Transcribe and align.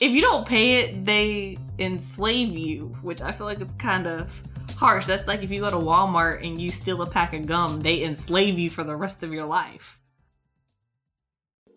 If 0.00 0.10
you 0.10 0.20
don't 0.20 0.46
pay 0.46 0.80
it, 0.80 1.06
they 1.06 1.56
enslave 1.78 2.56
you, 2.56 2.96
which 3.02 3.20
I 3.20 3.32
feel 3.32 3.46
like 3.46 3.60
it's 3.60 3.70
kind 3.78 4.06
of 4.06 4.40
harsh. 4.76 5.06
That's 5.06 5.26
like 5.26 5.42
if 5.42 5.50
you 5.50 5.60
go 5.60 5.70
to 5.70 5.76
Walmart 5.76 6.44
and 6.46 6.60
you 6.60 6.70
steal 6.70 7.00
a 7.02 7.06
pack 7.06 7.32
of 7.32 7.46
gum, 7.46 7.80
they 7.80 8.02
enslave 8.02 8.58
you 8.58 8.70
for 8.70 8.82
the 8.82 8.96
rest 8.96 9.22
of 9.22 9.32
your 9.32 9.44
life. 9.44 10.00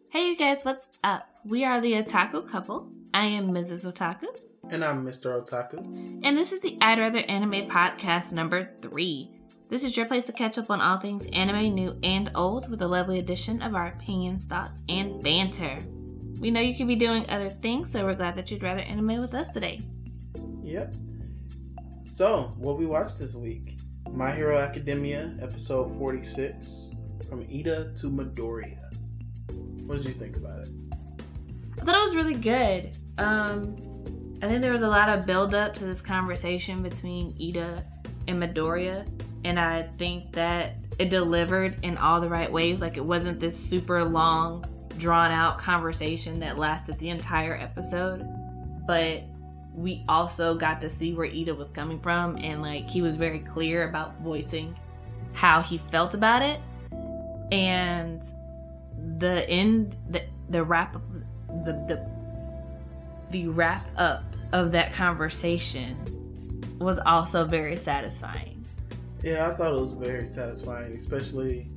Hey, 0.10 0.30
you 0.30 0.38
guys, 0.38 0.66
what's 0.66 0.88
up? 1.04 1.30
We 1.46 1.64
are 1.64 1.80
the 1.80 1.94
Otaku 1.94 2.50
couple. 2.50 2.90
I 3.14 3.26
am 3.26 3.50
Mrs. 3.50 3.86
Otaku. 3.86 4.28
And 4.70 4.84
I'm 4.84 5.06
Mr. 5.06 5.40
Otaku. 5.40 6.22
And 6.24 6.36
this 6.36 6.52
is 6.52 6.62
the 6.62 6.78
I'd 6.82 7.00
Rather 7.00 7.20
Anime 7.20 7.70
podcast 7.70 8.34
number 8.34 8.72
three. 8.82 9.30
This 9.70 9.84
is 9.84 9.96
your 9.96 10.08
place 10.08 10.26
to 10.26 10.34
catch 10.34 10.58
up 10.58 10.72
on 10.72 10.82
all 10.82 11.00
things 11.00 11.28
anime, 11.34 11.76
new 11.76 11.98
and 12.02 12.32
old, 12.34 12.70
with 12.70 12.82
a 12.82 12.88
lovely 12.88 13.20
addition 13.20 13.62
of 13.62 13.76
our 13.76 13.88
opinions, 13.88 14.46
thoughts, 14.46 14.82
and 14.90 15.22
banter. 15.22 15.78
We 16.40 16.52
know 16.52 16.62
you 16.62 16.76
could 16.76 16.88
be 16.88 16.96
doing 16.96 17.28
other 17.30 17.50
things, 17.50 17.92
so 17.92 18.06
we're 18.06 18.14
glad 18.14 18.36
that 18.36 18.52
you'd 18.52 18.62
rather 18.62 18.82
anime 18.82 19.20
with 19.20 19.34
us 19.34 19.50
today. 19.50 19.82
Yep. 20.64 20.94
So, 22.06 22.54
what 22.58 22.78
we 22.78 22.86
watched 22.86 23.18
this 23.18 23.36
week 23.36 23.78
My 24.12 24.32
Hero 24.32 24.58
Academia, 24.58 25.36
episode 25.42 25.98
46, 25.98 26.92
from 27.28 27.44
Iida 27.46 28.00
to 28.02 28.10
Midoriya. 28.10 28.94
What 29.86 29.98
did 29.98 30.06
you 30.06 30.14
think 30.14 30.38
about 30.38 30.60
it? 30.60 30.70
I 31.82 31.86
thought 31.86 31.96
it 31.96 32.00
was 32.00 32.16
really 32.16 32.36
good. 32.36 32.96
Um, 33.18 33.76
I 34.42 34.48
think 34.48 34.62
there 34.62 34.72
was 34.72 34.84
a 34.84 34.88
lot 34.88 35.10
of 35.10 35.26
build 35.26 35.56
up 35.56 35.74
to 35.76 35.86
this 35.86 36.02
conversation 36.02 36.84
between 36.84 37.34
Iida 37.34 37.84
and 38.28 38.42
Midoriya, 38.42 39.08
and 39.44 39.60
I 39.60 39.84
think 39.98 40.34
that 40.34 40.76
it 41.00 41.10
delivered 41.10 41.84
in 41.84 41.98
all 41.98 42.22
the 42.22 42.30
right 42.30 42.52
ways. 42.52 42.80
Like 42.80 42.98
it 42.98 43.06
wasn't 43.06 43.40
this 43.40 43.58
super 43.58 44.04
long, 44.04 44.66
drawn 44.98 45.32
out 45.32 45.60
conversation 45.60 46.40
that 46.40 46.58
lasted 46.58 46.98
the 47.00 47.10
entire 47.10 47.56
episode, 47.56 48.28
but 48.86 49.24
we 49.74 50.04
also 50.10 50.56
got 50.56 50.82
to 50.82 50.90
see 50.90 51.14
where 51.14 51.28
Iida 51.28 51.56
was 51.56 51.70
coming 51.70 52.00
from, 52.00 52.38
and 52.38 52.62
like 52.62 52.90
he 52.90 53.02
was 53.02 53.16
very 53.16 53.40
clear 53.40 53.88
about 53.88 54.20
voicing 54.22 54.76
how 55.34 55.62
he 55.62 55.78
felt 55.92 56.14
about 56.14 56.42
it, 56.42 56.60
and 57.52 58.24
the 59.20 59.48
end, 59.50 59.96
the 60.10 60.24
the 60.50 60.64
wrap 60.64 60.96
up, 60.96 61.04
the 61.66 61.74
the 61.88 62.10
the 63.30 63.48
wrap 63.48 63.88
up 63.98 64.24
of 64.54 64.72
that 64.72 64.94
conversation 64.94 65.98
was 66.80 67.00
also 67.00 67.46
very 67.46 67.76
satisfying. 67.76 68.66
Yeah, 69.24 69.48
I 69.48 69.54
thought 69.56 69.74
it 69.74 69.80
was 69.80 69.92
very 69.92 70.26
satisfying, 70.26 70.94
especially 70.94 71.70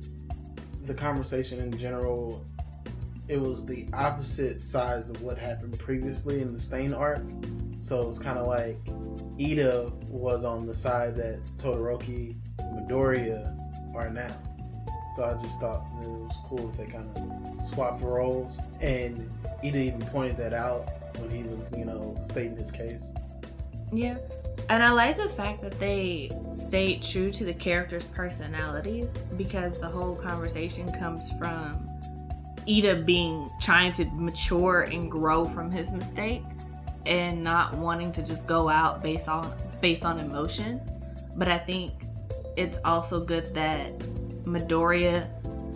the 0.85 0.93
conversation 0.93 1.59
in 1.59 1.77
general. 1.77 2.45
It 3.31 3.39
was 3.39 3.65
the 3.65 3.87
opposite 3.93 4.61
sides 4.61 5.09
of 5.09 5.21
what 5.21 5.37
happened 5.37 5.79
previously 5.79 6.41
in 6.41 6.51
the 6.51 6.59
Stain 6.59 6.93
arc. 6.93 7.23
So 7.79 8.01
it 8.01 8.07
was 8.09 8.19
kind 8.19 8.37
of 8.37 8.45
like 8.45 8.75
Iida 9.39 9.89
was 10.07 10.43
on 10.43 10.65
the 10.65 10.75
side 10.75 11.15
that 11.15 11.41
Todoroki 11.55 12.35
and 12.59 12.89
Midoriya 12.89 13.57
are 13.95 14.09
now. 14.09 14.37
So 15.15 15.23
I 15.23 15.41
just 15.41 15.61
thought 15.61 15.81
it 16.01 16.09
was 16.09 16.35
cool 16.43 16.71
if 16.71 16.75
they 16.75 16.87
kind 16.87 17.09
of 17.17 17.65
swapped 17.65 18.01
roles. 18.01 18.59
And 18.81 19.31
Iida 19.63 19.75
even 19.75 20.01
pointed 20.07 20.35
that 20.35 20.53
out 20.53 20.89
when 21.17 21.29
he 21.31 21.43
was, 21.43 21.71
you 21.71 21.85
know, 21.85 22.17
stating 22.25 22.57
his 22.57 22.69
case. 22.69 23.13
Yeah. 23.93 24.17
And 24.67 24.83
I 24.83 24.91
like 24.91 25.15
the 25.15 25.29
fact 25.29 25.61
that 25.61 25.79
they 25.79 26.31
stayed 26.51 27.01
true 27.01 27.31
to 27.31 27.45
the 27.45 27.53
characters' 27.53 28.03
personalities 28.03 29.17
because 29.37 29.79
the 29.79 29.87
whole 29.87 30.15
conversation 30.15 30.91
comes 30.91 31.31
from 31.39 31.87
Iida 32.67 33.05
being 33.05 33.49
trying 33.59 33.91
to 33.93 34.05
mature 34.05 34.81
and 34.81 35.09
grow 35.09 35.45
from 35.45 35.71
his 35.71 35.93
mistake 35.93 36.43
and 37.05 37.43
not 37.43 37.75
wanting 37.75 38.11
to 38.13 38.23
just 38.23 38.45
go 38.47 38.69
out 38.69 39.01
based 39.01 39.27
on 39.27 39.53
based 39.81 40.05
on 40.05 40.19
emotion. 40.19 40.79
But 41.35 41.47
I 41.47 41.57
think 41.57 41.93
it's 42.55 42.79
also 42.85 43.23
good 43.23 43.53
that 43.55 43.97
Midoriya 44.45 45.27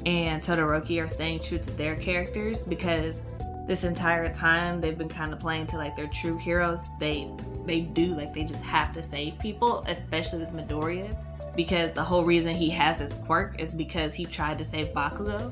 and 0.06 0.42
Todoroki 0.42 1.02
are 1.04 1.08
staying 1.08 1.40
true 1.40 1.58
to 1.58 1.72
their 1.72 1.96
characters 1.96 2.62
because 2.62 3.24
this 3.68 3.84
entire 3.84 4.32
time 4.32 4.80
they've 4.80 4.98
been 4.98 5.10
kind 5.10 5.34
of 5.34 5.40
playing 5.40 5.66
to 5.68 5.78
like 5.78 5.96
their 5.96 6.08
true 6.08 6.38
heroes. 6.38 6.84
They 7.00 7.30
they 7.66 7.82
do 7.82 8.14
like 8.16 8.34
they 8.34 8.44
just 8.44 8.64
have 8.64 8.94
to 8.94 9.02
save 9.02 9.40
people, 9.40 9.84
especially 9.88 10.40
with 10.40 10.54
Midoriya, 10.54 11.18
because 11.56 11.92
the 11.94 12.04
whole 12.04 12.24
reason 12.24 12.54
he 12.56 12.70
has 12.70 13.00
his 13.00 13.14
quirk 13.14 13.60
is 13.60 13.72
because 13.72 14.14
he 14.14 14.26
tried 14.26 14.60
to 14.60 14.66
save 14.66 14.90
Bakugo. 14.90 15.52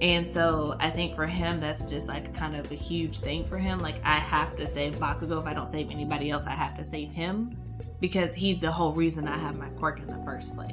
And 0.00 0.26
so 0.26 0.76
I 0.78 0.90
think 0.90 1.16
for 1.16 1.26
him 1.26 1.60
that's 1.60 1.90
just 1.90 2.06
like 2.06 2.32
kind 2.34 2.54
of 2.54 2.70
a 2.70 2.74
huge 2.74 3.18
thing 3.18 3.44
for 3.44 3.58
him. 3.58 3.80
Like 3.80 4.00
I 4.04 4.16
have 4.16 4.56
to 4.56 4.66
save 4.66 4.96
Bakugo. 4.96 5.40
If 5.40 5.46
I 5.46 5.52
don't 5.52 5.68
save 5.68 5.90
anybody 5.90 6.30
else, 6.30 6.46
I 6.46 6.52
have 6.52 6.76
to 6.76 6.84
save 6.84 7.10
him 7.10 7.56
because 8.00 8.34
he's 8.34 8.60
the 8.60 8.70
whole 8.70 8.92
reason 8.92 9.26
I 9.26 9.36
have 9.36 9.58
my 9.58 9.68
quirk 9.70 9.98
in 9.98 10.06
the 10.06 10.22
first 10.24 10.54
place. 10.54 10.72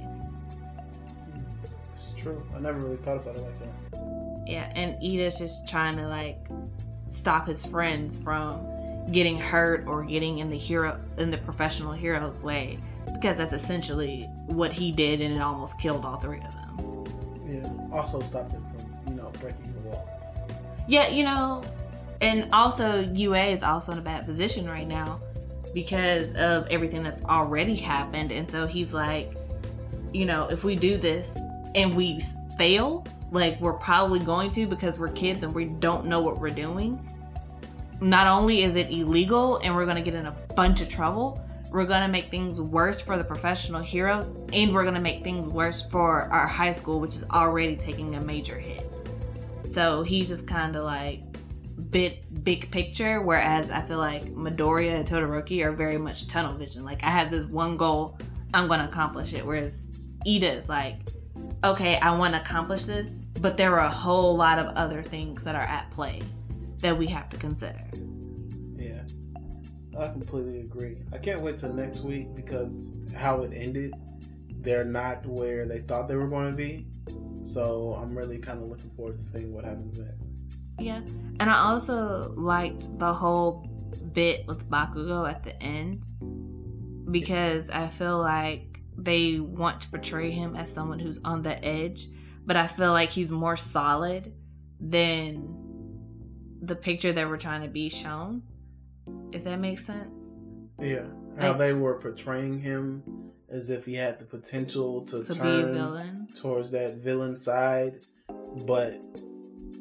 It's 1.93 2.13
true. 2.17 2.43
I 2.55 2.59
never 2.59 2.79
really 2.79 2.97
thought 2.97 3.17
about 3.17 3.35
it 3.35 3.41
like 3.41 3.59
that. 3.59 4.43
Yeah, 4.45 4.71
and 4.75 4.95
Iida's 5.01 5.39
just 5.39 5.67
trying 5.67 5.97
to 5.97 6.07
like 6.07 6.45
stop 7.09 7.47
his 7.47 7.65
friends 7.65 8.15
from 8.17 8.63
getting 9.11 9.39
hurt 9.39 9.87
or 9.87 10.03
getting 10.03 10.39
in 10.39 10.49
the 10.49 10.57
hero 10.57 10.99
in 11.17 11.31
the 11.31 11.37
professional 11.37 11.93
hero's 11.93 12.37
way 12.41 12.79
because 13.13 13.37
that's 13.37 13.53
essentially 13.53 14.23
what 14.47 14.73
he 14.73 14.91
did 14.91 15.21
and 15.21 15.35
it 15.35 15.41
almost 15.41 15.79
killed 15.79 16.05
all 16.05 16.17
three 16.17 16.41
of 16.41 16.53
them. 16.53 17.05
Yeah. 17.47 17.95
Also 17.95 18.21
stopped 18.21 18.51
him 18.51 18.65
you 19.07 19.15
know, 19.15 19.31
breaking 19.39 19.73
the 19.73 19.89
wall. 19.89 20.09
Yeah, 20.87 21.07
you 21.07 21.23
know, 21.23 21.63
and 22.21 22.49
also 22.53 23.01
UA 23.01 23.45
is 23.45 23.63
also 23.63 23.91
in 23.91 23.97
a 23.97 24.01
bad 24.01 24.25
position 24.25 24.67
right 24.67 24.87
now 24.87 25.19
because 25.73 26.29
of 26.35 26.67
everything 26.67 27.03
that's 27.03 27.23
already 27.25 27.75
happened 27.75 28.31
and 28.31 28.49
so 28.49 28.65
he's 28.65 28.93
like, 28.93 29.33
you 30.13 30.25
know, 30.25 30.47
if 30.47 30.63
we 30.63 30.75
do 30.75 30.97
this 30.97 31.37
and 31.75 31.95
we 31.95 32.21
fail, 32.57 33.05
like 33.31 33.59
we're 33.59 33.73
probably 33.73 34.19
going 34.19 34.49
to 34.51 34.65
because 34.65 34.97
we're 34.97 35.09
kids 35.09 35.43
and 35.43 35.53
we 35.53 35.65
don't 35.65 36.05
know 36.05 36.21
what 36.21 36.39
we're 36.39 36.49
doing. 36.49 36.99
Not 37.99 38.27
only 38.27 38.63
is 38.63 38.75
it 38.75 38.89
illegal 38.91 39.57
and 39.57 39.75
we're 39.75 39.85
going 39.85 39.97
to 39.97 40.01
get 40.01 40.13
in 40.13 40.25
a 40.25 40.31
bunch 40.55 40.81
of 40.81 40.89
trouble, 40.89 41.41
we're 41.71 41.85
going 41.85 42.01
to 42.01 42.07
make 42.07 42.31
things 42.31 42.61
worse 42.61 43.01
for 43.01 43.17
the 43.17 43.23
professional 43.23 43.81
heroes 43.81 44.27
and 44.53 44.73
we're 44.73 44.83
going 44.83 44.95
to 44.95 45.01
make 45.01 45.23
things 45.23 45.49
worse 45.49 45.81
for 45.81 46.23
our 46.31 46.47
high 46.47 46.71
school, 46.71 47.01
which 47.01 47.15
is 47.15 47.25
already 47.31 47.75
taking 47.75 48.15
a 48.15 48.21
major 48.21 48.57
hit. 48.57 48.84
So 49.71 50.03
he's 50.03 50.27
just 50.27 50.47
kind 50.47 50.75
of 50.75 50.83
like 50.83 51.21
bit 51.89 52.43
big 52.43 52.71
picture, 52.71 53.21
whereas 53.21 53.69
I 53.69 53.81
feel 53.81 53.97
like 53.97 54.25
Midoriya 54.25 54.95
and 54.95 55.07
Todoroki 55.07 55.63
are 55.63 55.71
very 55.71 55.97
much 55.97 56.27
tunnel 56.27 56.53
vision. 56.53 56.83
Like 56.83 57.03
I 57.03 57.09
have 57.09 57.31
this 57.31 57.45
one 57.45 57.77
goal, 57.77 58.17
I'm 58.53 58.67
going 58.67 58.79
to 58.79 58.85
accomplish 58.85 59.33
it. 59.33 59.45
Whereas 59.45 59.85
Iida 60.25 60.57
is 60.57 60.69
like, 60.69 60.99
okay, 61.63 61.97
I 61.97 62.17
want 62.17 62.33
to 62.33 62.41
accomplish 62.41 62.85
this, 62.85 63.21
but 63.41 63.57
there 63.57 63.73
are 63.79 63.85
a 63.85 63.91
whole 63.91 64.35
lot 64.35 64.59
of 64.59 64.67
other 64.75 65.03
things 65.03 65.43
that 65.43 65.55
are 65.55 65.61
at 65.61 65.89
play 65.91 66.21
that 66.79 66.97
we 66.97 67.07
have 67.07 67.29
to 67.29 67.37
consider. 67.37 67.81
Yeah, 68.77 69.01
I 69.97 70.07
completely 70.09 70.59
agree. 70.61 70.97
I 71.11 71.17
can't 71.17 71.41
wait 71.41 71.57
till 71.57 71.73
next 71.73 72.01
week 72.01 72.35
because 72.35 72.95
how 73.15 73.41
it 73.43 73.51
ended, 73.53 73.93
they're 74.59 74.85
not 74.85 75.25
where 75.25 75.65
they 75.65 75.79
thought 75.79 76.07
they 76.07 76.15
were 76.15 76.27
going 76.27 76.49
to 76.49 76.55
be. 76.55 76.87
So 77.45 77.97
I'm 78.01 78.17
really 78.17 78.39
kind 78.39 78.61
of 78.61 78.69
looking 78.69 78.89
forward 78.91 79.19
to 79.19 79.25
seeing 79.25 79.53
what 79.53 79.63
happens 79.63 79.99
next. 79.99 80.25
Yeah, 80.79 81.01
and 81.39 81.49
I 81.49 81.69
also 81.69 82.33
liked 82.35 82.97
the 82.99 83.13
whole 83.13 83.69
bit 84.13 84.45
with 84.47 84.69
Bakugo 84.69 85.29
at 85.29 85.43
the 85.43 85.61
end 85.61 86.03
because 87.11 87.69
I 87.69 87.87
feel 87.87 88.19
like 88.19 88.79
they 88.97 89.39
want 89.39 89.81
to 89.81 89.89
portray 89.89 90.31
him 90.31 90.55
as 90.55 90.71
someone 90.71 90.99
who's 90.99 91.21
on 91.23 91.43
the 91.43 91.63
edge, 91.63 92.07
but 92.45 92.57
I 92.57 92.67
feel 92.67 92.91
like 92.91 93.09
he's 93.09 93.31
more 93.31 93.57
solid 93.57 94.33
than 94.79 95.47
the 96.61 96.75
picture 96.75 97.13
that 97.13 97.29
we're 97.29 97.37
trying 97.37 97.61
to 97.61 97.67
be 97.67 97.89
shown. 97.89 98.41
If 99.31 99.43
that 99.43 99.59
makes 99.59 99.85
sense. 99.85 100.33
Yeah, 100.81 101.05
how 101.39 101.49
like, 101.49 101.59
they 101.59 101.73
were 101.73 101.99
portraying 101.99 102.59
him 102.59 103.24
as 103.49 103.69
if 103.69 103.85
he 103.85 103.95
had 103.95 104.19
the 104.19 104.25
potential 104.25 105.05
to, 105.05 105.23
to 105.23 105.33
turn 105.33 106.27
towards 106.35 106.71
that 106.71 106.95
villain 106.95 107.37
side, 107.37 107.99
but 108.65 108.99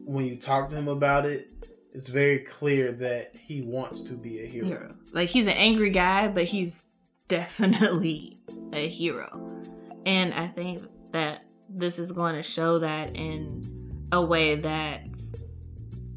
when 0.04 0.26
you 0.26 0.36
talk 0.36 0.68
to 0.68 0.76
him 0.76 0.88
about 0.88 1.24
it, 1.26 1.48
it's 1.92 2.08
very 2.08 2.40
clear 2.40 2.92
that 2.92 3.36
he 3.36 3.62
wants 3.62 4.02
to 4.02 4.14
be 4.14 4.42
a 4.42 4.46
hero. 4.46 4.66
hero. 4.66 4.94
Like 5.12 5.28
he's 5.28 5.46
an 5.46 5.52
angry 5.52 5.90
guy, 5.90 6.28
but 6.28 6.44
he's 6.44 6.82
definitely 7.28 8.40
a 8.72 8.88
hero. 8.88 9.62
And 10.04 10.34
I 10.34 10.48
think 10.48 10.82
that 11.12 11.44
this 11.68 11.98
is 11.98 12.12
going 12.12 12.34
to 12.34 12.42
show 12.42 12.80
that 12.80 13.16
in 13.16 14.06
a 14.12 14.22
way 14.22 14.56
that 14.56 15.16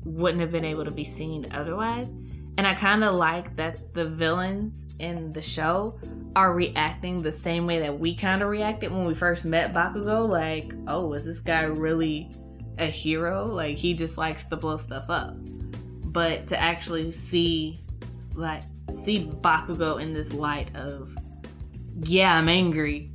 wouldn't 0.03 0.41
have 0.41 0.51
been 0.51 0.65
able 0.65 0.85
to 0.85 0.91
be 0.91 1.05
seen 1.05 1.47
otherwise. 1.51 2.09
And 2.57 2.65
I 2.65 2.73
kind 2.73 3.03
of 3.03 3.15
like 3.15 3.55
that 3.57 3.93
the 3.93 4.09
villains 4.09 4.87
in 4.99 5.31
the 5.31 5.41
show 5.41 5.99
are 6.37 6.53
reacting 6.53 7.23
the 7.23 7.31
same 7.31 7.65
way 7.65 7.79
that 7.79 7.97
we 7.97 8.13
kind 8.13 8.43
of 8.43 8.49
reacted 8.49 8.91
when 8.91 9.05
we 9.05 9.15
first 9.15 9.43
met 9.43 9.73
Bakugo. 9.73 10.29
Like, 10.29 10.71
oh, 10.87 11.11
is 11.13 11.25
this 11.25 11.41
guy 11.41 11.63
really 11.63 12.31
a 12.77 12.85
hero? 12.85 13.45
Like, 13.45 13.77
he 13.77 13.95
just 13.95 14.17
likes 14.17 14.45
to 14.45 14.55
blow 14.55 14.77
stuff 14.77 15.05
up. 15.09 15.35
but 16.17 16.47
to 16.47 16.59
actually 16.59 17.11
see 17.11 17.79
like 18.33 18.63
see 19.03 19.25
Bakugo 19.25 20.01
in 20.01 20.13
this 20.13 20.33
light 20.33 20.75
of 20.75 21.15
yeah, 22.01 22.35
I'm 22.35 22.49
angry, 22.49 23.11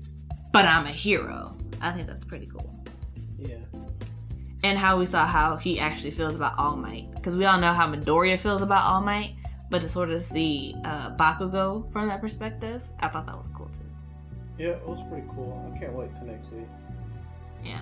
but 0.52 0.66
I'm 0.66 0.86
a 0.86 0.92
hero. 0.92 1.56
I 1.80 1.92
think 1.92 2.06
that's 2.06 2.24
pretty 2.24 2.46
cool. 2.46 2.84
Yeah. 3.38 3.56
And 4.64 4.78
how 4.78 4.98
we 4.98 5.06
saw 5.06 5.26
how 5.26 5.56
he 5.56 5.80
actually 5.80 6.12
feels 6.12 6.34
about 6.34 6.58
All 6.58 6.76
Might. 6.76 7.12
Because 7.14 7.36
we 7.36 7.44
all 7.44 7.58
know 7.58 7.72
how 7.72 7.86
Midoriya 7.92 8.38
feels 8.38 8.62
about 8.62 8.84
All 8.84 9.00
Might, 9.00 9.34
but 9.72 9.80
to 9.80 9.88
sort 9.88 10.10
of 10.10 10.22
see 10.22 10.76
uh, 10.84 11.16
Bakugo 11.16 11.90
from 11.92 12.06
that 12.08 12.20
perspective, 12.20 12.82
I 13.00 13.08
thought 13.08 13.24
that 13.24 13.36
was 13.38 13.48
cool 13.54 13.68
too. 13.68 13.80
Yeah, 14.58 14.68
it 14.72 14.86
was 14.86 15.00
pretty 15.10 15.26
cool. 15.34 15.72
I 15.74 15.78
can't 15.78 15.94
wait 15.94 16.14
till 16.14 16.26
next 16.26 16.52
week. 16.52 16.66
Yeah. 17.64 17.80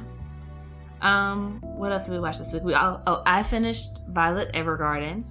Um, 1.02 1.58
what 1.62 1.90
else 1.90 2.04
did 2.04 2.12
we 2.12 2.20
watch 2.20 2.38
this 2.38 2.52
week? 2.52 2.62
We 2.62 2.74
all, 2.74 3.02
oh, 3.08 3.22
I 3.26 3.42
finished 3.42 3.90
Violet 4.08 4.52
Evergarden, 4.52 5.24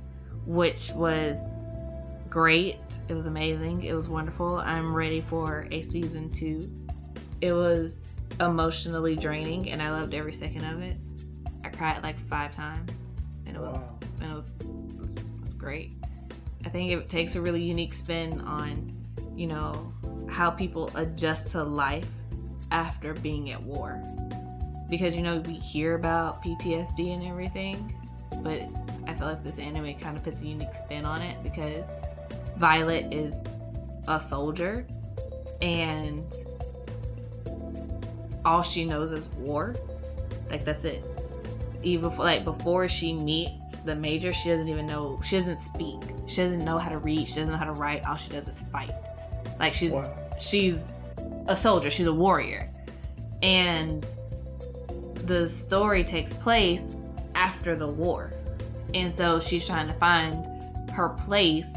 which 0.46 0.92
was 0.92 1.38
great. 2.30 2.78
It 3.08 3.14
was 3.14 3.26
amazing. 3.26 3.86
It 3.86 3.94
was 3.94 4.10
wonderful. 4.10 4.58
I'm 4.58 4.94
ready 4.94 5.22
for 5.22 5.66
a 5.72 5.82
season 5.82 6.30
two. 6.30 6.70
It 7.40 7.54
was 7.54 8.02
emotionally 8.42 9.16
draining, 9.16 9.72
and 9.72 9.82
I 9.82 9.92
loved 9.92 10.14
every 10.14 10.34
second 10.34 10.66
of 10.66 10.82
it. 10.82 10.98
I 11.64 11.70
cried 11.70 12.04
like 12.04 12.20
five 12.20 12.54
times, 12.54 12.92
and 13.46 13.56
it 13.56 13.62
was 13.62 13.76
Wow. 13.76 13.98
and 14.20 14.32
it 14.32 14.36
was, 14.36 14.52
it 14.60 15.00
was, 15.00 15.12
it 15.16 15.24
was 15.40 15.54
great. 15.54 15.94
I 16.66 16.70
think 16.70 16.92
it 16.92 17.10
takes 17.10 17.36
a 17.36 17.42
really 17.42 17.62
unique 17.62 17.94
spin 17.94 18.42
on, 18.42 18.94
you 19.36 19.48
know, 19.48 19.94
how 20.30 20.50
people 20.50 20.92
adjust 20.96 21.50
to 21.54 21.64
life 21.64 22.08
after 22.72 23.14
being 23.14 23.52
at 23.52 23.62
war. 23.64 24.02
Because 24.90 25.16
you 25.16 25.22
know 25.22 25.40
we 25.40 25.54
hear 25.54 25.96
about 25.96 26.44
PTSD 26.44 27.14
and 27.14 27.24
everything, 27.24 27.96
but 28.42 28.64
I 29.08 29.14
feel 29.14 29.28
like 29.28 29.44
this 29.44 29.60
anime 29.60 29.96
kind 30.00 30.18
of 30.18 30.24
puts 30.24 30.42
a 30.42 30.48
unique 30.48 30.76
spin 30.76 31.06
on 31.06 31.22
it 31.22 31.42
because 31.44 31.86
Violet 32.58 33.14
is 33.14 33.44
a 34.08 34.20
soldier 34.20 34.86
and 35.62 36.26
all 38.44 38.64
she 38.64 38.86
knows 38.86 39.12
is 39.12 39.28
war. 39.30 39.76
Like 40.50 40.66
that's 40.66 40.86
it. 40.86 41.04
Even 41.82 42.10
before, 42.10 42.26
like 42.26 42.44
before 42.44 42.90
she 42.90 43.14
meets 43.14 43.78
the 43.78 43.96
major, 43.96 44.34
she 44.34 44.50
doesn't 44.50 44.68
even 44.68 44.86
know. 44.86 45.20
She 45.24 45.38
doesn't 45.38 45.60
speak. 45.60 46.02
She 46.28 46.42
doesn't 46.42 46.60
know 46.66 46.78
how 46.78 46.90
to 46.90 46.98
read. 46.98 47.28
She 47.28 47.36
doesn't 47.36 47.50
know 47.52 47.58
how 47.58 47.66
to 47.66 47.72
write. 47.74 48.06
All 48.06 48.18
she 48.18 48.30
does 48.30 48.48
is 48.48 48.60
fight. 48.72 48.92
Like 49.60 49.74
she's 49.74 49.94
Wow. 49.94 50.14
she's 50.40 50.84
a 51.48 51.56
soldier. 51.56 51.90
She's 51.90 52.08
a 52.08 52.14
warrior, 52.14 52.70
and 53.42 54.06
the 55.26 55.48
story 55.48 56.04
takes 56.04 56.34
place 56.34 56.84
after 57.36 57.76
the 57.76 57.88
war, 57.88 58.34
and 58.94 59.16
so 59.16 59.40
she's 59.40 59.66
trying 59.66 59.88
to 59.88 59.94
find 59.94 60.90
her 60.92 61.10
place 61.10 61.70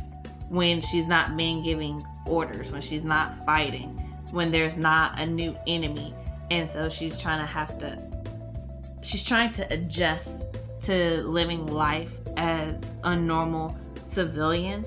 when 0.48 0.80
she's 0.80 1.06
not 1.06 1.36
being 1.36 1.62
giving 1.62 2.04
orders, 2.26 2.70
when 2.72 2.80
she's 2.82 3.04
not 3.04 3.44
fighting, 3.46 3.90
when 4.30 4.50
there's 4.50 4.76
not 4.76 5.18
a 5.20 5.26
new 5.26 5.56
enemy, 5.66 6.14
and 6.50 6.68
so 6.68 6.88
she's 6.88 7.18
trying 7.20 7.38
to 7.40 7.46
have 7.46 7.78
to 7.78 7.98
she's 9.02 9.22
trying 9.22 9.52
to 9.52 9.72
adjust 9.72 10.44
to 10.82 11.22
living 11.22 11.66
life 11.66 12.12
as 12.36 12.90
a 13.04 13.14
normal 13.14 13.76
civilian. 14.06 14.84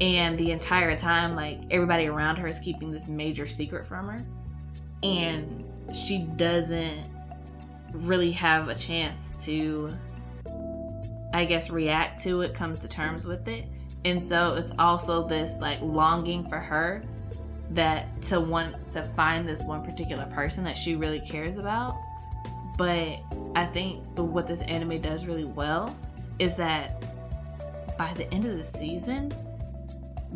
And 0.00 0.38
the 0.38 0.50
entire 0.50 0.96
time 0.96 1.34
like 1.34 1.60
everybody 1.70 2.06
around 2.06 2.36
her 2.36 2.46
is 2.46 2.58
keeping 2.58 2.90
this 2.90 3.06
major 3.06 3.46
secret 3.46 3.86
from 3.86 4.08
her. 4.08 4.24
And 5.02 5.64
she 5.94 6.20
doesn't 6.36 7.06
really 7.92 8.30
have 8.30 8.68
a 8.68 8.74
chance 8.74 9.32
to 9.40 9.92
i 11.32 11.44
guess 11.44 11.70
react 11.70 12.22
to 12.22 12.42
it 12.42 12.54
come 12.54 12.76
to 12.76 12.88
terms 12.88 13.26
with 13.26 13.46
it. 13.48 13.66
And 14.04 14.24
so 14.24 14.54
it's 14.54 14.70
also 14.78 15.28
this 15.28 15.56
like 15.60 15.80
longing 15.82 16.48
for 16.48 16.58
her 16.58 17.02
that 17.70 18.22
to 18.22 18.40
want 18.40 18.88
to 18.90 19.02
find 19.14 19.48
this 19.48 19.60
one 19.60 19.84
particular 19.84 20.24
person 20.26 20.64
that 20.64 20.76
she 20.76 20.94
really 20.94 21.20
cares 21.20 21.56
about 21.56 21.96
but 22.80 23.20
I 23.54 23.66
think 23.66 24.02
what 24.16 24.46
this 24.46 24.62
anime 24.62 25.02
does 25.02 25.26
really 25.26 25.44
well 25.44 25.94
is 26.38 26.54
that 26.54 27.04
by 27.98 28.10
the 28.14 28.26
end 28.32 28.46
of 28.46 28.56
the 28.56 28.64
season, 28.64 29.34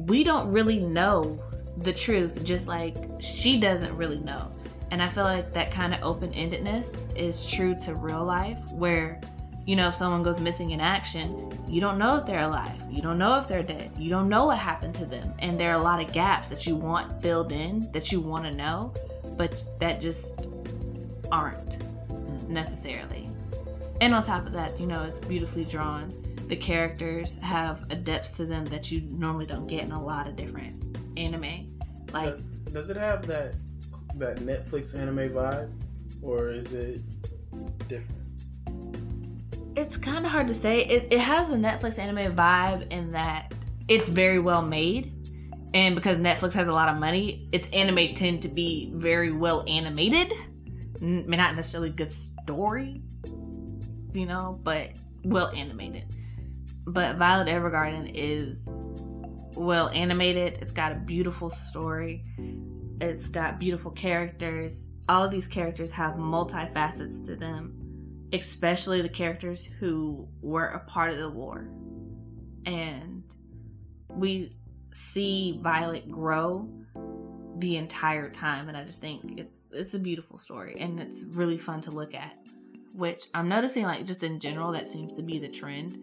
we 0.06 0.24
don't 0.24 0.52
really 0.52 0.78
know 0.78 1.42
the 1.78 1.90
truth, 1.90 2.44
just 2.44 2.68
like 2.68 2.96
she 3.18 3.58
doesn't 3.58 3.96
really 3.96 4.18
know. 4.18 4.52
And 4.90 5.02
I 5.02 5.08
feel 5.08 5.24
like 5.24 5.54
that 5.54 5.70
kind 5.70 5.94
of 5.94 6.02
open 6.02 6.34
endedness 6.34 6.94
is 7.16 7.50
true 7.50 7.74
to 7.76 7.94
real 7.94 8.22
life, 8.22 8.60
where, 8.72 9.22
you 9.64 9.74
know, 9.74 9.88
if 9.88 9.94
someone 9.94 10.22
goes 10.22 10.38
missing 10.38 10.72
in 10.72 10.82
action, 10.82 11.50
you 11.66 11.80
don't 11.80 11.96
know 11.96 12.18
if 12.18 12.26
they're 12.26 12.44
alive. 12.44 12.78
You 12.90 13.00
don't 13.00 13.16
know 13.16 13.38
if 13.38 13.48
they're 13.48 13.62
dead. 13.62 13.90
You 13.96 14.10
don't 14.10 14.28
know 14.28 14.44
what 14.44 14.58
happened 14.58 14.94
to 14.96 15.06
them. 15.06 15.32
And 15.38 15.58
there 15.58 15.70
are 15.70 15.80
a 15.80 15.82
lot 15.82 15.98
of 15.98 16.12
gaps 16.12 16.50
that 16.50 16.66
you 16.66 16.76
want 16.76 17.22
filled 17.22 17.52
in 17.52 17.90
that 17.92 18.12
you 18.12 18.20
want 18.20 18.44
to 18.44 18.50
know, 18.50 18.92
but 19.38 19.64
that 19.80 19.98
just 19.98 20.28
aren't 21.32 21.78
necessarily. 22.48 23.28
And 24.00 24.14
on 24.14 24.22
top 24.22 24.46
of 24.46 24.52
that, 24.52 24.78
you 24.80 24.86
know, 24.86 25.04
it's 25.04 25.18
beautifully 25.18 25.64
drawn. 25.64 26.12
The 26.48 26.56
characters 26.56 27.36
have 27.38 27.84
a 27.90 27.94
depth 27.96 28.36
to 28.36 28.44
them 28.46 28.64
that 28.66 28.90
you 28.90 29.00
normally 29.02 29.46
don't 29.46 29.66
get 29.66 29.82
in 29.82 29.92
a 29.92 30.02
lot 30.02 30.26
of 30.28 30.36
different 30.36 30.98
anime. 31.16 31.78
Like, 32.12 32.36
Does- 32.64 32.72
Does 32.72 32.90
it 32.90 32.96
have 32.96 33.26
that 33.26 33.54
that 34.16 34.36
Netflix 34.38 34.94
anime 34.94 35.30
vibe, 35.30 35.72
or 36.22 36.50
is 36.50 36.72
it 36.72 37.00
different? 37.88 38.24
it's 39.76 39.96
kind 39.96 40.24
of 40.24 40.30
hard 40.30 40.48
to 40.48 40.54
say. 40.54 40.84
It, 40.84 41.12
it 41.12 41.20
has 41.20 41.50
a 41.50 41.54
Netflix 41.56 41.98
anime 41.98 42.34
vibe 42.36 42.90
in 42.92 43.12
that 43.12 43.52
it's 43.88 44.08
very 44.08 44.38
well 44.38 44.62
made. 44.62 45.12
And 45.74 45.96
because 45.96 46.18
Netflix 46.18 46.52
has 46.54 46.68
a 46.68 46.72
lot 46.72 46.88
of 46.88 47.00
money, 47.00 47.48
its 47.50 47.68
anime 47.70 48.14
tend 48.14 48.42
to 48.42 48.48
be 48.48 48.92
very 48.94 49.32
well 49.32 49.64
animated. 49.66 50.32
N- 51.04 51.24
not 51.28 51.56
necessarily 51.56 51.90
good 51.90 52.12
story, 52.12 53.02
you 54.12 54.26
know, 54.26 54.58
but 54.62 54.90
well 55.24 55.48
animated. 55.48 56.04
But 56.86 57.16
Violet 57.16 57.48
Evergarden 57.48 58.10
is 58.14 58.62
well 59.56 59.88
animated. 59.88 60.58
It's 60.60 60.72
got 60.72 60.92
a 60.92 60.96
beautiful 60.96 61.50
story. 61.50 62.24
It's 63.00 63.28
got 63.30 63.58
beautiful 63.58 63.90
characters. 63.90 64.86
All 65.08 65.24
of 65.24 65.30
these 65.30 65.46
characters 65.46 65.92
have 65.92 66.14
multifacets 66.14 67.26
to 67.26 67.36
them 67.36 67.84
especially 68.34 69.00
the 69.00 69.08
characters 69.08 69.64
who 69.78 70.28
were 70.42 70.66
a 70.66 70.80
part 70.80 71.10
of 71.10 71.18
the 71.18 71.30
war. 71.30 71.68
And 72.66 73.22
we 74.08 74.56
see 74.92 75.60
Violet 75.62 76.10
grow 76.10 76.68
the 77.58 77.76
entire 77.76 78.28
time 78.28 78.68
and 78.68 78.76
I 78.76 78.84
just 78.84 79.00
think 79.00 79.38
it's 79.38 79.56
it's 79.70 79.94
a 79.94 79.98
beautiful 79.98 80.38
story 80.38 80.76
and 80.78 81.00
it's 81.00 81.22
really 81.22 81.58
fun 81.58 81.80
to 81.82 81.90
look 81.90 82.14
at. 82.14 82.36
Which 82.92 83.24
I'm 83.34 83.48
noticing 83.48 83.84
like 83.84 84.06
just 84.06 84.22
in 84.22 84.38
general 84.38 84.72
that 84.72 84.88
seems 84.88 85.14
to 85.14 85.22
be 85.22 85.38
the 85.38 85.48
trend. 85.48 85.98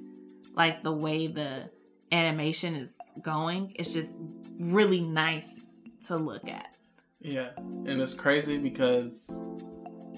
Like 0.55 0.83
the 0.83 0.91
way 0.91 1.27
the 1.27 1.69
animation 2.11 2.75
is 2.75 2.99
going, 3.21 3.73
it's 3.75 3.93
just 3.93 4.17
really 4.59 4.99
nice 5.01 5.65
to 6.07 6.17
look 6.17 6.49
at. 6.49 6.77
Yeah, 7.21 7.49
and 7.57 8.01
it's 8.01 8.13
crazy 8.13 8.57
because 8.57 9.29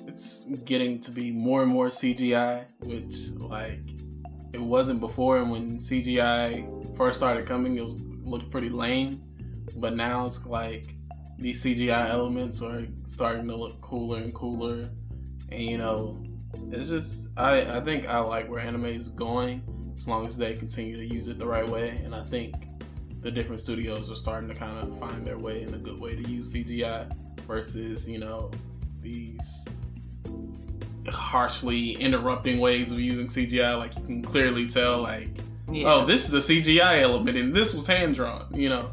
it's 0.07 0.45
getting 0.65 0.99
to 1.01 1.11
be 1.11 1.31
more 1.31 1.61
and 1.63 1.71
more 1.71 1.87
CGI, 1.87 2.65
which 2.79 3.29
like 3.37 3.81
it 4.53 4.61
wasn't 4.61 4.99
before. 4.99 5.37
And 5.37 5.51
when 5.51 5.77
CGI 5.77 6.97
first 6.97 7.19
started 7.19 7.45
coming, 7.45 7.77
it 7.77 7.85
was 7.85 7.99
looked 8.23 8.49
pretty 8.51 8.69
lame, 8.69 9.21
but 9.75 9.95
now 9.95 10.25
it's 10.25 10.45
like 10.45 10.95
these 11.43 11.61
CGI 11.61 12.09
elements 12.09 12.61
are 12.61 12.87
starting 13.03 13.47
to 13.49 13.55
look 13.55 13.79
cooler 13.81 14.19
and 14.19 14.33
cooler, 14.33 14.89
and 15.51 15.61
you 15.61 15.77
know, 15.77 16.23
it's 16.71 16.89
just 16.89 17.27
I 17.35 17.77
I 17.77 17.81
think 17.81 18.07
I 18.07 18.19
like 18.19 18.49
where 18.49 18.61
anime 18.61 18.85
is 18.85 19.09
going 19.09 19.61
as 19.93 20.07
long 20.07 20.25
as 20.25 20.37
they 20.37 20.53
continue 20.53 20.95
to 20.95 21.05
use 21.05 21.27
it 21.27 21.37
the 21.37 21.45
right 21.45 21.67
way, 21.67 22.01
and 22.03 22.15
I 22.15 22.23
think 22.23 22.55
the 23.21 23.29
different 23.29 23.59
studios 23.59 24.09
are 24.09 24.15
starting 24.15 24.49
to 24.49 24.55
kind 24.55 24.79
of 24.79 24.97
find 24.97 25.27
their 25.27 25.37
way 25.37 25.63
in 25.63 25.73
a 25.73 25.77
good 25.77 25.99
way 25.99 26.15
to 26.15 26.29
use 26.29 26.53
CGI 26.53 27.13
versus, 27.41 28.09
you 28.09 28.19
know, 28.19 28.49
these 29.01 29.65
harshly 31.09 31.91
interrupting 31.97 32.59
ways 32.59 32.89
of 32.89 32.99
using 32.99 33.27
CGI. 33.27 33.77
Like 33.77 33.97
you 33.97 34.03
can 34.03 34.21
clearly 34.21 34.65
tell, 34.67 35.01
like, 35.01 35.29
oh, 35.69 36.05
this 36.05 36.27
is 36.27 36.33
a 36.33 36.53
CGI 36.53 37.01
element 37.01 37.37
and 37.37 37.53
this 37.53 37.73
was 37.73 37.85
hand 37.85 38.15
drawn, 38.15 38.47
you 38.53 38.69
know. 38.69 38.91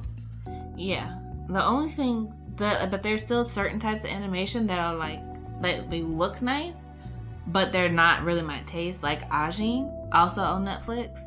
Yeah. 0.76 1.16
The 1.49 1.64
only 1.64 1.90
thing 1.90 2.33
that, 2.61 2.90
but 2.90 3.02
there's 3.02 3.23
still 3.23 3.45
certain 3.45 3.79
types 3.79 4.05
of 4.05 4.11
animation 4.11 4.67
that 4.69 4.79
are 4.79 4.95
like, 4.95 5.21
that 5.62 5.90
they 5.90 6.02
look 6.02 6.40
nice, 6.40 6.76
but 7.47 7.73
they're 7.73 7.88
not 7.88 8.23
really 8.23 8.43
my 8.43 8.61
taste. 8.61 9.02
Like 9.02 9.29
Ajin, 9.31 10.09
also 10.12 10.43
on 10.43 10.64
Netflix. 10.64 11.21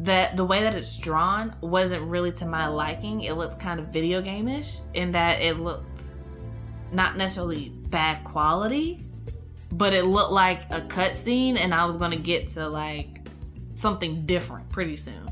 That 0.00 0.36
the 0.36 0.44
way 0.44 0.62
that 0.62 0.74
it's 0.74 0.96
drawn 0.98 1.54
wasn't 1.60 2.02
really 2.02 2.32
to 2.32 2.46
my 2.46 2.66
liking. 2.66 3.20
It 3.20 3.34
looks 3.34 3.54
kind 3.54 3.78
of 3.78 3.88
video 3.88 4.20
game-ish 4.20 4.80
in 4.94 5.12
that 5.12 5.40
it 5.40 5.60
looked 5.60 6.14
not 6.90 7.16
necessarily 7.16 7.68
bad 7.90 8.24
quality, 8.24 9.04
but 9.70 9.92
it 9.92 10.04
looked 10.04 10.32
like 10.32 10.62
a 10.70 10.80
cutscene, 10.80 11.58
and 11.58 11.74
I 11.74 11.84
was 11.84 11.96
gonna 11.96 12.16
get 12.16 12.48
to 12.50 12.68
like 12.68 13.20
something 13.72 14.26
different 14.26 14.68
pretty 14.68 14.96
soon. 14.96 15.30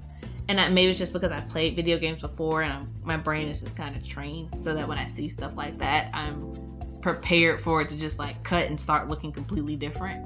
And 0.48 0.58
that 0.58 0.72
maybe 0.72 0.90
it's 0.90 0.98
just 0.98 1.12
because 1.12 1.30
I've 1.30 1.48
played 1.48 1.76
video 1.76 1.98
games 1.98 2.20
before 2.20 2.62
and 2.62 2.72
I'm, 2.72 2.94
my 3.02 3.16
brain 3.16 3.48
is 3.48 3.62
just 3.62 3.76
kind 3.76 3.96
of 3.96 4.06
trained 4.06 4.60
so 4.60 4.74
that 4.74 4.86
when 4.86 4.98
I 4.98 5.06
see 5.06 5.28
stuff 5.28 5.56
like 5.56 5.78
that, 5.78 6.10
I'm 6.12 6.52
prepared 7.00 7.60
for 7.60 7.80
it 7.82 7.88
to 7.90 7.98
just 7.98 8.18
like 8.18 8.42
cut 8.42 8.66
and 8.66 8.80
start 8.80 9.08
looking 9.08 9.32
completely 9.32 9.76
different. 9.76 10.24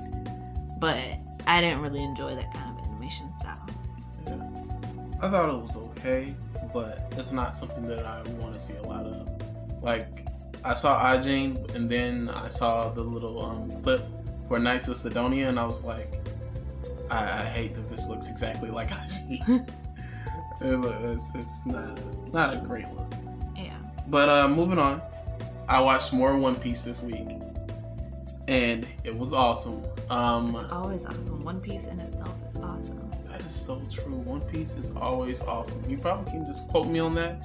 But 0.80 1.18
I 1.46 1.61
didn't 1.61 1.80
really 1.80 2.02
enjoy 2.02 2.35
that 2.35 2.52
kind 2.52 2.78
of 2.78 2.85
animation 2.87 3.32
style. 3.38 3.66
Yeah. 4.26 4.66
I 5.20 5.30
thought 5.30 5.49
it 5.49 5.62
was 5.62 5.76
okay, 5.76 6.35
but 6.73 7.12
it's 7.12 7.32
not 7.32 7.54
something 7.54 7.87
that 7.88 8.04
I 8.04 8.23
want 8.32 8.54
to 8.54 8.61
see 8.61 8.75
a 8.75 8.82
lot 8.82 9.06
of. 9.06 9.28
Like, 9.82 10.26
I 10.64 10.75
saw 10.75 11.00
Ajin, 11.00 11.75
and 11.75 11.88
then 11.88 12.28
I 12.28 12.49
saw 12.49 12.90
the 12.90 13.00
little 13.00 13.44
um, 13.44 13.82
clip 13.82 14.02
for 14.49 14.58
Knights 14.58 14.88
of 14.88 14.99
Sidonia, 14.99 15.49
and 15.49 15.58
I 15.58 15.64
was 15.64 15.80
like, 15.82 16.20
I, 17.11 17.42
I 17.42 17.44
hate 17.44 17.75
that 17.76 17.88
this 17.88 18.08
looks 18.08 18.28
exactly 18.28 18.70
like 18.70 18.90
Ajin. 20.60 21.14
it's, 21.14 21.34
it's 21.34 21.66
not 21.66 21.98
not 22.32 22.54
a 22.54 22.60
great 22.60 22.88
look. 22.90 23.12
Yeah. 23.56 23.75
But 24.08 24.28
uh, 24.28 24.48
moving 24.48 24.78
on, 24.78 25.00
I 25.68 25.80
watched 25.80 26.12
more 26.12 26.36
One 26.36 26.54
Piece 26.54 26.84
this 26.84 27.02
week, 27.02 27.28
and 28.48 28.86
it 29.04 29.16
was 29.16 29.32
awesome. 29.32 29.82
Um, 30.10 30.54
It's 30.54 30.70
always 30.70 31.04
awesome. 31.04 31.42
One 31.44 31.60
Piece 31.60 31.86
in 31.86 31.98
itself 32.00 32.34
is 32.48 32.56
awesome. 32.56 33.10
that 33.28 33.40
is 33.42 33.54
so 33.54 33.80
true. 33.92 34.14
One 34.14 34.40
Piece 34.42 34.75
is 34.76 34.92
always 34.96 35.42
awesome. 35.42 35.88
You 35.90 35.98
probably 35.98 36.30
can 36.32 36.46
just 36.46 36.68
quote 36.68 36.86
me 36.88 36.98
on 37.00 37.14
that. 37.16 37.42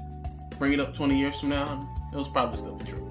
Bring 0.60 0.74
it 0.74 0.80
up 0.80 0.94
20 0.96 1.18
years 1.18 1.40
from 1.40 1.50
now, 1.50 1.68
and 1.74 2.14
it'll 2.14 2.32
probably 2.32 2.58
still 2.60 2.76
be 2.76 2.86
true. 2.86 3.08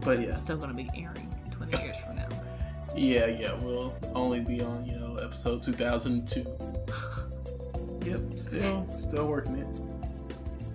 But 0.00 0.20
yeah, 0.20 0.28
It's 0.28 0.42
still 0.42 0.58
gonna 0.58 0.74
be 0.74 0.90
airing 0.94 1.34
20 1.50 1.82
years 1.82 1.96
from 2.06 2.16
now. 2.16 2.28
yeah, 2.96 3.26
yeah. 3.26 3.54
We'll 3.62 3.94
only 4.14 4.40
be 4.40 4.60
on 4.62 4.84
you 4.84 4.96
know 4.98 5.16
episode 5.16 5.62
2002. 5.62 6.46
yep, 8.10 8.20
still 8.38 8.86
still 8.98 9.26
working 9.28 9.56
it. 9.56 9.66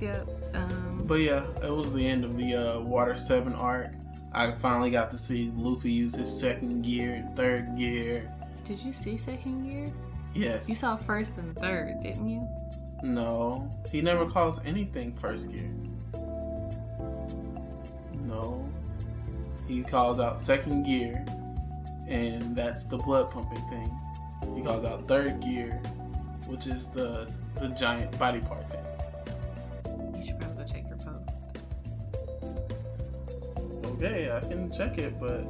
Yep. 0.01 0.27
Um, 0.55 1.01
But 1.05 1.15
yeah, 1.21 1.45
it 1.63 1.69
was 1.71 1.93
the 1.93 2.05
end 2.05 2.23
of 2.25 2.37
the 2.37 2.55
uh, 2.55 2.79
Water 2.81 3.17
7 3.17 3.53
arc. 3.53 3.91
I 4.33 4.51
finally 4.51 4.89
got 4.89 5.11
to 5.11 5.17
see 5.17 5.51
Luffy 5.55 5.91
use 5.91 6.15
his 6.15 6.31
second 6.39 6.81
gear 6.81 7.13
and 7.13 7.35
third 7.37 7.77
gear. 7.77 8.31
did 8.65 8.79
you 8.83 8.91
see 8.93 9.17
second 9.17 9.63
gear? 9.63 9.91
Yes. 10.33 10.67
You 10.67 10.75
saw 10.75 10.97
first 10.97 11.37
and 11.37 11.55
third, 11.57 12.01
didn't 12.01 12.27
you? 12.27 12.47
No, 13.03 13.69
he 13.91 14.01
never 14.01 14.25
calls 14.29 14.63
anything 14.65 15.13
first 15.21 15.51
gear. 15.51 15.69
No, 18.25 18.67
he 19.67 19.83
calls 19.83 20.19
out 20.19 20.39
second 20.39 20.83
gear, 20.83 21.23
and 22.07 22.55
that's 22.55 22.85
the 22.85 22.97
blood 22.97 23.29
pumping 23.31 23.61
thing. 23.69 23.99
He 24.55 24.61
calls 24.63 24.83
out 24.85 25.07
third 25.07 25.39
gear, 25.41 25.81
which 26.47 26.67
is 26.67 26.88
the 26.88 27.27
the 27.55 27.67
giant 27.69 28.17
body 28.17 28.39
part 28.39 28.69
thing. 28.71 28.83
You 30.17 30.25
should 30.25 30.39
probably 30.39 30.63
go 30.63 30.71
check 30.71 30.88
your 30.88 30.97
post. 30.97 31.45
Okay, 33.85 34.31
I 34.31 34.39
can 34.41 34.71
check 34.71 34.97
it, 34.97 35.19
but 35.19 35.45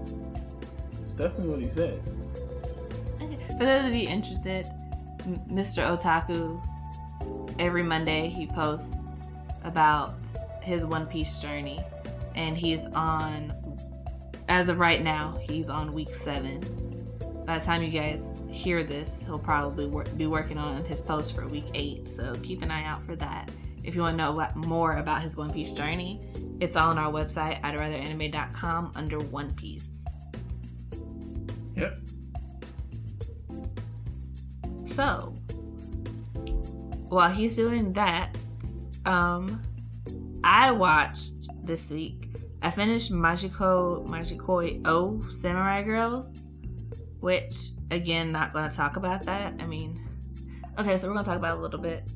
it's 1.01 1.11
definitely 1.11 1.49
what 1.49 1.59
he 1.59 1.69
said. 1.69 2.01
Okay. 3.21 3.37
For 3.57 3.65
those 3.65 3.85
of 3.85 3.93
you 3.93 4.07
interested, 4.07 4.67
Mr. 5.49 5.83
Otaku, 5.87 6.61
every 7.59 7.83
Monday 7.83 8.27
he 8.29 8.47
posts 8.47 8.95
about 9.63 10.15
his 10.61 10.85
One 10.85 11.07
Piece 11.07 11.37
journey, 11.37 11.83
and 12.35 12.57
he's 12.57 12.85
on. 12.87 13.53
As 14.49 14.67
of 14.67 14.77
right 14.77 15.01
now, 15.01 15.39
he's 15.41 15.69
on 15.69 15.93
week 15.93 16.13
seven. 16.15 16.59
By 17.45 17.59
the 17.59 17.65
time 17.65 17.81
you 17.81 17.89
guys 17.89 18.27
hear 18.53 18.83
this, 18.83 19.23
he'll 19.25 19.39
probably 19.39 19.87
wor- 19.87 20.03
be 20.15 20.27
working 20.27 20.57
on 20.57 20.85
his 20.85 21.01
post 21.01 21.35
for 21.35 21.47
week 21.47 21.65
eight. 21.73 22.09
So 22.09 22.35
keep 22.43 22.61
an 22.61 22.71
eye 22.71 22.85
out 22.85 23.03
for 23.05 23.15
that. 23.17 23.49
If 23.83 23.95
you 23.95 24.01
want 24.01 24.13
to 24.13 24.23
know 24.23 24.31
what- 24.31 24.55
more 24.55 24.97
about 24.97 25.21
his 25.21 25.35
One 25.35 25.51
Piece 25.51 25.71
journey, 25.73 26.21
it's 26.59 26.77
all 26.77 26.91
on 26.91 26.97
our 26.97 27.11
website, 27.11 27.59
I'd 27.63 27.77
rather 27.77 27.95
anime.com 27.95 28.91
under 28.95 29.19
One 29.19 29.51
Piece. 29.55 30.05
Yep. 31.75 31.99
So, 34.85 35.33
while 37.09 37.31
he's 37.31 37.55
doing 37.55 37.91
that, 37.93 38.37
um, 39.05 39.61
I 40.43 40.71
watched 40.71 41.49
this 41.65 41.91
week. 41.91 42.29
I 42.61 42.69
finished 42.69 43.11
Majiko 43.11 44.07
Majikoi 44.07 44.85
O 44.87 45.19
Samurai 45.31 45.83
Girls, 45.83 46.41
which 47.19 47.71
again, 47.93 48.31
not 48.31 48.53
going 48.53 48.69
to 48.69 48.75
talk 48.75 48.97
about 48.97 49.25
that. 49.25 49.53
I 49.59 49.65
mean, 49.65 50.05
okay, 50.77 50.97
so 50.97 51.07
we're 51.07 51.13
going 51.13 51.23
to 51.23 51.29
talk 51.29 51.37
about 51.37 51.55
it 51.55 51.59
a 51.59 51.61
little 51.61 51.79
bit 51.79 52.09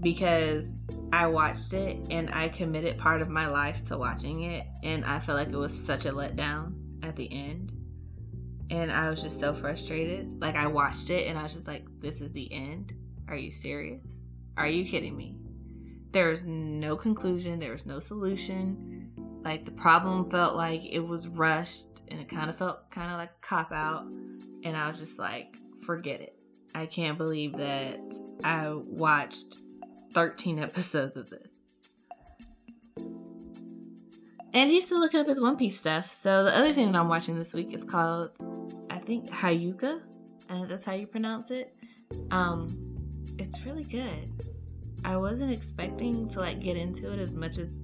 because 0.00 0.66
I 1.12 1.26
watched 1.26 1.72
it 1.72 1.98
and 2.10 2.30
I 2.30 2.48
committed 2.48 2.98
part 2.98 3.22
of 3.22 3.28
my 3.28 3.46
life 3.46 3.84
to 3.84 3.98
watching 3.98 4.42
it, 4.42 4.66
and 4.82 5.04
I 5.04 5.20
felt 5.20 5.38
like 5.38 5.48
it 5.48 5.56
was 5.56 5.78
such 5.78 6.06
a 6.06 6.10
letdown 6.10 6.74
at 7.02 7.16
the 7.16 7.30
end 7.32 7.72
and 8.70 8.90
I 8.90 9.10
was 9.10 9.22
just 9.22 9.40
so 9.40 9.54
frustrated. 9.54 10.40
Like 10.40 10.56
I 10.56 10.66
watched 10.66 11.10
it 11.10 11.26
and 11.26 11.38
I 11.38 11.42
was 11.42 11.54
just 11.54 11.68
like, 11.68 11.84
"This 12.00 12.20
is 12.20 12.32
the 12.32 12.52
end? 12.52 12.92
Are 13.28 13.36
you 13.36 13.50
serious? 13.50 14.26
Are 14.56 14.66
you 14.66 14.84
kidding 14.84 15.16
me?" 15.16 15.36
There 16.12 16.28
was 16.28 16.46
no 16.46 16.96
conclusion. 16.96 17.58
There 17.58 17.72
was 17.72 17.86
no 17.86 18.00
solution. 18.00 19.10
Like 19.44 19.64
the 19.64 19.72
problem 19.72 20.30
felt 20.30 20.56
like 20.56 20.82
it 20.84 21.00
was 21.00 21.28
rushed, 21.28 22.02
and 22.08 22.20
it 22.20 22.28
kind 22.28 22.48
of 22.50 22.56
felt 22.56 22.90
kind 22.90 23.10
of 23.10 23.18
like 23.18 23.30
a 23.30 23.46
cop 23.46 23.72
out. 23.72 24.06
And 24.64 24.76
I 24.76 24.90
was 24.90 24.98
just 24.98 25.18
like, 25.18 25.56
"Forget 25.84 26.20
it. 26.20 26.36
I 26.74 26.86
can't 26.86 27.16
believe 27.16 27.56
that 27.58 28.00
I 28.42 28.72
watched 28.72 29.58
13 30.12 30.58
episodes 30.68 31.16
of 31.16 31.30
this." 31.30 31.60
And 34.54 34.70
he's 34.70 34.86
still 34.86 35.00
looking 35.00 35.18
up 35.18 35.26
his 35.26 35.40
One 35.40 35.56
Piece 35.56 35.78
stuff. 35.78 36.14
So 36.14 36.44
the 36.44 36.56
other 36.56 36.72
thing 36.72 36.92
that 36.92 36.98
I'm 36.98 37.08
watching 37.08 37.36
this 37.36 37.52
week 37.52 37.74
is 37.74 37.82
called, 37.82 38.30
I 38.88 39.00
think, 39.00 39.28
Hayuka, 39.28 40.00
and 40.48 40.68
that's 40.68 40.84
how 40.84 40.92
you 40.92 41.08
pronounce 41.08 41.50
it. 41.50 41.76
Um, 42.30 42.68
it's 43.36 43.60
really 43.62 43.82
good. 43.82 44.32
I 45.04 45.16
wasn't 45.16 45.52
expecting 45.52 46.28
to 46.28 46.40
like 46.40 46.60
get 46.60 46.76
into 46.76 47.12
it 47.12 47.18
as 47.18 47.34
much 47.34 47.58
as 47.58 47.74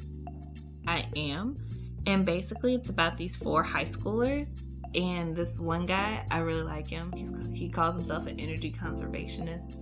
I 0.87 1.09
am, 1.17 1.59
and 2.07 2.25
basically 2.25 2.77
it's 2.77 2.89
about 2.89 3.19
these 3.19 3.35
four 3.35 3.65
high 3.65 3.85
schoolers. 3.85 4.49
And 4.95 5.37
this 5.37 5.59
one 5.59 5.87
guy, 5.87 6.27
I 6.31 6.39
really 6.39 6.63
like 6.63 6.89
him. 6.89 7.13
He's 7.13 7.33
he 7.53 7.69
calls 7.69 7.95
himself 7.95 8.27
an 8.27 8.41
energy 8.41 8.73
conservationist. 8.73 9.77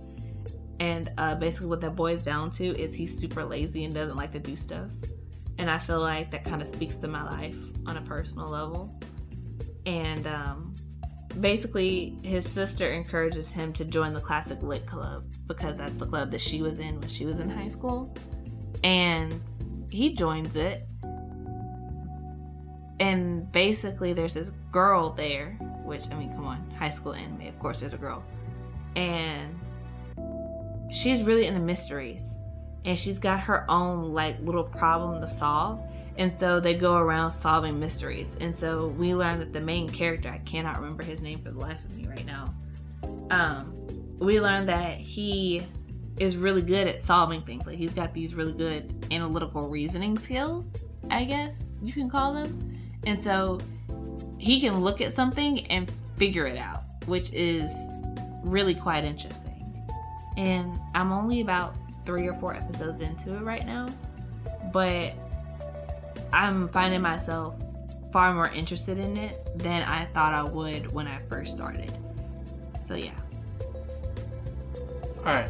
And 0.79 1.11
uh, 1.17 1.35
basically, 1.35 1.67
what 1.67 1.81
that 1.81 1.95
boils 1.95 2.23
down 2.23 2.51
to 2.51 2.65
is 2.65 2.93
he's 2.93 3.17
super 3.17 3.43
lazy 3.43 3.85
and 3.85 3.93
doesn't 3.93 4.15
like 4.15 4.31
to 4.33 4.39
do 4.39 4.55
stuff 4.55 4.89
and 5.59 5.69
I 5.69 5.77
feel 5.77 5.99
like 5.99 6.31
that 6.31 6.45
kind 6.45 6.61
of 6.61 6.67
speaks 6.69 6.95
to 6.97 7.07
my 7.09 7.23
life 7.23 7.57
on 7.85 7.97
a 7.97 8.01
personal 8.01 8.47
level. 8.47 8.97
And 9.85 10.25
um, 10.25 10.73
basically, 11.41 12.17
his 12.23 12.49
sister 12.49 12.89
encourages 12.89 13.51
him 13.51 13.73
to 13.73 13.83
join 13.83 14.13
the 14.13 14.21
Classic 14.21 14.61
Lit 14.63 14.85
Club 14.85 15.25
because 15.47 15.79
that's 15.79 15.95
the 15.95 16.05
club 16.05 16.31
that 16.31 16.39
she 16.39 16.61
was 16.61 16.79
in 16.79 16.97
when 17.01 17.09
she 17.09 17.25
was 17.25 17.39
in 17.39 17.49
high 17.49 17.67
school. 17.67 18.15
And 18.85 19.41
he 19.91 20.15
joins 20.15 20.55
it. 20.55 20.87
And 22.99 23.49
basically, 23.51 24.13
there's 24.13 24.33
this 24.33 24.51
girl 24.71 25.11
there, 25.11 25.51
which, 25.83 26.05
I 26.11 26.15
mean, 26.15 26.33
come 26.33 26.45
on, 26.45 26.69
high 26.71 26.89
school 26.89 27.13
anime, 27.13 27.47
of 27.47 27.57
course, 27.59 27.79
there's 27.79 27.93
a 27.93 27.97
girl. 27.97 28.23
And 28.95 29.59
she's 30.91 31.23
really 31.23 31.45
into 31.45 31.61
mysteries. 31.61 32.25
And 32.85 32.97
she's 32.97 33.19
got 33.19 33.39
her 33.41 33.69
own 33.69 34.13
like 34.13 34.39
little 34.41 34.63
problem 34.63 35.21
to 35.21 35.27
solve. 35.27 35.81
And 36.17 36.33
so 36.33 36.59
they 36.59 36.73
go 36.73 36.95
around 36.95 37.31
solving 37.31 37.79
mysteries. 37.79 38.37
And 38.41 38.55
so 38.55 38.87
we 38.87 39.15
learn 39.15 39.39
that 39.39 39.53
the 39.53 39.61
main 39.61 39.87
character 39.87 40.29
i 40.29 40.39
cannot 40.39 40.77
remember 40.77 41.03
his 41.03 41.21
name 41.21 41.41
for 41.41 41.51
the 41.51 41.59
life 41.59 41.83
of 41.85 41.95
me 41.95 42.07
right 42.07 42.25
now 42.25 42.53
um 43.31 43.73
we 44.19 44.41
learn 44.41 44.65
that 44.65 44.97
he 44.97 45.65
is 46.17 46.35
really 46.35 46.61
good 46.61 46.85
at 46.87 47.01
solving 47.01 47.41
things. 47.43 47.65
Like 47.65 47.77
he's 47.77 47.93
got 47.93 48.13
these 48.13 48.35
really 48.35 48.51
good 48.51 49.07
analytical 49.11 49.69
reasoning 49.69 50.17
skills 50.17 50.67
i 51.09 51.23
guess 51.23 51.57
you 51.81 51.93
can 51.93 52.09
call 52.09 52.33
them 52.33 52.78
and 53.05 53.21
so 53.21 53.59
he 54.37 54.59
can 54.59 54.81
look 54.81 55.01
at 55.01 55.13
something 55.13 55.65
and 55.67 55.91
figure 56.17 56.45
it 56.45 56.57
out 56.57 56.83
which 57.05 57.31
is 57.33 57.89
really 58.43 58.75
quite 58.75 59.03
interesting 59.03 59.55
and 60.37 60.79
i'm 60.93 61.11
only 61.11 61.41
about 61.41 61.75
three 62.09 62.27
or 62.27 62.33
four 62.33 62.55
episodes 62.55 63.01
into 63.01 63.35
it 63.35 63.41
right 63.41 63.67
now, 63.67 63.87
but 64.73 65.13
I'm 66.33 66.67
finding 66.69 67.01
myself 67.01 67.53
far 68.11 68.33
more 68.33 68.47
interested 68.47 68.97
in 68.97 69.15
it 69.15 69.47
than 69.55 69.83
I 69.83 70.05
thought 70.05 70.33
I 70.33 70.41
would 70.41 70.91
when 70.91 71.05
I 71.05 71.19
first 71.29 71.55
started. 71.55 71.93
So 72.81 72.95
yeah. 72.95 73.11
All 75.19 75.25
right. 75.25 75.49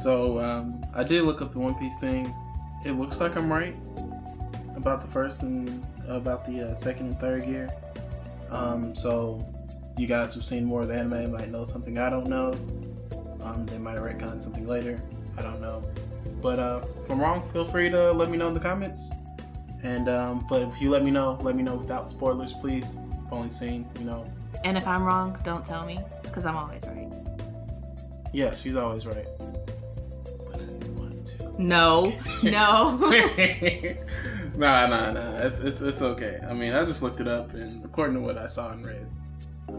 So 0.00 0.40
um, 0.40 0.82
I 0.94 1.04
did 1.04 1.24
look 1.24 1.42
up 1.42 1.52
the 1.52 1.58
One 1.58 1.74
Piece 1.74 1.98
thing. 1.98 2.34
It 2.86 2.92
looks 2.92 3.20
like 3.20 3.36
I'm 3.36 3.52
right 3.52 3.76
about 4.76 5.02
the 5.02 5.12
first 5.12 5.42
and 5.42 5.86
about 6.16 6.46
the 6.46 6.70
uh, 6.70 6.74
second 6.74 7.06
and 7.06 7.20
third 7.20 7.44
gear. 7.44 7.70
Um, 8.50 8.94
so 8.94 9.46
you 9.96 10.06
guys 10.06 10.34
who've 10.34 10.44
seen 10.44 10.64
more 10.64 10.82
of 10.82 10.88
the 10.88 10.94
anime 10.94 11.32
might 11.32 11.50
know 11.50 11.64
something 11.64 11.98
I 11.98 12.10
don't 12.10 12.26
know. 12.26 12.52
Um, 13.42 13.66
they 13.66 13.78
might 13.78 13.96
retcon 13.96 14.42
something 14.42 14.66
later. 14.66 15.00
I 15.36 15.42
don't 15.42 15.60
know. 15.60 15.82
But 16.42 16.58
uh, 16.58 16.84
if 17.04 17.10
I'm 17.10 17.20
wrong, 17.20 17.48
feel 17.52 17.66
free 17.66 17.90
to 17.90 18.12
let 18.12 18.30
me 18.30 18.36
know 18.36 18.48
in 18.48 18.54
the 18.54 18.60
comments. 18.60 19.10
And 19.82 20.08
um, 20.08 20.46
but 20.48 20.62
if 20.62 20.80
you 20.80 20.90
let 20.90 21.02
me 21.04 21.10
know, 21.10 21.38
let 21.40 21.56
me 21.56 21.62
know 21.62 21.74
without 21.76 22.10
spoilers, 22.10 22.52
please. 22.52 22.98
I've 23.26 23.32
only 23.32 23.50
seen, 23.50 23.88
you 23.98 24.04
know. 24.04 24.30
And 24.64 24.76
if 24.76 24.86
I'm 24.86 25.02
wrong, 25.04 25.38
don't 25.44 25.64
tell 25.64 25.86
me, 25.86 26.00
because 26.22 26.44
I'm 26.44 26.56
always 26.56 26.82
right. 26.84 27.10
Yeah, 28.32 28.54
she's 28.54 28.76
always 28.76 29.06
right. 29.06 29.26
But 29.38 30.54
I 30.54 30.58
didn't 30.58 30.96
want 30.96 31.26
to. 31.26 31.62
No, 31.62 32.18
no. 32.42 32.98
nah, 34.56 34.86
nah, 34.86 35.10
nah. 35.12 35.36
It's 35.38 35.60
it's 35.60 35.82
it's 35.82 36.02
okay. 36.02 36.40
I 36.48 36.54
mean, 36.54 36.72
I 36.72 36.84
just 36.84 37.02
looked 37.02 37.20
it 37.20 37.28
up, 37.28 37.54
and 37.54 37.84
according 37.84 38.16
to 38.16 38.22
what 38.22 38.38
I 38.38 38.46
saw 38.46 38.72
and 38.72 38.84
read, 38.84 39.06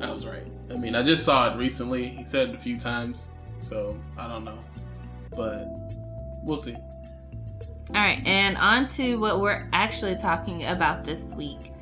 I 0.02 0.12
was 0.12 0.26
right. 0.26 0.48
I 0.70 0.76
mean, 0.76 0.96
I 0.96 1.04
just 1.04 1.24
saw 1.24 1.54
it 1.54 1.58
recently. 1.58 2.10
He 2.10 2.26
said 2.26 2.50
it 2.50 2.56
a 2.56 2.58
few 2.58 2.78
times, 2.78 3.30
so 3.68 3.98
I 4.18 4.28
don't 4.28 4.44
know, 4.44 4.60
but 5.32 5.68
we'll 6.44 6.58
see. 6.58 6.76
All 6.76 8.02
right, 8.02 8.22
and 8.26 8.58
on 8.58 8.86
to 8.88 9.18
what 9.18 9.42
we're 9.42 9.68
actually 9.74 10.16
talking 10.16 10.66
about 10.66 11.04
this 11.04 11.34
week. 11.34 11.74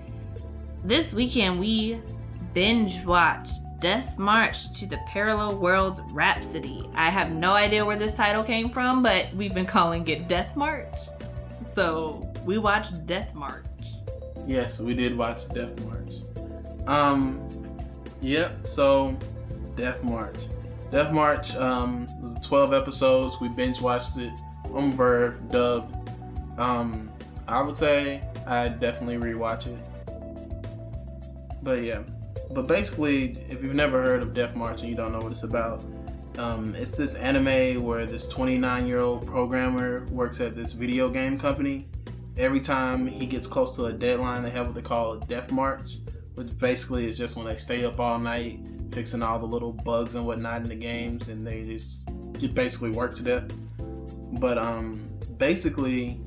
This 0.83 1.13
weekend, 1.13 1.59
we 1.59 2.01
binge 2.53 3.03
watched 3.05 3.61
Death 3.79 4.17
March 4.17 4.71
to 4.79 4.87
the 4.87 4.97
Parallel 5.07 5.57
World 5.57 6.01
Rhapsody. 6.11 6.89
I 6.95 7.09
have 7.09 7.31
no 7.31 7.51
idea 7.51 7.85
where 7.85 7.95
this 7.95 8.15
title 8.15 8.43
came 8.43 8.69
from, 8.69 9.03
but 9.03 9.33
we've 9.35 9.53
been 9.53 9.65
calling 9.65 10.07
it 10.07 10.27
Death 10.27 10.55
March. 10.55 10.93
So 11.67 12.28
we 12.45 12.57
watched 12.57 13.05
Death 13.05 13.33
March. 13.33 13.65
Yes, 14.47 14.79
we 14.79 14.93
did 14.93 15.17
watch 15.17 15.47
Death 15.49 15.79
March. 15.85 16.13
Um, 16.87 17.39
yep. 18.21 18.67
So, 18.67 19.17
Death 19.75 20.03
March. 20.03 20.37
Death 20.91 21.11
March 21.11 21.55
um, 21.55 22.07
was 22.21 22.35
12 22.45 22.73
episodes. 22.73 23.39
We 23.39 23.47
binge 23.47 23.79
watched 23.79 24.17
it 24.17 24.33
on 24.73 24.93
VRV, 24.97 25.51
dubbed. 25.51 25.95
Um, 26.59 27.11
I 27.47 27.61
would 27.61 27.77
say 27.77 28.21
I 28.45 28.69
definitely 28.69 29.17
rewatch 29.17 29.67
it. 29.67 29.77
But 31.61 31.83
yeah, 31.83 32.01
but 32.51 32.67
basically, 32.67 33.37
if 33.49 33.61
you've 33.61 33.75
never 33.75 34.01
heard 34.01 34.23
of 34.23 34.33
Death 34.33 34.55
March 34.55 34.81
and 34.81 34.89
you 34.89 34.95
don't 34.95 35.11
know 35.11 35.19
what 35.19 35.31
it's 35.31 35.43
about, 35.43 35.83
um, 36.37 36.73
it's 36.75 36.93
this 36.93 37.15
anime 37.15 37.83
where 37.83 38.05
this 38.05 38.27
29 38.27 38.87
year 38.87 38.99
old 38.99 39.27
programmer 39.27 40.05
works 40.05 40.39
at 40.39 40.55
this 40.55 40.71
video 40.73 41.09
game 41.09 41.37
company. 41.37 41.87
Every 42.39 42.61
time 42.61 43.05
he 43.05 43.25
gets 43.25 43.47
close 43.47 43.75
to 43.75 43.87
a 43.87 43.93
deadline, 43.93 44.43
they 44.43 44.49
have 44.49 44.67
what 44.67 44.75
they 44.75 44.81
call 44.81 45.13
a 45.13 45.19
Death 45.25 45.51
March, 45.51 45.97
which 46.35 46.57
basically 46.57 47.05
is 47.05 47.17
just 47.17 47.35
when 47.35 47.45
they 47.45 47.57
stay 47.57 47.83
up 47.83 47.99
all 47.99 48.17
night 48.17 48.61
fixing 48.93 49.21
all 49.21 49.39
the 49.39 49.45
little 49.45 49.73
bugs 49.73 50.15
and 50.15 50.25
whatnot 50.25 50.61
in 50.61 50.69
the 50.69 50.75
games, 50.75 51.27
and 51.27 51.45
they 51.45 51.65
just, 51.65 52.09
just 52.37 52.53
basically 52.53 52.91
work 52.91 53.13
to 53.15 53.23
death. 53.23 53.51
But 54.39 54.57
um, 54.57 55.09
basically, 55.37 56.21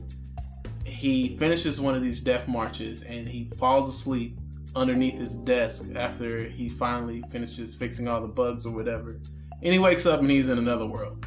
he 0.85 1.37
finishes 1.39 1.81
one 1.81 1.95
of 1.95 2.03
these 2.03 2.21
death 2.21 2.47
marches 2.47 3.03
and 3.05 3.27
he 3.27 3.51
falls 3.59 3.89
asleep 3.89 4.39
underneath 4.77 5.19
his 5.19 5.37
desk 5.37 5.89
after 5.97 6.45
he 6.45 6.69
finally 6.69 7.25
finishes 7.31 7.75
fixing 7.75 8.07
all 8.07 8.21
the 8.21 8.29
bugs 8.29 8.67
or 8.67 8.73
whatever. 8.73 9.19
And 9.63 9.73
he 9.73 9.79
wakes 9.79 10.05
up 10.05 10.21
and 10.21 10.31
he's 10.31 10.51
in 10.51 10.59
another 10.59 10.87
world. 10.87 11.25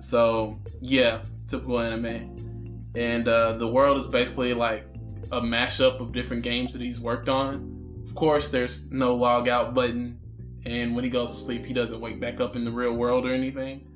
So, 0.00 0.60
yeah, 0.80 1.22
typical 1.46 1.80
anime. 1.80 2.51
And 2.94 3.26
uh, 3.28 3.52
the 3.54 3.66
world 3.68 3.96
is 4.00 4.06
basically 4.06 4.54
like 4.54 4.84
a 5.30 5.40
mashup 5.40 6.00
of 6.00 6.12
different 6.12 6.42
games 6.42 6.72
that 6.74 6.82
he's 6.82 7.00
worked 7.00 7.28
on. 7.28 8.04
Of 8.06 8.14
course, 8.14 8.50
there's 8.50 8.90
no 8.90 9.14
log 9.14 9.48
out 9.48 9.72
button. 9.74 10.18
And 10.66 10.94
when 10.94 11.02
he 11.04 11.10
goes 11.10 11.34
to 11.34 11.40
sleep, 11.40 11.64
he 11.64 11.72
doesn't 11.72 12.00
wake 12.00 12.20
back 12.20 12.40
up 12.40 12.54
in 12.54 12.64
the 12.64 12.70
real 12.70 12.92
world 12.92 13.26
or 13.26 13.32
anything. 13.34 13.88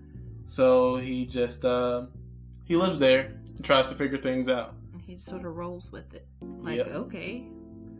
So 0.44 0.96
he 0.96 1.26
just, 1.26 1.64
uh, 1.64 2.06
he 2.64 2.76
lives 2.76 2.98
there 2.98 3.34
and 3.54 3.64
tries 3.64 3.88
to 3.90 3.94
figure 3.94 4.18
things 4.18 4.48
out. 4.48 4.74
He 5.06 5.16
sort 5.18 5.44
of 5.44 5.54
rolls 5.56 5.92
with 5.92 6.14
it. 6.14 6.26
Like, 6.40 6.78
Yep. 6.78 6.86
okay, 6.88 7.44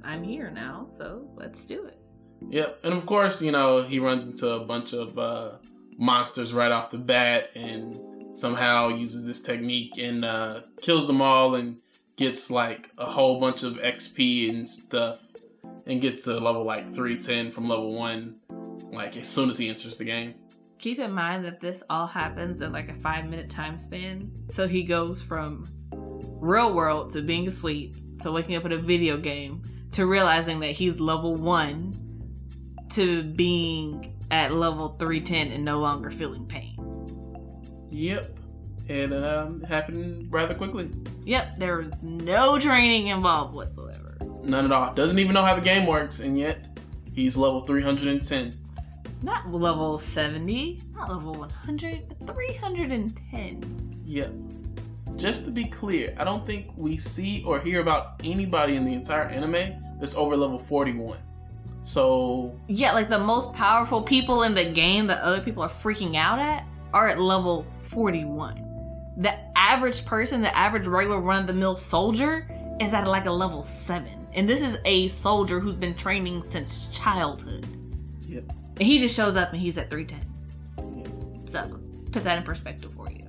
I'm 0.02 0.24
here 0.24 0.50
now, 0.50 0.86
so 0.88 1.28
let's 1.36 1.64
do 1.64 1.84
it. 1.84 1.98
Yep, 2.48 2.80
and 2.84 2.94
of 2.94 3.06
course, 3.06 3.40
you 3.42 3.52
know, 3.52 3.82
he 3.82 3.98
runs 3.98 4.26
into 4.28 4.50
a 4.50 4.60
bunch 4.64 4.92
of 4.92 5.16
uh, 5.18 5.52
monsters 5.98 6.52
right 6.52 6.70
off 6.72 6.90
the 6.90 6.98
bat 6.98 7.50
and 7.54 7.94
somehow 8.36 8.88
uses 8.88 9.24
this 9.24 9.40
technique 9.40 9.96
and 9.98 10.24
uh, 10.24 10.60
kills 10.82 11.06
them 11.06 11.22
all 11.22 11.54
and 11.54 11.78
gets 12.16 12.50
like 12.50 12.90
a 12.98 13.06
whole 13.06 13.40
bunch 13.40 13.62
of 13.62 13.74
XP 13.74 14.50
and 14.50 14.68
stuff 14.68 15.20
and 15.86 16.00
gets 16.00 16.22
to 16.24 16.38
level 16.38 16.64
like 16.64 16.94
310 16.94 17.52
from 17.52 17.68
level 17.68 17.94
1 17.94 18.36
like 18.92 19.16
as 19.16 19.28
soon 19.28 19.48
as 19.48 19.58
he 19.58 19.68
enters 19.68 19.98
the 19.98 20.04
game. 20.04 20.34
Keep 20.78 20.98
in 20.98 21.12
mind 21.12 21.44
that 21.44 21.60
this 21.60 21.82
all 21.88 22.06
happens 22.06 22.60
in 22.60 22.72
like 22.72 22.90
a 22.90 22.94
five 22.94 23.24
minute 23.24 23.48
time 23.48 23.78
span. 23.78 24.30
So 24.50 24.68
he 24.68 24.82
goes 24.82 25.22
from 25.22 25.66
real 25.90 26.74
world 26.74 27.12
to 27.12 27.22
being 27.22 27.48
asleep 27.48 27.96
to 28.20 28.30
waking 28.30 28.56
up 28.56 28.64
in 28.66 28.72
a 28.72 28.78
video 28.78 29.16
game 29.16 29.62
to 29.92 30.06
realizing 30.06 30.60
that 30.60 30.72
he's 30.72 31.00
level 31.00 31.34
one 31.34 31.94
to 32.90 33.22
being 33.22 34.14
at 34.30 34.52
level 34.52 34.96
310 34.98 35.52
and 35.52 35.64
no 35.64 35.78
longer 35.78 36.10
feeling 36.10 36.46
pain. 36.46 36.75
Yep, 37.96 38.38
and 38.90 39.14
um, 39.14 39.62
it 39.62 39.68
happened 39.68 40.30
rather 40.30 40.54
quickly. 40.54 40.90
Yep, 41.24 41.56
there 41.56 41.78
was 41.78 42.02
no 42.02 42.58
training 42.58 43.06
involved 43.06 43.54
whatsoever. 43.54 44.18
None 44.42 44.66
at 44.66 44.72
all. 44.72 44.92
Doesn't 44.92 45.18
even 45.18 45.32
know 45.32 45.42
how 45.42 45.54
the 45.54 45.62
game 45.62 45.86
works, 45.86 46.20
and 46.20 46.38
yet 46.38 46.78
he's 47.14 47.38
level 47.38 47.62
310. 47.62 48.54
Not 49.22 49.50
level 49.50 49.98
70, 49.98 50.82
not 50.94 51.08
level 51.08 51.32
100, 51.32 52.14
but 52.20 52.36
310. 52.36 54.02
Yep. 54.04 54.30
Just 55.16 55.46
to 55.46 55.50
be 55.50 55.64
clear, 55.64 56.14
I 56.18 56.24
don't 56.24 56.46
think 56.46 56.66
we 56.76 56.98
see 56.98 57.42
or 57.46 57.58
hear 57.58 57.80
about 57.80 58.20
anybody 58.24 58.76
in 58.76 58.84
the 58.84 58.92
entire 58.92 59.22
anime 59.22 59.72
that's 59.98 60.16
over 60.16 60.36
level 60.36 60.58
41. 60.58 61.16
So, 61.80 62.60
Yeah, 62.68 62.92
like 62.92 63.08
the 63.08 63.18
most 63.18 63.54
powerful 63.54 64.02
people 64.02 64.42
in 64.42 64.54
the 64.54 64.66
game 64.66 65.06
that 65.06 65.22
other 65.22 65.40
people 65.40 65.62
are 65.62 65.70
freaking 65.70 66.16
out 66.16 66.38
at 66.38 66.66
are 66.92 67.08
at 67.08 67.20
level 67.20 67.66
41. 67.88 68.62
The 69.18 69.34
average 69.56 70.04
person, 70.04 70.42
the 70.42 70.54
average 70.56 70.86
regular 70.86 71.20
run 71.20 71.40
of 71.40 71.46
the 71.46 71.54
mill 71.54 71.76
soldier, 71.76 72.48
is 72.80 72.92
at 72.92 73.06
like 73.06 73.26
a 73.26 73.30
level 73.30 73.62
7. 73.62 74.26
And 74.34 74.48
this 74.48 74.62
is 74.62 74.78
a 74.84 75.08
soldier 75.08 75.60
who's 75.60 75.76
been 75.76 75.94
training 75.94 76.42
since 76.42 76.86
childhood. 76.88 77.66
yep. 78.28 78.44
And 78.78 78.86
he 78.86 78.98
just 78.98 79.16
shows 79.16 79.36
up 79.36 79.52
and 79.52 79.60
he's 79.60 79.78
at 79.78 79.88
310. 79.88 80.98
Yep. 80.98 81.48
So, 81.48 81.80
put 82.12 82.24
that 82.24 82.36
in 82.36 82.44
perspective 82.44 82.92
for 82.94 83.10
you. 83.10 83.24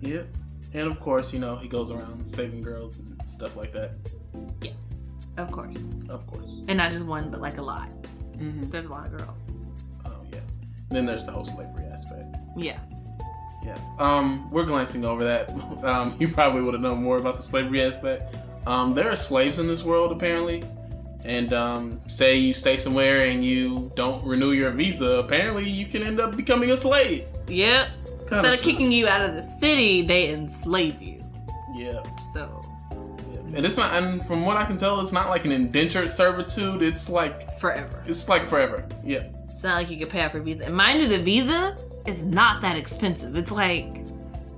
Yep. 0.00 0.26
And 0.72 0.88
of 0.90 0.98
course, 1.00 1.34
you 1.34 1.38
know, 1.38 1.56
he 1.56 1.68
goes 1.68 1.90
around 1.90 2.26
saving 2.26 2.62
girls 2.62 2.98
and 2.98 3.20
stuff 3.28 3.56
like 3.56 3.72
that. 3.74 3.92
Yeah. 4.62 4.72
Of 5.36 5.50
course. 5.50 5.76
Of 6.08 6.26
course. 6.26 6.50
And 6.68 6.78
not 6.78 6.90
just 6.90 7.04
one, 7.06 7.30
but 7.30 7.42
like 7.42 7.58
a 7.58 7.62
lot. 7.62 7.90
Mm-hmm. 8.36 8.70
There's 8.70 8.86
a 8.86 8.90
lot 8.90 9.06
of 9.06 9.18
girls. 9.18 9.38
Oh, 10.06 10.24
yeah. 10.32 10.40
Then 10.90 11.04
there's 11.04 11.26
the 11.26 11.32
whole 11.32 11.44
slavery 11.44 11.84
aspect. 11.92 12.36
Yeah. 12.56 12.80
Yeah. 13.64 13.78
Um, 13.98 14.50
we're 14.50 14.64
glancing 14.64 15.04
over 15.04 15.24
that. 15.24 15.50
Um, 15.82 16.14
you 16.20 16.28
probably 16.28 16.62
would 16.62 16.74
have 16.74 16.80
known 16.80 17.02
more 17.02 17.16
about 17.16 17.36
the 17.36 17.42
slavery 17.42 17.82
aspect. 17.82 18.36
Um, 18.68 18.92
there 18.94 19.10
are 19.10 19.16
slaves 19.16 19.58
in 19.58 19.66
this 19.66 19.82
world 19.82 20.12
apparently, 20.12 20.62
and 21.24 21.52
um, 21.52 22.00
say 22.06 22.36
you 22.36 22.54
stay 22.54 22.76
somewhere 22.76 23.24
and 23.24 23.44
you 23.44 23.90
don't 23.96 24.24
renew 24.24 24.52
your 24.52 24.70
visa, 24.70 25.06
apparently 25.06 25.68
you 25.68 25.86
can 25.86 26.04
end 26.04 26.20
up 26.20 26.36
becoming 26.36 26.70
a 26.70 26.76
slave. 26.76 27.26
Yep. 27.48 27.88
Kinda 28.28 28.36
Instead 28.36 28.54
of 28.54 28.60
kicking 28.60 28.92
you 28.92 29.08
out 29.08 29.22
of 29.22 29.34
the 29.34 29.42
city, 29.42 30.02
they 30.02 30.32
enslave 30.32 31.02
you. 31.02 31.24
Yep. 31.74 32.06
So, 32.32 32.62
yeah. 32.92 33.56
And 33.56 33.66
it's 33.66 33.76
not. 33.76 34.00
And 34.00 34.24
from 34.26 34.46
what 34.46 34.56
I 34.56 34.64
can 34.64 34.76
tell, 34.76 35.00
it's 35.00 35.12
not 35.12 35.28
like 35.28 35.44
an 35.44 35.50
indentured 35.52 36.12
servitude. 36.12 36.82
It's 36.82 37.10
like 37.10 37.58
forever. 37.58 38.02
it's 38.06 38.28
like 38.28 38.48
forever. 38.48 38.86
Yep. 39.04 39.34
It's 39.50 39.64
not 39.64 39.74
like 39.74 39.90
you 39.90 39.98
can 39.98 40.08
pay 40.08 40.22
off 40.24 40.32
your 40.32 40.42
visa. 40.42 40.64
And 40.64 40.76
mind 40.76 41.02
you, 41.02 41.08
the 41.08 41.18
visa 41.18 41.76
is 42.06 42.24
not 42.24 42.62
that 42.62 42.76
expensive. 42.76 43.36
It's 43.36 43.52
like 43.52 43.86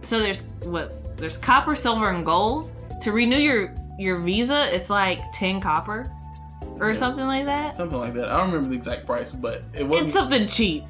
so 0.03 0.19
there's 0.21 0.43
what 0.65 1.17
there's 1.17 1.37
copper, 1.39 1.75
silver, 1.77 2.11
and 2.11 2.25
gold. 2.25 2.71
To 3.03 3.13
renew 3.13 3.37
your 3.39 3.75
your 3.99 4.19
visa, 4.19 4.75
it's 4.75 4.91
like 4.91 5.21
ten 5.33 5.61
copper 5.61 6.11
or 6.81 6.89
Yeah. 6.89 6.95
something 6.95 7.27
like 7.27 7.47
that. 7.47 7.75
Something 7.75 7.99
like 7.99 8.15
that. 8.15 8.29
I 8.29 8.39
don't 8.39 8.47
remember 8.51 8.71
the 8.71 8.77
exact 8.77 9.07
price, 9.07 9.33
but 9.33 9.63
it 9.75 9.85
wasn't. 9.87 10.07
It's 10.09 10.15
something 10.15 10.47
cheap. 10.47 10.85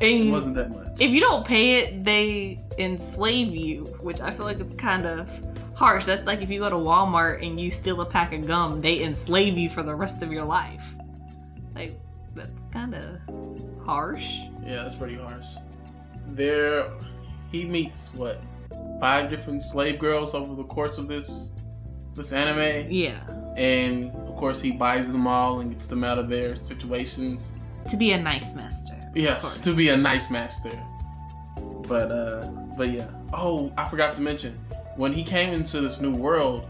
it 0.00 0.30
wasn't 0.32 0.54
that 0.56 0.70
much. 0.70 1.00
if 1.00 1.10
you 1.10 1.20
don't 1.20 1.44
pay 1.46 1.74
it, 1.80 2.04
they 2.04 2.58
enslave 2.78 3.54
you, 3.54 3.84
which 4.00 4.20
I 4.20 4.30
feel 4.32 4.46
like 4.46 4.58
it's 4.60 4.74
kind 4.80 5.06
of 5.06 5.28
harsh. 5.74 6.06
That's 6.06 6.24
like 6.24 6.42
if 6.42 6.50
you 6.50 6.58
go 6.60 6.68
to 6.68 6.74
Walmart 6.76 7.46
and 7.46 7.60
you 7.60 7.70
steal 7.70 8.00
a 8.00 8.06
pack 8.06 8.32
of 8.32 8.46
gum, 8.46 8.80
they 8.80 9.02
enslave 9.02 9.56
you 9.58 9.68
for 9.68 9.82
the 9.82 9.94
rest 9.94 10.22
of 10.22 10.32
your 10.32 10.44
life. 10.44 10.94
Like 11.74 11.98
that's 12.34 12.64
kind 12.72 12.94
of 12.94 13.20
harsh. 13.84 14.38
Yeah, 14.64 14.82
that's 14.82 14.94
pretty 14.94 15.16
harsh. 15.16 15.46
There, 16.28 16.88
he 17.50 17.64
meets 17.64 18.10
what 18.14 18.40
five 19.00 19.28
different 19.28 19.62
slave 19.62 19.98
girls 19.98 20.34
over 20.34 20.54
the 20.54 20.64
course 20.64 20.98
of 20.98 21.08
this 21.08 21.50
this 22.14 22.32
anime, 22.32 22.90
Yeah. 22.90 23.20
and 23.56 24.10
of 24.28 24.36
course 24.36 24.60
he 24.60 24.70
buys 24.70 25.10
them 25.10 25.26
all 25.26 25.60
and 25.60 25.70
gets 25.72 25.88
them 25.88 26.04
out 26.04 26.18
of 26.18 26.28
their 26.28 26.56
situations. 26.56 27.54
to 27.90 27.96
be 27.96 28.12
a 28.12 28.20
nice 28.20 28.54
master. 28.54 28.94
Yes, 29.14 29.60
to 29.62 29.74
be 29.74 29.88
a 29.88 29.96
nice 29.96 30.30
master. 30.30 30.70
But 31.88 32.10
uh 32.12 32.48
but 32.76 32.90
yeah. 32.90 33.08
Oh, 33.32 33.72
I 33.76 33.88
forgot 33.88 34.12
to 34.14 34.20
mention 34.22 34.58
when 34.96 35.12
he 35.12 35.24
came 35.24 35.52
into 35.54 35.80
this 35.80 36.00
new 36.00 36.14
world, 36.14 36.66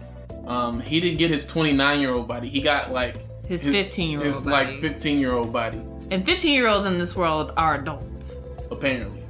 um, 0.47 0.81
he 0.81 1.01
didn't 1.01 1.19
get 1.19 1.31
his 1.31 1.47
29 1.47 2.01
year 2.01 2.11
old 2.11 2.29
body. 2.29 2.49
He 2.49 2.61
got 2.63 2.93
like 2.93 3.17
his 3.47 3.65
15 3.65 4.11
year 4.11 4.19
old 4.21 4.27
his 4.27 4.37
old 4.39 4.47
like 4.47 4.81
15 4.81 5.19
year 5.19 5.33
old 5.33 5.53
body 5.53 5.81
and 6.11 6.25
15 6.25 6.53
year 6.55 6.69
olds 6.69 6.87
in 6.87 6.99
this 6.99 7.15
world 7.17 7.53
are 7.57 7.75
adults. 7.81 8.37
apparently. 8.71 9.22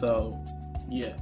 So 0.00 0.42
yeah, 0.88 1.12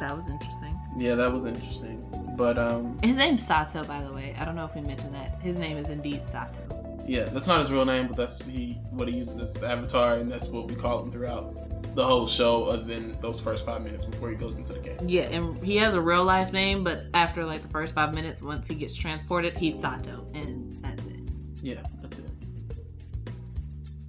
That 0.00 0.16
was 0.16 0.28
interesting. 0.30 0.78
yeah, 0.96 1.14
that 1.14 1.30
was 1.32 1.44
interesting. 1.44 2.00
But 2.36 2.58
um, 2.58 2.98
His 3.02 3.18
name's 3.18 3.46
Sato, 3.46 3.84
by 3.84 4.02
the 4.02 4.12
way. 4.12 4.34
I 4.40 4.44
don't 4.46 4.56
know 4.56 4.64
if 4.64 4.74
we 4.74 4.80
mentioned 4.80 5.14
that. 5.14 5.38
His 5.40 5.58
name 5.58 5.76
is 5.76 5.90
indeed 5.90 6.26
Sato. 6.26 6.58
yeah, 7.06 7.24
that's 7.24 7.46
not 7.46 7.60
his 7.60 7.70
real 7.70 7.84
name, 7.84 8.08
but 8.08 8.16
that's 8.16 8.44
he 8.44 8.78
what 8.90 9.08
he 9.08 9.18
uses 9.18 9.38
as 9.38 9.62
avatar, 9.62 10.14
and 10.14 10.32
that's 10.32 10.48
what 10.48 10.68
we 10.68 10.74
call 10.74 11.02
him 11.02 11.12
throughout 11.12 11.94
the 11.94 12.04
whole 12.04 12.26
show, 12.26 12.64
other 12.64 12.82
than 12.82 13.20
those 13.20 13.38
first 13.40 13.64
five 13.64 13.82
minutes 13.82 14.04
before 14.06 14.30
he 14.30 14.34
goes 14.36 14.56
into 14.56 14.72
the 14.72 14.80
game. 14.80 14.96
Yeah, 15.06 15.24
and 15.24 15.62
he 15.62 15.76
has 15.76 15.94
a 15.94 16.00
real 16.00 16.24
life 16.24 16.50
name, 16.52 16.82
but 16.82 17.04
after 17.14 17.44
like 17.44 17.60
the 17.62 17.68
first 17.68 17.94
five 17.94 18.14
minutes, 18.14 18.42
once 18.42 18.66
he 18.66 18.74
gets 18.74 18.94
transported, 18.94 19.56
he's 19.58 19.80
Sato, 19.80 20.26
and 20.34 20.82
that's 20.82 21.06
it. 21.06 21.20
Yeah, 21.62 21.82
that's 22.00 22.18
it. 22.18 22.30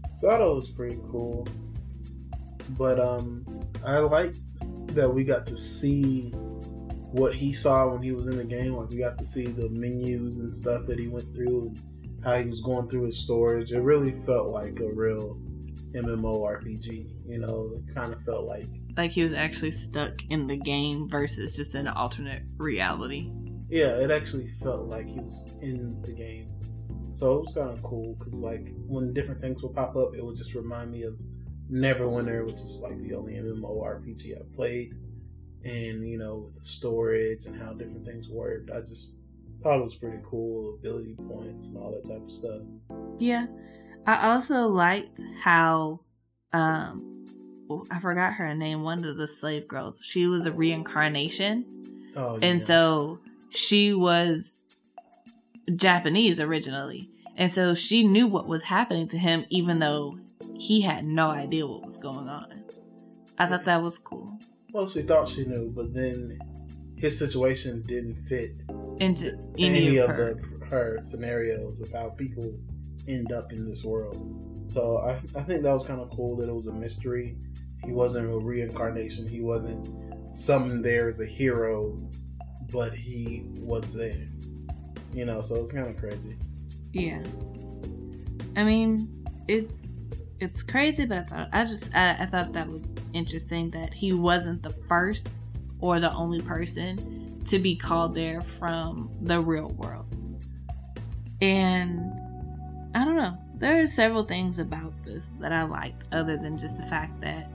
Sato 0.09 0.57
is 0.57 0.69
pretty 0.69 0.97
cool, 1.11 1.47
but 2.69 2.99
um, 2.99 3.45
I 3.85 3.99
like 3.99 4.35
that 4.87 5.09
we 5.13 5.23
got 5.23 5.45
to 5.47 5.57
see 5.57 6.29
what 6.31 7.33
he 7.33 7.53
saw 7.53 7.87
when 7.87 8.01
he 8.01 8.11
was 8.11 8.27
in 8.27 8.37
the 8.37 8.43
game. 8.43 8.73
Like 8.75 8.89
we 8.89 8.97
got 8.97 9.17
to 9.19 9.25
see 9.25 9.45
the 9.45 9.69
menus 9.69 10.39
and 10.39 10.51
stuff 10.51 10.85
that 10.87 10.99
he 10.99 11.07
went 11.07 11.33
through, 11.35 11.75
and 12.03 12.23
how 12.23 12.35
he 12.35 12.49
was 12.49 12.61
going 12.61 12.89
through 12.89 13.03
his 13.05 13.17
storage. 13.17 13.71
It 13.71 13.81
really 13.81 14.11
felt 14.25 14.47
like 14.49 14.79
a 14.79 14.91
real 14.91 15.39
MMORPG. 15.93 17.11
You 17.27 17.39
know, 17.39 17.71
it 17.75 17.93
kind 17.93 18.13
of 18.13 18.21
felt 18.23 18.45
like 18.45 18.65
Like 18.97 19.11
he 19.11 19.23
was 19.23 19.33
actually 19.33 19.71
stuck 19.71 20.13
in 20.29 20.47
the 20.47 20.57
game 20.57 21.09
versus 21.09 21.55
just 21.55 21.75
in 21.75 21.87
an 21.87 21.93
alternate 21.93 22.43
reality. 22.57 23.31
yeah, 23.69 23.97
it 23.97 24.11
actually 24.11 24.47
felt 24.61 24.87
like 24.87 25.07
he 25.07 25.19
was 25.19 25.53
in 25.61 26.01
the 26.01 26.11
game. 26.13 26.51
So 27.11 27.37
it 27.37 27.39
was 27.41 27.53
kind 27.53 27.69
of 27.69 27.81
cool 27.81 28.15
because 28.15 28.39
like 28.41 28.73
when 28.87 29.13
different 29.13 29.39
things 29.39 29.63
would 29.63 29.73
pop 29.73 29.95
up, 29.95 30.15
it 30.15 30.23
would 30.23 30.35
just 30.35 30.53
remind 30.53 30.91
me 30.91 31.03
of 31.03 31.17
Neverwinter, 31.71 32.45
which 32.45 32.55
is 32.55 32.81
like 32.83 33.01
the 33.01 33.15
only 33.15 33.33
MMORPG 33.33 34.39
I've 34.39 34.53
played, 34.53 34.93
and 35.63 36.07
you 36.07 36.17
know 36.17 36.45
with 36.45 36.55
the 36.55 36.65
storage 36.65 37.45
and 37.45 37.59
how 37.59 37.73
different 37.73 38.05
things 38.05 38.29
worked. 38.29 38.69
I 38.71 38.81
just 38.81 39.17
thought 39.61 39.79
it 39.79 39.83
was 39.83 39.95
pretty 39.95 40.19
cool, 40.23 40.75
ability 40.75 41.15
points 41.27 41.73
and 41.73 41.83
all 41.83 41.91
that 41.91 42.07
type 42.07 42.23
of 42.23 42.31
stuff. 42.31 42.61
Yeah. 43.17 43.47
I 44.05 44.29
also 44.31 44.67
liked 44.67 45.21
how 45.41 46.01
um 46.53 47.25
oh, 47.69 47.85
I 47.89 47.99
forgot 47.99 48.33
her 48.33 48.53
name, 48.53 48.83
one 48.83 49.03
of 49.03 49.17
the 49.17 49.27
slave 49.27 49.67
girls. 49.67 50.01
She 50.03 50.27
was 50.27 50.45
a 50.45 50.51
reincarnation. 50.51 51.65
Oh, 52.15 52.37
And 52.41 52.61
so 52.63 53.19
she 53.49 53.93
was 53.93 54.55
Japanese 55.75 56.39
originally. 56.39 57.09
And 57.35 57.49
so 57.49 57.73
she 57.73 58.07
knew 58.07 58.27
what 58.27 58.47
was 58.47 58.63
happening 58.63 59.07
to 59.09 59.17
him 59.17 59.45
even 59.49 59.79
though 59.79 60.19
he 60.55 60.81
had 60.81 61.05
no 61.05 61.29
idea 61.29 61.65
what 61.67 61.83
was 61.85 61.97
going 61.97 62.27
on. 62.29 62.63
I 63.37 63.45
thought 63.47 63.65
that 63.65 63.81
was 63.81 63.97
cool. 63.97 64.39
well, 64.71 64.87
she 64.87 65.01
thought 65.01 65.27
she 65.27 65.45
knew, 65.45 65.71
but 65.75 65.93
then 65.93 66.39
his 66.97 67.17
situation 67.17 67.83
didn't 67.87 68.15
fit 68.27 68.51
Into 68.99 69.37
any, 69.57 69.87
any 69.87 69.97
of 69.97 70.09
her. 70.09 70.35
the 70.59 70.65
her 70.67 70.97
scenarios 71.01 71.81
of 71.81 71.91
how 71.91 72.09
people 72.09 72.53
end 73.07 73.31
up 73.31 73.51
in 73.51 73.65
this 73.65 73.83
world. 73.83 74.61
So 74.65 74.97
I, 74.99 75.11
I 75.37 75.43
think 75.43 75.61
that 75.63 75.73
was 75.73 75.85
kind 75.85 75.99
of 76.01 76.09
cool 76.09 76.35
that 76.37 76.49
it 76.49 76.55
was 76.55 76.67
a 76.67 76.73
mystery. 76.73 77.37
He 77.83 77.91
wasn't 77.91 78.31
a 78.33 78.37
reincarnation. 78.39 79.27
He 79.27 79.41
wasn't 79.41 79.87
summoned 80.35 80.83
there 80.83 81.07
as 81.07 81.21
a 81.21 81.25
hero, 81.25 82.01
but 82.71 82.93
he 82.95 83.43
was 83.59 83.93
there. 83.93 84.27
You 85.13 85.25
know, 85.25 85.41
so 85.41 85.55
it's 85.61 85.71
kind 85.71 85.87
of 85.87 85.97
crazy. 85.97 86.35
Yeah. 86.93 87.21
I 88.55 88.63
mean, 88.63 89.23
it's 89.47 89.87
it's 90.45 90.61
crazy, 90.61 91.05
but 91.05 91.17
I 91.17 91.23
thought 91.23 91.49
I 91.51 91.65
just 91.65 91.93
I, 91.95 92.17
I 92.19 92.25
thought 92.27 92.53
that 92.53 92.69
was 92.69 92.87
interesting 93.13 93.71
that 93.71 93.93
he 93.93 94.13
wasn't 94.13 94.61
the 94.61 94.69
first 94.69 95.39
or 95.79 95.99
the 95.99 96.13
only 96.13 96.39
person 96.39 97.41
to 97.45 97.59
be 97.59 97.75
called 97.75 98.13
there 98.13 98.41
from 98.41 99.09
the 99.21 99.41
real 99.41 99.69
world. 99.69 100.05
And 101.41 102.17
I 102.93 103.03
don't 103.03 103.15
know. 103.15 103.37
There 103.55 103.81
are 103.81 103.87
several 103.87 104.23
things 104.23 104.59
about 104.59 104.93
this 105.03 105.29
that 105.39 105.51
I 105.51 105.63
liked, 105.63 106.03
other 106.11 106.37
than 106.37 106.57
just 106.57 106.77
the 106.77 106.87
fact 106.87 107.19
that, 107.21 107.49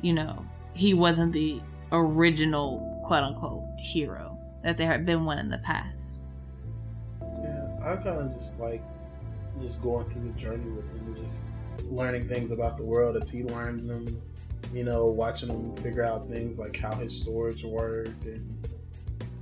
you 0.00 0.12
know, 0.12 0.44
he 0.74 0.94
wasn't 0.94 1.32
the 1.32 1.60
original 1.92 3.00
quote 3.04 3.22
unquote 3.22 3.64
hero, 3.78 4.38
that 4.64 4.76
there 4.76 4.90
had 4.90 5.04
been 5.04 5.24
one 5.24 5.38
in 5.38 5.50
the 5.50 5.58
past. 5.58 6.22
Yeah, 7.20 7.68
I 7.82 7.96
kind 7.96 8.08
of 8.08 8.32
just 8.32 8.58
like 8.58 8.82
just 9.60 9.82
going 9.82 10.08
through 10.08 10.28
the 10.28 10.34
journey 10.34 10.70
with 10.70 10.88
him, 10.90 11.14
just 11.22 11.44
learning 11.84 12.28
things 12.28 12.50
about 12.50 12.76
the 12.76 12.84
world 12.84 13.16
as 13.16 13.30
he 13.30 13.42
learned 13.42 13.88
them. 13.88 14.20
You 14.72 14.84
know, 14.84 15.06
watching 15.06 15.48
him 15.48 15.74
figure 15.76 16.04
out 16.04 16.28
things 16.28 16.58
like 16.58 16.76
how 16.76 16.94
his 16.94 17.18
storage 17.18 17.64
worked 17.64 18.24
and 18.26 18.68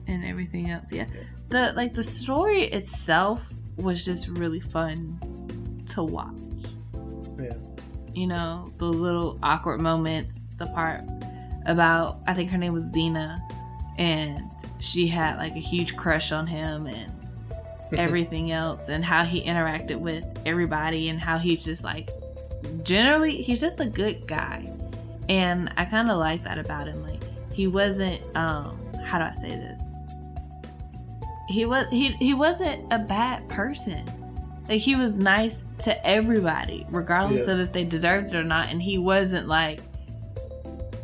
and 0.07 0.25
everything 0.25 0.71
else. 0.71 0.93
Yeah. 0.93 1.07
The 1.49 1.73
like 1.77 1.95
the 1.95 2.03
story 2.03 2.65
itself 2.65 3.53
was 3.77 4.05
just 4.05 4.29
really 4.29 4.61
fun 4.61 5.83
to 5.87 6.03
watch. 6.03 6.35
yeah, 7.39 7.55
You 8.15 8.27
know, 8.27 8.73
the 8.79 8.87
little 8.87 9.39
awkward 9.43 9.81
moments, 9.81 10.43
the 10.57 10.67
part 10.67 11.03
about 11.67 12.23
I 12.27 12.35
think 12.35 12.51
her 12.51 12.59
name 12.59 12.73
was 12.73 12.85
Zena 12.93 13.43
and 13.99 14.43
she 14.79 15.07
had 15.09 15.37
like 15.37 15.53
a 15.57 15.61
huge 15.61 15.97
crush 15.97 16.33
on 16.33 16.47
him 16.47 16.87
and 16.87 17.13
everything 17.93 18.51
else 18.51 18.89
and 18.89 19.05
how 19.05 19.25
he 19.25 19.43
interacted 19.43 19.97
with 19.97 20.25
everybody 20.47 21.09
and 21.09 21.21
how 21.21 21.39
he's 21.39 21.65
just 21.65 21.85
like 21.85 22.11
generally 22.83 23.43
he's 23.43 23.61
just 23.61 23.81
a 23.81 23.87
good 23.87 24.27
guy. 24.27 24.73
And 25.29 25.73
I 25.77 25.85
kind 25.85 26.11
of 26.11 26.19
like 26.19 26.45
that 26.45 26.59
about 26.59 26.89
him. 26.89 27.03
Like 27.03 27.23
he 27.53 27.67
wasn't 27.67 28.21
um 28.37 28.79
how 29.05 29.19
do 29.19 29.25
I 29.25 29.33
say 29.33 29.51
this? 29.51 29.81
He 31.49 31.65
was 31.65 31.87
he 31.91 32.13
he 32.13 32.35
wasn't 32.35 32.93
a 32.93 32.99
bad 32.99 33.49
person. 33.49 34.05
Like 34.69 34.81
he 34.81 34.97
was 34.97 35.17
nice 35.17 35.65
to 35.81 36.07
everybody, 36.07 36.87
regardless 36.91 37.47
Yeah. 37.47 37.55
of 37.55 37.61
if 37.61 37.73
they 37.73 37.85
deserved 37.85 38.35
it 38.35 38.37
or 38.37 38.45
not. 38.45 38.71
And 38.71 38.83
he 38.83 38.99
wasn't 38.99 39.49
like 39.49 39.81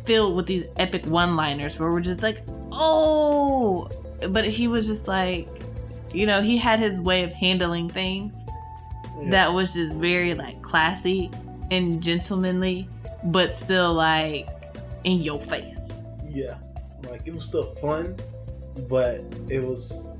filled 0.05 0.35
with 0.35 0.45
these 0.45 0.65
epic 0.77 1.05
one-liners 1.07 1.79
where 1.79 1.91
we're 1.91 1.99
just 1.99 2.21
like, 2.21 2.43
oh, 2.71 3.89
but 4.29 4.45
he 4.45 4.67
was 4.67 4.85
just 4.85 5.07
like, 5.07 5.47
you 6.13 6.27
know, 6.27 6.41
he 6.41 6.57
had 6.57 6.79
his 6.79 7.01
way 7.01 7.23
of 7.23 7.33
handling 7.33 7.89
things 7.89 8.33
yeah. 9.19 9.31
that 9.31 9.53
was 9.53 9.73
just 9.73 9.97
very 9.97 10.35
like 10.35 10.61
classy 10.61 11.31
and 11.71 12.01
gentlemanly, 12.01 12.87
but 13.25 13.53
still 13.53 13.93
like 13.93 14.47
in 15.03 15.21
your 15.21 15.39
face. 15.39 16.03
yeah, 16.29 16.57
like 17.09 17.21
it 17.27 17.33
was 17.33 17.45
still 17.45 17.73
fun, 17.75 18.17
but 18.89 19.21
it 19.49 19.63
was 19.63 20.11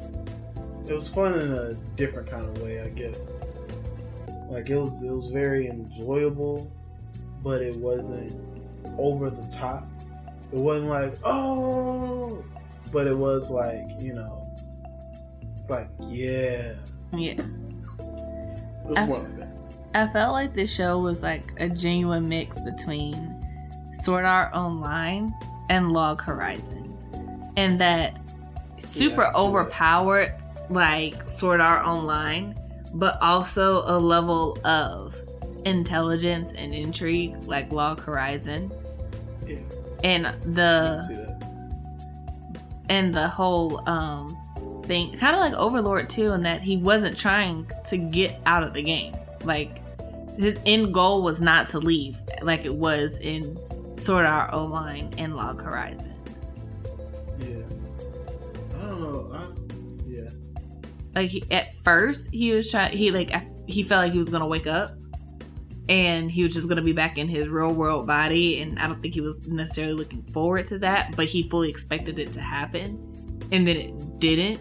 it 0.87 0.93
was 0.93 1.07
fun 1.13 1.39
in 1.39 1.51
a 1.51 1.73
different 1.95 2.29
kind 2.29 2.45
of 2.45 2.61
way, 2.61 2.81
I 2.81 2.89
guess. 2.89 3.39
Like 4.49 4.69
it 4.69 4.77
was 4.77 5.03
it 5.03 5.11
was 5.11 5.27
very 5.27 5.67
enjoyable, 5.67 6.71
but 7.43 7.61
it 7.61 7.75
wasn't 7.75 8.33
over 8.97 9.29
the 9.29 9.47
top. 9.49 9.87
It 10.53 10.57
wasn't 10.59 10.89
like 10.89 11.15
oh, 11.23 12.43
but 12.91 13.07
it 13.07 13.17
was 13.17 13.49
like 13.49 13.83
you 13.99 14.13
know, 14.13 14.47
it's 15.53 15.69
like 15.69 15.89
yeah, 16.07 16.73
Yeah. 17.11 17.31
It 17.31 18.85
was 18.85 18.97
I- 18.97 19.05
like 19.07 19.37
that. 19.39 19.44
I 19.95 20.07
felt 20.07 20.33
like 20.33 20.53
this 20.53 20.75
show 20.75 20.99
was 20.99 21.23
like 21.23 21.53
a 21.57 21.69
genuine 21.69 22.27
mix 22.27 22.59
between 22.59 23.33
Sword 23.93 24.25
Art 24.25 24.53
Online 24.53 25.33
and 25.69 25.93
Log 25.93 26.21
Horizon. 26.21 26.97
And 27.55 27.79
that 27.79 28.17
super 28.77 29.21
that. 29.21 29.35
overpowered 29.35 30.35
like 30.69 31.29
Sword 31.29 31.61
Art 31.61 31.87
Online, 31.87 32.59
but 32.93 33.17
also 33.21 33.83
a 33.85 33.97
level 33.97 34.59
of 34.65 35.15
intelligence 35.63 36.51
and 36.51 36.73
intrigue 36.75 37.37
like 37.45 37.71
Log 37.71 38.01
Horizon. 38.01 38.73
Yeah. 39.47 39.59
And 40.03 40.25
the 40.55 40.97
can 40.97 41.07
see 41.07 41.15
that. 41.15 41.51
and 42.89 43.13
the 43.13 43.29
whole 43.29 43.87
um 43.87 44.37
thing 44.87 45.13
kind 45.13 45.35
of 45.35 45.39
like 45.39 45.53
overlord 45.53 46.09
too 46.09 46.33
in 46.33 46.41
that 46.41 46.61
he 46.61 46.75
wasn't 46.75 47.17
trying 47.17 47.65
to 47.85 47.97
get 47.97 48.39
out 48.45 48.61
of 48.61 48.73
the 48.73 48.83
game 48.83 49.15
like 49.45 49.81
his 50.37 50.59
end 50.65 50.93
goal 50.93 51.21
was 51.21 51.41
not 51.41 51.67
to 51.67 51.79
leave 51.79 52.17
like 52.41 52.65
it 52.65 52.73
was 52.73 53.19
in 53.19 53.55
sort 53.97 53.97
sword 53.97 54.25
art 54.25 54.53
online 54.53 55.13
and 55.17 55.35
log 55.35 55.61
horizon. 55.61 56.13
Yeah, 57.39 57.63
I 58.77 58.85
don't 58.87 59.01
know. 59.01 59.31
I, 59.33 60.09
yeah, 60.09 60.29
like 61.13 61.29
he, 61.29 61.43
at 61.51 61.75
first 61.83 62.31
he 62.31 62.51
was 62.51 62.69
trying 62.69 62.95
he 62.95 63.11
like 63.11 63.31
he 63.67 63.83
felt 63.83 64.05
like 64.05 64.11
he 64.11 64.17
was 64.17 64.29
gonna 64.29 64.47
wake 64.47 64.67
up 64.67 64.91
and 65.87 66.31
he 66.31 66.43
was 66.43 66.53
just 66.53 66.67
going 66.67 66.77
to 66.77 66.81
be 66.81 66.93
back 66.93 67.19
in 67.19 67.27
his 67.27 67.47
real 67.47 67.71
world 67.71 68.07
body 68.07 68.59
and 68.59 68.79
i 68.79 68.87
don't 68.87 68.99
think 69.03 69.13
he 69.13 69.21
was 69.21 69.45
necessarily 69.45 69.93
looking 69.93 70.23
forward 70.33 70.65
to 70.65 70.79
that 70.79 71.15
but 71.15 71.25
he 71.27 71.47
fully 71.47 71.69
expected 71.69 72.17
it 72.17 72.33
to 72.33 72.41
happen 72.41 73.15
and 73.51 73.67
then 73.67 73.77
it 73.77 74.19
didn't. 74.19 74.59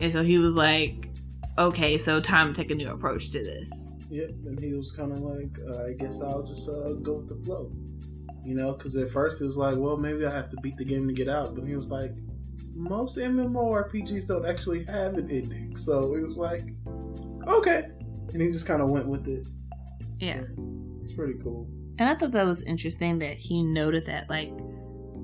And 0.00 0.10
so 0.10 0.22
he 0.22 0.38
was 0.38 0.56
like 0.56 1.08
okay 1.58 1.98
so 1.98 2.18
time 2.18 2.52
to 2.52 2.60
take 2.60 2.70
a 2.70 2.74
new 2.74 2.88
approach 2.88 3.30
to 3.30 3.42
this 3.42 3.91
Yep, 4.12 4.28
and 4.44 4.60
he 4.60 4.74
was 4.74 4.92
kind 4.92 5.10
of 5.10 5.20
like, 5.20 5.58
uh, 5.70 5.84
I 5.84 5.92
guess 5.94 6.20
I'll 6.20 6.42
just 6.42 6.68
uh, 6.68 6.92
go 7.00 7.14
with 7.14 7.28
the 7.28 7.44
flow, 7.46 7.72
you 8.44 8.54
know. 8.54 8.74
Because 8.74 8.94
at 8.98 9.10
first 9.10 9.40
it 9.40 9.46
was 9.46 9.56
like, 9.56 9.78
well, 9.78 9.96
maybe 9.96 10.26
I 10.26 10.30
have 10.30 10.50
to 10.50 10.56
beat 10.58 10.76
the 10.76 10.84
game 10.84 11.08
to 11.08 11.14
get 11.14 11.30
out, 11.30 11.54
but 11.54 11.66
he 11.66 11.74
was 11.74 11.90
like, 11.90 12.12
most 12.74 13.16
MMORPGs 13.16 14.28
don't 14.28 14.44
actually 14.44 14.84
have 14.84 15.14
an 15.14 15.30
ending, 15.30 15.74
so 15.76 16.14
it 16.14 16.20
was 16.20 16.36
like, 16.36 16.64
okay, 17.46 17.88
and 18.34 18.42
he 18.42 18.52
just 18.52 18.66
kind 18.66 18.82
of 18.82 18.90
went 18.90 19.08
with 19.08 19.26
it. 19.28 19.46
yeah 20.18 20.42
It's 21.02 21.14
pretty 21.14 21.38
cool. 21.42 21.66
And 21.98 22.06
I 22.06 22.14
thought 22.14 22.32
that 22.32 22.44
was 22.44 22.66
interesting 22.66 23.18
that 23.20 23.38
he 23.38 23.62
noted 23.62 24.04
that, 24.06 24.28
like, 24.28 24.52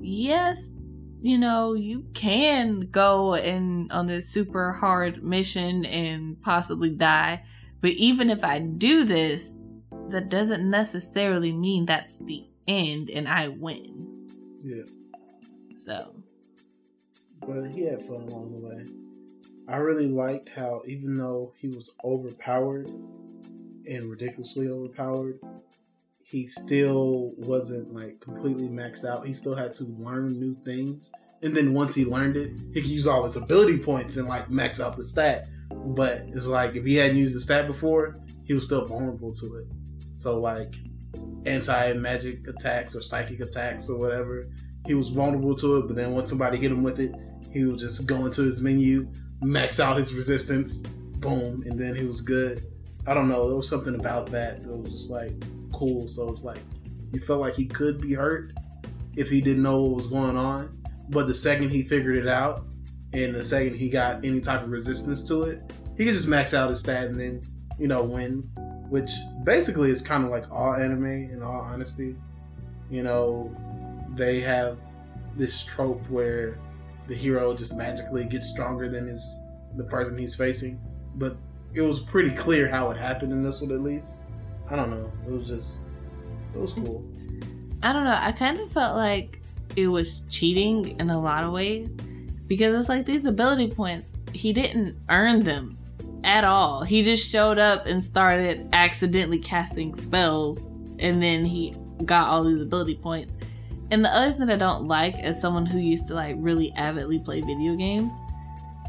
yes, 0.01 0.73
you 1.19 1.37
know, 1.37 1.73
you 1.73 2.07
can 2.15 2.79
go 2.89 3.35
and 3.35 3.91
on 3.91 4.07
this 4.07 4.29
super 4.29 4.71
hard 4.71 5.23
mission 5.23 5.85
and 5.85 6.41
possibly 6.41 6.89
die, 6.89 7.43
but 7.81 7.91
even 7.91 8.29
if 8.29 8.43
I 8.43 8.59
do 8.59 9.03
this, 9.05 9.57
that 10.09 10.29
doesn't 10.29 10.69
necessarily 10.69 11.51
mean 11.51 11.85
that's 11.85 12.17
the 12.17 12.45
end 12.67 13.09
and 13.09 13.27
I 13.27 13.47
win. 13.49 14.27
Yeah, 14.61 14.83
So, 15.75 16.15
but 17.41 17.67
he 17.67 17.85
had 17.85 18.01
fun 18.01 18.21
along 18.23 18.51
the 18.51 18.67
way. 18.67 18.85
I 19.67 19.77
really 19.77 20.07
liked 20.07 20.49
how 20.49 20.81
even 20.85 21.13
though 21.13 21.53
he 21.57 21.67
was 21.67 21.91
overpowered 22.03 22.87
and 22.87 24.09
ridiculously 24.09 24.67
overpowered, 24.67 25.39
he 26.23 26.47
still 26.47 27.33
wasn't 27.37 27.93
like 27.93 28.19
completely 28.19 28.67
maxed 28.67 29.05
out. 29.07 29.25
He 29.25 29.33
still 29.33 29.55
had 29.55 29.73
to 29.75 29.85
learn 29.85 30.39
new 30.39 30.55
things. 30.65 31.11
And 31.41 31.55
then 31.55 31.73
once 31.73 31.95
he 31.95 32.03
learned 32.05 32.35
it, 32.35 32.51
he 32.73 32.81
could 32.81 32.85
use 32.89 33.07
all 33.07 33.23
his 33.23 33.37
ability 33.37 33.79
points 33.79 34.17
and 34.17 34.27
like 34.27 34.49
max 34.49 34.81
out 34.81 34.97
the 34.97 35.05
stat. 35.05 35.47
But 35.71 36.23
it's 36.27 36.47
like 36.47 36.75
if 36.75 36.85
he 36.85 36.95
hadn't 36.95 37.17
used 37.17 37.35
the 37.35 37.41
stat 37.41 37.67
before, 37.67 38.19
he 38.43 38.53
was 38.53 38.65
still 38.65 38.85
vulnerable 38.85 39.33
to 39.33 39.55
it. 39.57 39.67
So 40.13 40.39
like 40.39 40.75
anti 41.45 41.93
magic 41.93 42.47
attacks 42.47 42.95
or 42.95 43.01
psychic 43.01 43.39
attacks 43.39 43.89
or 43.89 43.99
whatever, 43.99 44.49
he 44.85 44.93
was 44.93 45.09
vulnerable 45.09 45.55
to 45.55 45.77
it. 45.77 45.87
But 45.87 45.95
then 45.95 46.13
once 46.13 46.29
somebody 46.29 46.57
hit 46.57 46.71
him 46.71 46.83
with 46.83 46.99
it, 46.99 47.13
he 47.51 47.65
would 47.65 47.79
just 47.79 48.07
go 48.07 48.25
into 48.25 48.43
his 48.43 48.61
menu, 48.61 49.11
max 49.41 49.79
out 49.79 49.97
his 49.97 50.13
resistance, 50.13 50.81
boom, 50.81 51.63
and 51.65 51.79
then 51.79 51.95
he 51.95 52.05
was 52.05 52.21
good. 52.21 52.63
I 53.07 53.13
don't 53.13 53.29
know. 53.29 53.47
There 53.47 53.57
was 53.57 53.69
something 53.69 53.95
about 53.95 54.27
that 54.31 54.63
that 54.63 54.75
was 54.75 54.91
just 54.91 55.11
like 55.11 55.31
cool. 55.71 56.07
So 56.07 56.29
it's 56.29 56.43
like 56.43 56.59
you 57.11 57.19
felt 57.19 57.41
like 57.41 57.55
he 57.55 57.65
could 57.65 58.01
be 58.01 58.13
hurt 58.13 58.53
if 59.15 59.29
he 59.29 59.41
didn't 59.41 59.63
know 59.63 59.81
what 59.81 59.95
was 59.95 60.07
going 60.07 60.37
on. 60.37 60.77
But 61.09 61.27
the 61.27 61.33
second 61.33 61.69
he 61.69 61.83
figured 61.83 62.17
it 62.17 62.27
out, 62.27 62.65
and 63.13 63.33
the 63.33 63.43
second 63.43 63.75
he 63.75 63.89
got 63.89 64.23
any 64.25 64.41
type 64.41 64.61
of 64.61 64.69
resistance 64.69 65.27
to 65.27 65.43
it, 65.43 65.61
he 65.97 66.05
could 66.05 66.13
just 66.13 66.27
max 66.27 66.53
out 66.53 66.69
his 66.69 66.79
stat 66.79 67.05
and 67.05 67.19
then, 67.19 67.41
you 67.77 67.87
know, 67.87 68.03
win. 68.03 68.49
Which 68.89 69.11
basically 69.43 69.91
is 69.91 70.01
kind 70.01 70.23
of 70.23 70.31
like 70.31 70.51
all 70.51 70.73
anime, 70.73 71.05
in 71.05 71.43
all 71.43 71.61
honesty. 71.61 72.15
You 72.89 73.03
know, 73.03 73.55
they 74.15 74.39
have 74.41 74.79
this 75.35 75.63
trope 75.63 76.01
where 76.09 76.57
the 77.07 77.13
hero 77.13 77.55
just 77.55 77.77
magically 77.77 78.25
gets 78.25 78.47
stronger 78.47 78.89
than 78.89 79.07
his 79.07 79.43
the 79.75 79.83
person 79.83 80.17
he's 80.17 80.35
facing. 80.35 80.79
But 81.15 81.37
it 81.73 81.81
was 81.81 81.99
pretty 81.99 82.31
clear 82.31 82.67
how 82.67 82.89
it 82.89 82.97
happened 82.97 83.31
in 83.31 83.43
this 83.43 83.61
one, 83.61 83.71
at 83.71 83.81
least. 83.81 84.21
I 84.71 84.75
don't 84.75 84.89
know. 84.89 85.11
It 85.27 85.31
was 85.31 85.47
just, 85.47 85.85
it 86.55 86.59
was 86.59 86.73
cool. 86.73 87.03
I 87.83 87.93
don't 87.93 88.03
know. 88.05 88.17
I 88.19 88.31
kind 88.31 88.59
of 88.59 88.71
felt 88.71 88.95
like 88.95 89.39
it 89.75 89.87
was 89.87 90.21
cheating 90.29 90.99
in 90.99 91.11
a 91.11 91.19
lot 91.19 91.43
of 91.43 91.51
ways 91.51 91.95
because 92.49 92.73
it's 92.73 92.89
like 92.89 93.05
these 93.05 93.23
ability 93.23 93.69
points, 93.69 94.09
he 94.33 94.51
didn't 94.51 94.97
earn 95.07 95.43
them 95.43 95.77
at 96.25 96.43
all. 96.43 96.83
He 96.83 97.03
just 97.03 97.29
showed 97.31 97.59
up 97.59 97.85
and 97.85 98.03
started 98.03 98.67
accidentally 98.73 99.39
casting 99.39 99.95
spells, 99.95 100.67
and 100.97 101.23
then 101.23 101.45
he 101.45 101.75
got 102.03 102.27
all 102.27 102.43
these 102.43 102.61
ability 102.61 102.95
points. 102.95 103.37
And 103.91 104.03
the 104.03 104.09
other 104.09 104.31
thing 104.31 104.47
that 104.47 104.55
I 104.55 104.57
don't 104.57 104.87
like, 104.87 105.15
as 105.19 105.39
someone 105.39 105.65
who 105.65 105.77
used 105.77 106.07
to 106.07 106.15
like 106.15 106.35
really 106.39 106.73
avidly 106.73 107.19
play 107.19 107.41
video 107.41 107.75
games, 107.75 108.13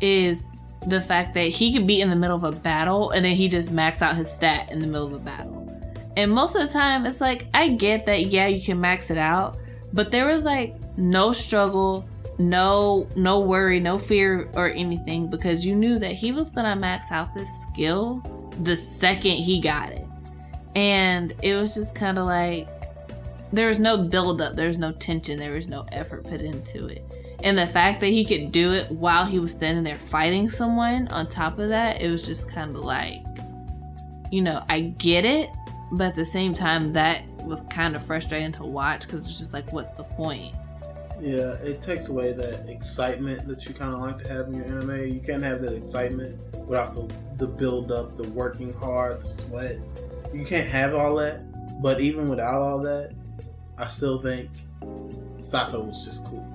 is 0.00 0.42
the 0.86 1.00
fact 1.00 1.34
that 1.34 1.48
he 1.48 1.72
could 1.72 1.86
be 1.86 2.00
in 2.00 2.08
the 2.10 2.16
middle 2.16 2.36
of 2.36 2.44
a 2.44 2.52
battle 2.52 3.10
and 3.10 3.24
then 3.24 3.34
he 3.34 3.48
just 3.48 3.70
max 3.70 4.00
out 4.00 4.16
his 4.16 4.32
stat 4.32 4.70
in 4.72 4.78
the 4.78 4.86
middle 4.86 5.06
of 5.06 5.12
a 5.12 5.18
battle. 5.18 5.66
And 6.16 6.32
most 6.32 6.56
of 6.56 6.66
the 6.66 6.72
time, 6.72 7.06
it's 7.06 7.20
like, 7.20 7.46
I 7.52 7.68
get 7.68 8.06
that, 8.06 8.26
yeah, 8.26 8.46
you 8.46 8.62
can 8.62 8.80
max 8.80 9.10
it 9.10 9.18
out, 9.18 9.58
but 9.92 10.10
there 10.10 10.26
was 10.26 10.44
like 10.44 10.74
no 10.96 11.32
struggle, 11.32 12.06
no 12.40 13.06
no 13.14 13.40
worry, 13.40 13.78
no 13.78 13.98
fear 13.98 14.48
or 14.54 14.70
anything 14.70 15.28
because 15.28 15.64
you 15.64 15.76
knew 15.76 15.98
that 15.98 16.12
he 16.12 16.32
was 16.32 16.50
gonna 16.50 16.74
max 16.74 17.12
out 17.12 17.34
this 17.34 17.50
skill 17.62 18.22
the 18.62 18.74
second 18.74 19.36
he 19.36 19.60
got 19.60 19.90
it. 19.90 20.06
And 20.74 21.32
it 21.42 21.54
was 21.54 21.74
just 21.74 21.94
kind 21.94 22.18
of 22.18 22.26
like 22.26 22.68
there 23.52 23.68
was 23.68 23.80
no 23.80 24.04
build 24.04 24.40
up, 24.40 24.56
there 24.56 24.68
was 24.68 24.78
no 24.78 24.92
tension, 24.92 25.38
there 25.38 25.52
was 25.52 25.68
no 25.68 25.86
effort 25.92 26.24
put 26.24 26.40
into 26.40 26.86
it. 26.86 27.04
And 27.42 27.56
the 27.56 27.66
fact 27.66 28.00
that 28.00 28.08
he 28.08 28.24
could 28.24 28.52
do 28.52 28.72
it 28.72 28.90
while 28.90 29.24
he 29.24 29.38
was 29.38 29.52
standing 29.52 29.82
there 29.82 29.96
fighting 29.96 30.50
someone 30.50 31.08
on 31.08 31.26
top 31.26 31.58
of 31.58 31.70
that, 31.70 32.00
it 32.00 32.10
was 32.10 32.26
just 32.26 32.50
kind 32.50 32.76
of 32.76 32.84
like, 32.84 33.24
you 34.30 34.42
know, 34.42 34.62
I 34.68 34.80
get 34.80 35.24
it, 35.24 35.50
but 35.92 36.08
at 36.08 36.14
the 36.14 36.24
same 36.24 36.54
time, 36.54 36.92
that 36.92 37.22
was 37.44 37.62
kind 37.62 37.96
of 37.96 38.04
frustrating 38.04 38.52
to 38.52 38.64
watch 38.64 39.06
because 39.06 39.26
it's 39.26 39.38
just 39.38 39.52
like, 39.52 39.72
what's 39.72 39.92
the 39.92 40.04
point? 40.04 40.54
Yeah, 41.20 41.52
it 41.62 41.82
takes 41.82 42.08
away 42.08 42.32
that 42.32 42.68
excitement 42.68 43.46
that 43.48 43.66
you 43.66 43.74
kind 43.74 43.92
of 43.94 44.00
like 44.00 44.18
to 44.24 44.32
have 44.32 44.48
in 44.48 44.54
your 44.54 44.64
anime. 44.64 45.06
You 45.12 45.20
can't 45.20 45.42
have 45.42 45.60
that 45.62 45.74
excitement 45.74 46.38
without 46.66 46.94
the, 46.94 47.12
the 47.36 47.46
build 47.46 47.92
up, 47.92 48.16
the 48.16 48.28
working 48.30 48.72
hard, 48.74 49.20
the 49.22 49.26
sweat. 49.26 49.78
You 50.32 50.44
can't 50.44 50.68
have 50.68 50.94
all 50.94 51.16
that. 51.16 51.42
But 51.82 52.00
even 52.00 52.28
without 52.28 52.60
all 52.60 52.78
that, 52.80 53.12
I 53.76 53.86
still 53.88 54.20
think 54.22 54.48
Sato 55.38 55.82
was 55.82 56.04
just 56.04 56.24
cool. 56.26 56.46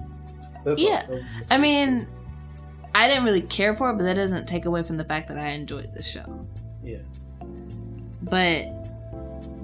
That's. 0.63 0.80
Yeah, 0.80 1.01
That 1.01 1.10
was 1.10 1.23
just- 1.38 1.54
I 1.54 1.58
mean, 1.58 2.08
I 2.93 3.08
didn't 3.08 3.23
really 3.23 3.41
care 3.41 3.75
for 3.75 3.89
it, 3.91 3.97
but 3.97 4.04
that 4.04 4.13
doesn't 4.15 4.47
take 4.47 4.65
away 4.65 4.84
from 4.84 4.97
the 4.97 5.04
fact 5.04 5.28
that 5.28 5.38
I 5.38 5.49
enjoyed 5.49 5.93
the 5.93 6.01
show. 6.01 6.47
Yeah. 6.82 6.99
But 8.21 8.67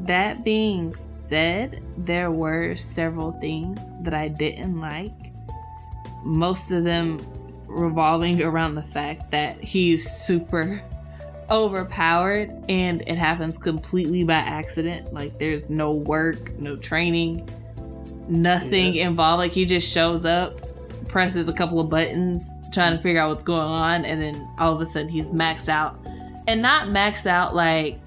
that 0.06 0.44
being 0.44 0.94
said, 1.32 1.82
there 1.98 2.30
were 2.30 2.76
several 2.76 3.32
things 3.32 3.80
that 4.02 4.14
I 4.14 4.28
didn't 4.28 4.82
like. 4.82 5.32
Most 6.26 6.72
of 6.72 6.84
them 6.84 7.26
revolving 7.68 8.42
around 8.42 8.76
the 8.76 8.84
fact 8.84 9.32
that 9.32 9.64
he's 9.64 10.12
super 10.12 10.82
overpowered 11.50 12.52
and 12.68 13.02
it 13.08 13.18
happens 13.18 13.58
completely 13.58 14.26
by 14.26 14.34
accident. 14.34 15.14
Like 15.14 15.40
there's 15.40 15.70
no 15.70 15.94
work, 15.94 16.60
no 16.60 16.76
training, 16.76 17.50
nothing 18.28 18.96
involved. 18.96 19.40
Like 19.40 19.54
he 19.54 19.64
just 19.64 19.90
shows 19.90 20.26
up, 20.26 20.60
presses 21.08 21.48
a 21.48 21.54
couple 21.54 21.80
of 21.80 21.90
buttons, 21.90 22.44
trying 22.74 22.98
to 22.98 23.02
figure 23.02 23.22
out 23.22 23.30
what's 23.30 23.44
going 23.44 23.70
on, 23.70 24.04
and 24.04 24.22
then 24.22 24.50
all 24.60 24.76
of 24.76 24.82
a 24.82 24.86
sudden 24.86 25.08
he's 25.08 25.30
maxed 25.30 25.70
out. 25.70 25.98
And 26.46 26.62
not 26.62 26.90
maxed 26.90 27.26
out 27.26 27.56
like 27.56 28.02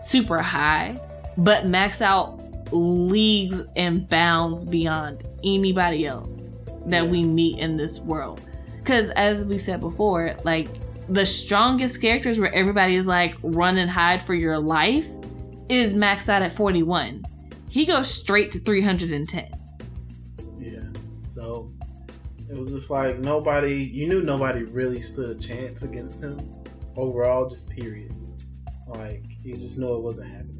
super 0.00 0.38
high, 0.38 0.96
but 1.36 1.64
maxed 1.64 2.02
out 2.02 2.37
leagues 2.72 3.62
and 3.76 4.08
bounds 4.08 4.64
beyond 4.64 5.24
anybody 5.44 6.06
else 6.06 6.56
that 6.86 7.04
Yeah. 7.04 7.10
we 7.10 7.24
meet 7.24 7.58
in 7.58 7.76
this 7.76 8.00
world. 8.00 8.40
Because 8.78 9.10
as 9.10 9.44
we 9.44 9.58
said 9.58 9.80
before, 9.80 10.36
like 10.44 10.68
the 11.08 11.26
strongest 11.26 12.00
characters 12.00 12.38
where 12.38 12.54
everybody 12.54 12.94
is 12.94 13.06
like 13.06 13.34
run 13.42 13.78
and 13.78 13.90
hide 13.90 14.22
for 14.22 14.34
your 14.34 14.58
life 14.58 15.08
is 15.68 15.94
maxed 15.94 16.28
out 16.28 16.42
at 16.42 16.52
41. 16.52 17.24
He 17.68 17.84
goes 17.84 18.10
straight 18.10 18.52
to 18.52 18.58
310. 18.58 19.48
Yeah. 20.58 20.80
So 21.26 21.70
it 22.48 22.56
was 22.56 22.72
just 22.72 22.90
like 22.90 23.18
nobody, 23.18 23.74
you 23.74 24.08
knew 24.08 24.22
nobody 24.22 24.62
really 24.62 25.02
stood 25.02 25.36
a 25.36 25.38
chance 25.38 25.82
against 25.82 26.22
him 26.22 26.38
overall, 26.96 27.48
just 27.48 27.68
period. 27.70 28.14
Like, 28.86 29.24
you 29.42 29.56
just 29.58 29.78
knew 29.78 29.94
it 29.94 30.00
wasn't 30.00 30.30
happening. 30.30 30.57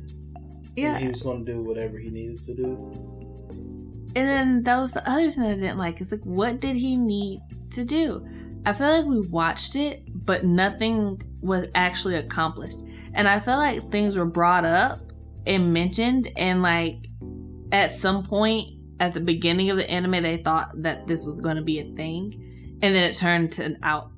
Yeah. 0.81 0.95
And 0.95 1.05
he 1.05 1.09
was 1.09 1.23
going 1.23 1.45
to 1.45 1.53
do 1.53 1.63
whatever 1.63 1.99
he 1.99 2.11
needed 2.11 2.41
to 2.43 2.55
do. 2.55 2.93
And 4.17 4.27
then 4.27 4.63
that 4.65 4.79
was 4.79 4.93
the 4.93 5.09
other 5.09 5.31
thing 5.31 5.45
I 5.45 5.55
didn't 5.55 5.79
like. 5.79 6.01
It's 6.01 6.13
like, 6.13 6.25
what 6.25 6.61
did 6.61 6.77
he 6.77 6.97
need 6.97 7.41
to 7.71 7.85
do? 7.85 8.27
I 8.65 8.73
feel 8.73 8.89
like 8.89 9.05
we 9.07 9.21
watched 9.21 9.77
it, 9.77 10.03
but 10.27 10.45
nothing 10.45 11.23
was 11.41 11.67
actually 11.75 12.17
accomplished. 12.17 12.81
And 13.15 13.29
I 13.29 13.39
feel 13.39 13.57
like 13.57 13.91
things 13.91 14.17
were 14.17 14.25
brought 14.25 14.65
up 14.65 15.01
and 15.47 15.73
mentioned, 15.73 16.31
and 16.37 16.63
like 16.63 17.09
at 17.73 17.93
some 17.93 18.23
point 18.23 18.79
at 19.01 19.15
the 19.15 19.21
beginning 19.21 19.71
of 19.71 19.77
the 19.77 19.89
anime, 19.91 20.23
they 20.23 20.39
thought 20.39 20.83
that 20.83 21.07
this 21.07 21.25
was 21.25 21.41
going 21.41 21.57
to 21.57 21.63
be 21.63 21.79
a 21.79 21.85
thing, 21.95 22.79
and 22.83 22.95
then 22.95 23.05
it 23.05 23.17
turned 23.17 23.53
to 23.53 23.77
out. 23.83 24.11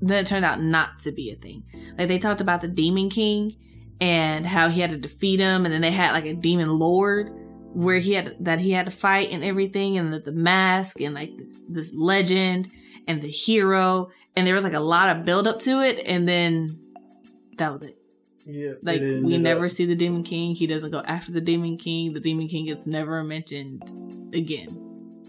Then 0.00 0.18
it 0.18 0.26
turned 0.26 0.44
out 0.44 0.62
not 0.62 0.98
to 1.00 1.12
be 1.12 1.30
a 1.30 1.36
thing. 1.36 1.64
Like 1.96 2.08
they 2.08 2.18
talked 2.18 2.40
about 2.40 2.60
the 2.60 2.68
Demon 2.68 3.08
King, 3.10 3.56
and 4.00 4.46
how 4.46 4.68
he 4.68 4.80
had 4.80 4.90
to 4.90 4.96
defeat 4.98 5.40
him, 5.40 5.64
and 5.64 5.72
then 5.74 5.80
they 5.80 5.90
had 5.90 6.12
like 6.12 6.26
a 6.26 6.34
demon 6.34 6.78
lord 6.78 7.30
where 7.72 7.98
he 7.98 8.12
had 8.14 8.36
that 8.40 8.58
he 8.58 8.70
had 8.70 8.86
to 8.86 8.92
fight 8.92 9.30
and 9.30 9.44
everything, 9.44 9.96
and 9.98 10.12
the, 10.12 10.18
the 10.20 10.32
mask 10.32 11.00
and 11.00 11.14
like 11.14 11.36
this 11.36 11.60
this 11.68 11.94
legend 11.94 12.68
and 13.08 13.22
the 13.22 13.28
hero, 13.30 14.10
and 14.34 14.46
there 14.46 14.54
was 14.54 14.64
like 14.64 14.72
a 14.72 14.80
lot 14.80 15.14
of 15.16 15.24
build 15.24 15.46
up 15.46 15.60
to 15.60 15.80
it, 15.82 16.02
and 16.06 16.26
then 16.28 16.78
that 17.58 17.72
was 17.72 17.82
it. 17.82 17.96
Yeah, 18.48 18.74
Like 18.82 19.00
we 19.00 19.38
never 19.38 19.64
up- 19.64 19.70
see 19.72 19.86
the 19.86 19.96
Demon 19.96 20.22
King. 20.22 20.54
He 20.54 20.66
doesn't 20.68 20.92
go 20.92 21.00
after 21.00 21.32
the 21.32 21.40
Demon 21.40 21.76
King. 21.78 22.12
The 22.12 22.20
Demon 22.20 22.46
King 22.46 22.66
gets 22.66 22.86
never 22.86 23.24
mentioned 23.24 23.82
again. 24.32 24.68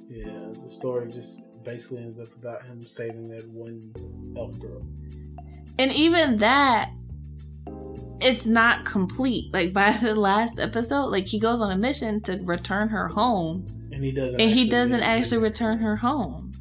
Yeah, 0.08 0.52
the 0.62 0.70
story 0.70 1.12
just 1.12 1.42
basically 1.64 2.04
ends 2.04 2.20
up 2.20 2.28
about 2.36 2.64
him 2.66 2.86
saving 2.86 3.30
that 3.30 3.48
one 3.50 3.92
elf 4.38 4.60
girl. 4.60 4.86
And 5.80 5.92
even 5.94 6.38
that, 6.38 6.92
it's 8.22 8.48
not 8.48 8.86
complete. 8.86 9.54
Like 9.54 9.74
by 9.74 9.92
the 9.92 10.16
last 10.16 10.60
episode, 10.60 11.06
like 11.08 11.28
he 11.28 11.40
goes 11.40 11.62
on 11.62 11.72
a 11.72 11.78
mission 11.78 12.22
to 12.24 12.40
return 12.44 12.90
her 12.90 13.08
home, 13.08 13.66
And 13.92 14.04
he 14.04 14.12
doesn't. 14.12 14.40
and 14.42 14.50
he 14.50 14.62
actually 14.62 14.70
doesn't 14.70 15.02
actually 15.02 15.38
return 15.42 15.78
her 15.80 15.96
home. 15.96 16.52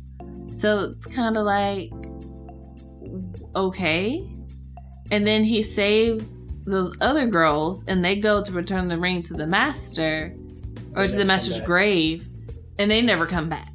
So 0.53 0.81
it's 0.91 1.07
kind 1.07 1.37
of 1.37 1.45
like 1.45 1.93
okay. 3.55 4.25
And 5.11 5.27
then 5.27 5.45
he 5.45 5.63
saves 5.63 6.35
those 6.65 6.93
other 7.01 7.27
girls, 7.27 7.85
and 7.87 8.05
they 8.05 8.17
go 8.17 8.43
to 8.43 8.53
return 8.53 8.89
the 8.89 8.99
ring 8.99 9.23
to 9.25 9.35
the 9.35 9.47
master, 9.47 10.35
or 10.97 11.03
They 11.03 11.09
to 11.09 11.17
the 11.17 11.25
master's 11.25 11.61
grave, 11.61 12.29
and 12.79 12.91
they 12.91 13.01
never 13.03 13.25
come 13.25 13.49
back. 13.49 13.73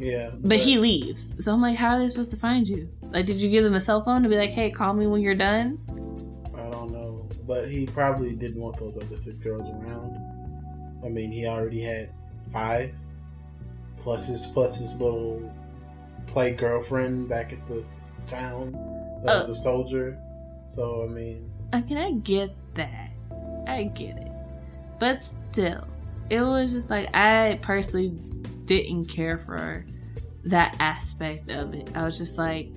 Yeah, 0.00 0.30
But 0.34 0.58
he 0.58 0.78
leaves. 0.78 1.36
So 1.44 1.54
I'm 1.54 1.60
like, 1.60 1.76
how 1.76 1.90
are 1.94 1.98
they 2.00 2.08
supposed 2.08 2.32
to 2.32 2.36
find 2.36 2.68
you? 2.68 2.88
Like, 3.02 3.26
did 3.26 3.36
you 3.40 3.48
give 3.48 3.62
them 3.62 3.74
a 3.74 3.80
cell 3.80 4.00
phone 4.02 4.24
to 4.24 4.28
be 4.28 4.36
like, 4.36 4.50
hey, 4.50 4.68
call 4.72 4.92
me 4.94 5.06
when 5.06 5.20
you're 5.22 5.36
done? 5.36 5.78
I 7.44 7.46
don't 7.46 7.56
know, 7.58 7.62
but 7.62 7.70
he 7.70 7.86
probably 7.86 8.34
didn't 8.34 8.60
want 8.60 8.78
those 8.78 8.96
other 9.00 9.16
six 9.16 9.40
girls 9.40 9.68
around. 9.68 10.16
I 11.04 11.08
mean, 11.08 11.30
he 11.32 11.46
already 11.46 11.80
had 11.82 12.10
five, 12.52 12.94
plus 13.96 14.28
his 14.28 14.46
plus 14.46 14.78
his 14.78 15.00
little 15.00 15.52
play 16.26 16.54
girlfriend 16.54 17.28
back 17.28 17.52
at 17.52 17.66
the 17.66 17.86
town 18.26 18.72
that 19.24 19.40
was 19.40 19.48
Uh. 19.50 19.52
a 19.52 19.56
soldier. 19.56 20.18
So 20.64 21.04
I 21.04 21.08
mean, 21.08 21.50
I 21.72 21.80
mean, 21.82 21.98
I 21.98 22.12
get 22.12 22.54
that. 22.74 23.10
I 23.66 23.84
get 23.84 24.16
it. 24.16 24.32
But 24.98 25.20
still, 25.20 25.86
it 26.30 26.40
was 26.40 26.72
just 26.72 26.88
like, 26.88 27.14
I 27.14 27.58
personally 27.62 28.10
didn't 28.64 29.06
care 29.06 29.36
for 29.38 29.84
that 30.44 30.76
aspect 30.78 31.50
of 31.50 31.74
it. 31.74 31.90
I 31.94 32.04
was 32.04 32.16
just 32.16 32.38
like, 32.38 32.70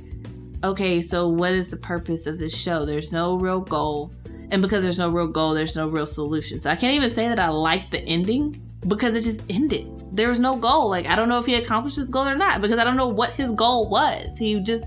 okay, 0.64 1.02
so 1.02 1.28
what 1.30 1.54
is 1.54 1.70
the 1.70 1.78
purpose 1.78 2.28
of 2.28 2.40
this 2.40 2.56
show? 2.58 2.86
There's 2.86 3.14
no 3.14 3.36
real 3.36 3.62
goal. 3.62 4.12
And 4.52 4.62
because 4.62 4.84
there's 4.84 5.00
no 5.00 5.10
real 5.10 5.28
goal, 5.28 5.54
there's 5.54 5.76
no 5.76 5.88
real 5.88 6.08
solution. 6.08 6.62
So 6.62 6.70
I 6.70 6.76
can't 6.76 6.94
even 6.94 7.14
say 7.14 7.28
that 7.28 7.40
I 7.40 7.50
liked 7.50 7.92
the 7.92 8.00
ending 8.00 8.62
because 8.88 9.16
it 9.16 9.22
just 9.22 9.44
ended. 9.50 9.88
There 10.16 10.30
was 10.30 10.40
no 10.40 10.56
goal. 10.56 10.90
Like, 10.90 11.06
I 11.06 11.16
don't 11.16 11.28
know 11.28 11.40
if 11.40 11.46
he 11.46 11.56
accomplished 11.56 11.98
his 11.98 12.10
goal 12.10 12.28
or 12.28 12.36
not 12.36 12.62
because 12.62 12.80
I 12.80 12.84
don't 12.84 12.96
know 12.96 13.08
what 13.08 13.32
his 13.32 13.52
goal 13.52 13.90
was. 13.90 14.38
He 14.38 14.60
just 14.62 14.86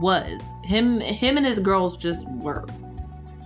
was. 0.00 0.40
Him 0.64 1.00
him 1.00 1.36
and 1.36 1.44
his 1.46 1.58
girls 1.58 1.96
just 1.96 2.28
were. 2.30 2.64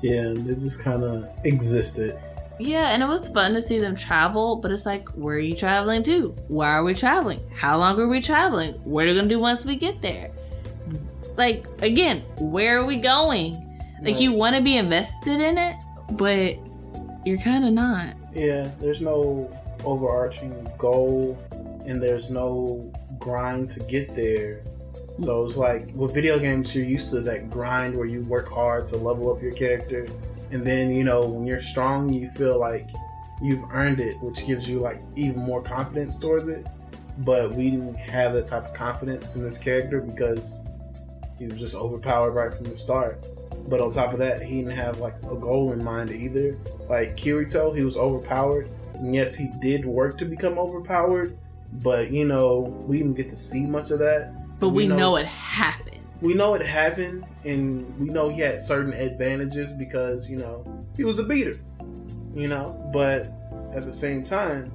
yeah, 0.03 0.35
they 0.37 0.55
just 0.55 0.85
kind 0.85 1.03
of 1.03 1.29
existed. 1.45 2.19
Yeah, 2.59 2.89
and 2.89 3.03
it 3.03 3.07
was 3.07 3.29
fun 3.29 3.53
to 3.53 3.61
see 3.61 3.79
them 3.79 3.95
travel, 3.95 4.57
but 4.57 4.71
it's 4.71 4.87
like, 4.87 5.09
where 5.11 5.37
are 5.37 5.39
you 5.39 5.55
traveling 5.55 6.03
to? 6.05 6.29
Why 6.49 6.69
are 6.69 6.85
we 6.85 6.95
traveling? 6.95 7.41
How 7.55 7.77
long 7.77 8.01
are 8.01 8.09
we 8.09 8.21
traveling? 8.21 8.73
What 8.85 9.05
are 9.05 9.09
we 9.09 9.15
gonna 9.15 9.29
do 9.29 9.39
once 9.39 9.65
we 9.65 9.77
get 9.77 10.01
there? 10.01 10.31
Like, 11.37 11.67
again, 11.83 12.23
where 12.39 12.79
are 12.79 12.87
we 12.87 12.99
going? 12.99 13.63
Like, 13.99 14.15
Right. 14.15 14.21
you 14.21 14.33
wanna 14.33 14.61
be 14.61 14.77
invested 14.77 15.41
in 15.41 15.59
it, 15.59 15.77
but 16.13 16.57
you're 17.25 17.39
kinda 17.39 17.71
not. 17.71 18.09
Yeah, 18.35 18.69
there's 18.81 19.01
no 19.01 19.51
overarching 19.85 20.69
goal 20.79 21.37
and 21.87 22.03
there's 22.03 22.31
no 22.31 22.85
grind 23.19 23.71
to 23.71 23.81
get 23.81 24.15
there. 24.15 24.61
So 25.15 25.45
it's 25.45 25.57
like 25.57 25.91
with 25.95 26.13
video 26.13 26.39
games, 26.39 26.75
you're 26.75 26.85
used 26.85 27.11
to 27.11 27.21
that 27.23 27.49
grind 27.51 27.97
where 27.97 28.07
you 28.07 28.23
work 28.25 28.49
hard 28.49 28.87
to 28.89 28.97
level 28.99 29.33
up 29.33 29.43
your 29.43 29.53
character. 29.53 30.07
And 30.51 30.65
then, 30.67 30.91
you 30.91 31.05
know, 31.05 31.27
when 31.27 31.47
you're 31.47 31.61
strong, 31.61 32.13
you 32.13 32.29
feel 32.31 32.59
like 32.59 32.89
you've 33.43 33.65
earned 33.73 34.01
it, 34.01 34.21
which 34.23 34.47
gives 34.47 34.69
you 34.69 34.79
like 34.79 35.01
even 35.17 35.41
more 35.41 35.63
confidence 35.63 36.19
towards 36.19 36.49
it. 36.49 36.67
But 37.19 37.55
we 37.55 37.71
didn't 37.71 37.97
have 37.97 38.35
that 38.35 38.47
type 38.47 38.67
of 38.67 38.75
confidence 38.75 39.37
in 39.37 39.43
this 39.43 39.59
character 39.59 40.01
because 40.01 40.65
he 41.39 41.47
was 41.47 41.59
just 41.59 41.77
overpowered 41.77 42.33
right 42.33 42.53
from 42.53 42.67
the 42.67 42.77
start. 42.77 43.25
But 43.69 43.81
on 43.81 43.91
top 43.91 44.13
of 44.13 44.19
that, 44.21 44.43
he 44.43 44.59
didn't 44.63 44.77
have 44.77 45.01
like 45.01 45.17
a 45.25 45.35
goal 45.37 45.73
in 45.73 45.83
mind 45.83 46.11
either. 46.11 46.57
Like 46.89 47.17
Kirito, 47.17 47.77
he 47.77 47.85
was 47.85 47.97
overpowered. 47.97 48.69
And 48.95 49.15
yes, 49.15 49.35
he 49.35 49.51
did 49.61 49.85
work 49.85 50.17
to 50.19 50.25
become 50.25 50.59
overpowered, 50.59 51.37
but 51.83 52.11
you 52.11 52.25
know, 52.27 52.61
we 52.87 52.99
didn't 52.99 53.15
get 53.15 53.29
to 53.31 53.37
see 53.37 53.67
much 53.67 53.91
of 53.91 53.99
that. 53.99 54.33
But 54.61 54.71
we, 54.71 54.85
We 54.85 54.89
know- 54.89 54.97
know, 54.97 55.17
it 55.17 55.27
happened. 55.27 55.93
We 56.23 56.33
know 56.33 56.55
it 56.55 56.65
happened, 56.65 57.25
and 57.45 57.99
we 58.01 58.09
know 58.09 58.31
he 58.31 58.41
had 58.41 58.59
certain 58.59 58.95
advantages 58.95 59.75
because, 59.75 60.31
you 60.31 60.39
know, 60.39 60.65
he 60.97 61.05
was 61.05 61.19
a 61.19 61.25
beater. 61.25 61.61
You 62.35 62.49
know, 62.49 62.89
but 62.93 63.31
at 63.75 63.85
the 63.85 63.93
same 63.93 64.25
time, 64.25 64.73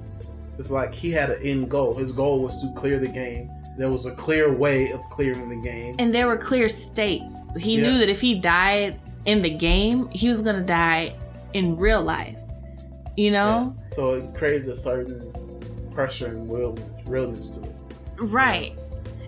it's 0.56 0.70
like 0.70 0.94
he 0.94 1.10
had 1.10 1.30
an 1.30 1.42
end 1.42 1.68
goal. 1.68 1.94
His 1.94 2.12
goal 2.12 2.42
was 2.44 2.60
to 2.62 2.72
clear 2.74 3.00
the 3.00 3.08
game. 3.08 3.50
There 3.78 3.90
was 3.90 4.06
a 4.06 4.12
clear 4.12 4.54
way 4.54 4.92
of 4.92 5.00
clearing 5.10 5.48
the 5.48 5.56
game. 5.56 5.96
And 5.98 6.14
there 6.14 6.26
were 6.26 6.36
clear 6.36 6.68
states. 6.68 7.32
He 7.56 7.76
Yeah. 7.76 7.90
knew 7.90 7.98
that 7.98 8.08
if 8.08 8.20
he 8.20 8.34
died 8.34 9.00
in 9.24 9.42
the 9.42 9.50
game, 9.50 10.08
he 10.10 10.28
was 10.28 10.42
gonna 10.42 10.62
die 10.62 11.14
in 11.54 11.76
real 11.76 12.02
life. 12.02 12.36
You 13.16 13.30
know? 13.30 13.74
Yeah. 13.78 13.84
So 13.84 14.14
it 14.14 14.34
created 14.34 14.68
a 14.68 14.76
certain 14.76 15.32
pressure 15.92 16.26
and 16.26 16.50
realness, 16.50 16.84
realness 17.06 17.48
to 17.50 17.62
it. 17.62 17.74
Right. 18.18 18.74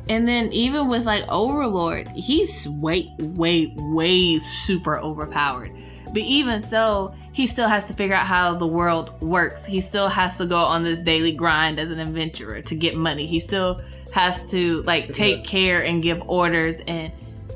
And 0.09 0.29
then 0.29 0.53
even 0.53 0.89
with 0.89 1.07
like 1.07 1.25
Overlord, 1.29 2.09
he's 2.09 2.69
way, 2.69 3.11
way, 3.19 3.73
way 3.77 4.39
super 4.39 4.99
overpowered. 4.99 5.73
But 6.09 6.23
even 6.23 6.61
so, 6.61 7.13
he 7.33 7.47
still 7.47 7.67
has 7.69 7.87
to 7.87 7.95
figure 7.95 8.15
out 8.15 8.27
how 8.27 8.55
the 8.55 8.67
world 8.67 9.21
works. 9.21 9.65
He 9.67 9.81
still 9.81 10.09
has 10.09 10.39
to 10.39 10.47
go 10.47 10.59
on 10.59 10.85
this 10.85 11.03
daily 11.03 11.33
grind 11.33 11.81
as 11.81 11.91
an 11.91 11.99
adventurer 11.99 12.61
to 12.63 12.75
get 12.77 12.95
money. 12.95 13.27
He 13.27 13.41
still 13.41 13.81
has 14.14 14.48
to 14.53 14.83
like 14.83 15.12
take 15.12 15.38
Yeah. 15.38 15.42
care 15.50 15.85
and 15.85 16.03
give 16.03 16.22
orders 16.29 16.79
and 16.87 17.12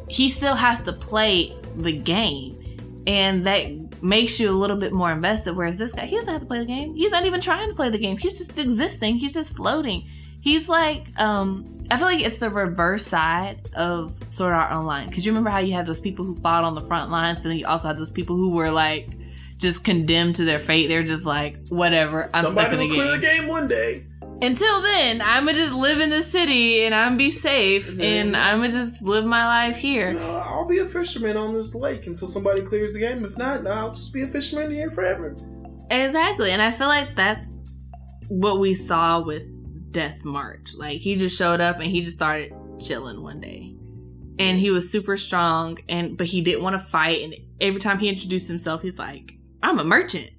he 0.08 0.28
still 0.30 0.54
has 0.56 0.80
to 0.82 0.92
play 0.92 1.54
the 1.76 1.92
game. 1.92 2.56
And 3.06 3.46
that 3.46 4.02
makes 4.02 4.38
you 4.40 4.50
a 4.50 4.52
little 4.52 4.76
bit 4.76 4.92
more 4.92 5.12
invested. 5.12 5.54
Whereas 5.56 5.78
this 5.78 5.92
guy, 5.92 6.06
he 6.06 6.16
doesn't 6.16 6.32
have 6.32 6.40
to 6.42 6.46
play 6.46 6.58
the 6.58 6.64
game. 6.66 6.94
He's 6.96 7.10
not 7.12 7.24
even 7.26 7.40
trying 7.40 7.68
to 7.68 7.74
play 7.74 7.90
the 7.90 7.98
game. 7.98 8.16
He's 8.16 8.36
just 8.38 8.58
existing. 8.58 9.16
He's 9.18 9.32
just 9.34 9.56
floating. 9.56 10.06
He's 10.40 10.68
like, 10.68 11.06
um, 11.18 11.78
I 11.90 11.96
feel 11.96 12.06
like 12.06 12.24
it's 12.24 12.38
the 12.38 12.50
reverse 12.50 13.06
side 13.06 13.60
of 13.74 14.12
Sword 14.28 14.52
Art 14.52 14.72
Online. 14.72 15.08
Because 15.08 15.24
you 15.24 15.32
remember 15.32 15.50
how 15.50 15.58
you 15.58 15.72
had 15.74 15.86
those 15.86 16.00
people 16.00 16.24
who 16.24 16.34
fought 16.36 16.64
on 16.64 16.74
the 16.74 16.82
front 16.82 17.10
lines, 17.10 17.40
but 17.40 17.48
then 17.50 17.58
you 17.58 17.66
also 17.66 17.88
had 17.88 17.96
those 17.98 18.10
people 18.10 18.36
who 18.36 18.50
were 18.50 18.70
like 18.70 19.08
just 19.58 19.84
condemned 19.84 20.34
to 20.36 20.44
their 20.44 20.58
fate. 20.58 20.88
They're 20.88 21.02
just 21.02 21.24
like, 21.24 21.66
whatever, 21.68 22.24
I'm 22.34 22.44
Somebody 22.44 22.52
stuck 22.52 22.72
in 22.72 22.78
the 22.78 22.88
game. 22.96 23.06
the 23.12 23.18
game 23.18 23.48
one 23.48 23.68
day. 23.68 24.04
Until 24.40 24.82
then, 24.82 25.20
I'ma 25.20 25.50
just 25.50 25.74
live 25.74 26.00
in 26.00 26.10
the 26.10 26.22
city 26.22 26.84
and 26.84 26.94
I'm 26.94 27.16
be 27.16 27.30
safe 27.30 27.98
and 27.98 28.36
I'ma 28.36 28.68
just 28.68 29.02
live 29.02 29.24
my 29.24 29.44
life 29.46 29.76
here. 29.76 30.12
You 30.12 30.20
know, 30.20 30.36
I'll 30.36 30.64
be 30.64 30.78
a 30.78 30.86
fisherman 30.86 31.36
on 31.36 31.54
this 31.54 31.74
lake 31.74 32.06
until 32.06 32.28
somebody 32.28 32.62
clears 32.62 32.94
the 32.94 33.00
game. 33.00 33.24
If 33.24 33.36
not, 33.36 33.66
I'll 33.66 33.94
just 33.94 34.12
be 34.12 34.22
a 34.22 34.28
fisherman 34.28 34.70
here 34.70 34.92
forever. 34.92 35.34
Exactly. 35.90 36.52
And 36.52 36.62
I 36.62 36.70
feel 36.70 36.86
like 36.86 37.16
that's 37.16 37.52
what 38.28 38.60
we 38.60 38.74
saw 38.74 39.20
with 39.20 39.42
Death 39.90 40.24
March. 40.24 40.74
Like 40.76 41.00
he 41.00 41.16
just 41.16 41.36
showed 41.36 41.60
up 41.60 41.80
and 41.80 41.90
he 41.90 42.00
just 42.00 42.16
started 42.16 42.52
chilling 42.78 43.22
one 43.22 43.40
day. 43.40 43.74
And 44.38 44.60
he 44.60 44.70
was 44.70 44.88
super 44.88 45.16
strong 45.16 45.78
and 45.88 46.16
but 46.16 46.28
he 46.28 46.42
didn't 46.42 46.62
want 46.62 46.78
to 46.78 46.84
fight 46.84 47.22
and 47.22 47.34
every 47.60 47.80
time 47.80 47.98
he 47.98 48.08
introduced 48.08 48.46
himself 48.46 48.82
he's 48.82 49.00
like, 49.00 49.32
"I'm 49.64 49.80
a 49.80 49.84
merchant." 49.84 50.30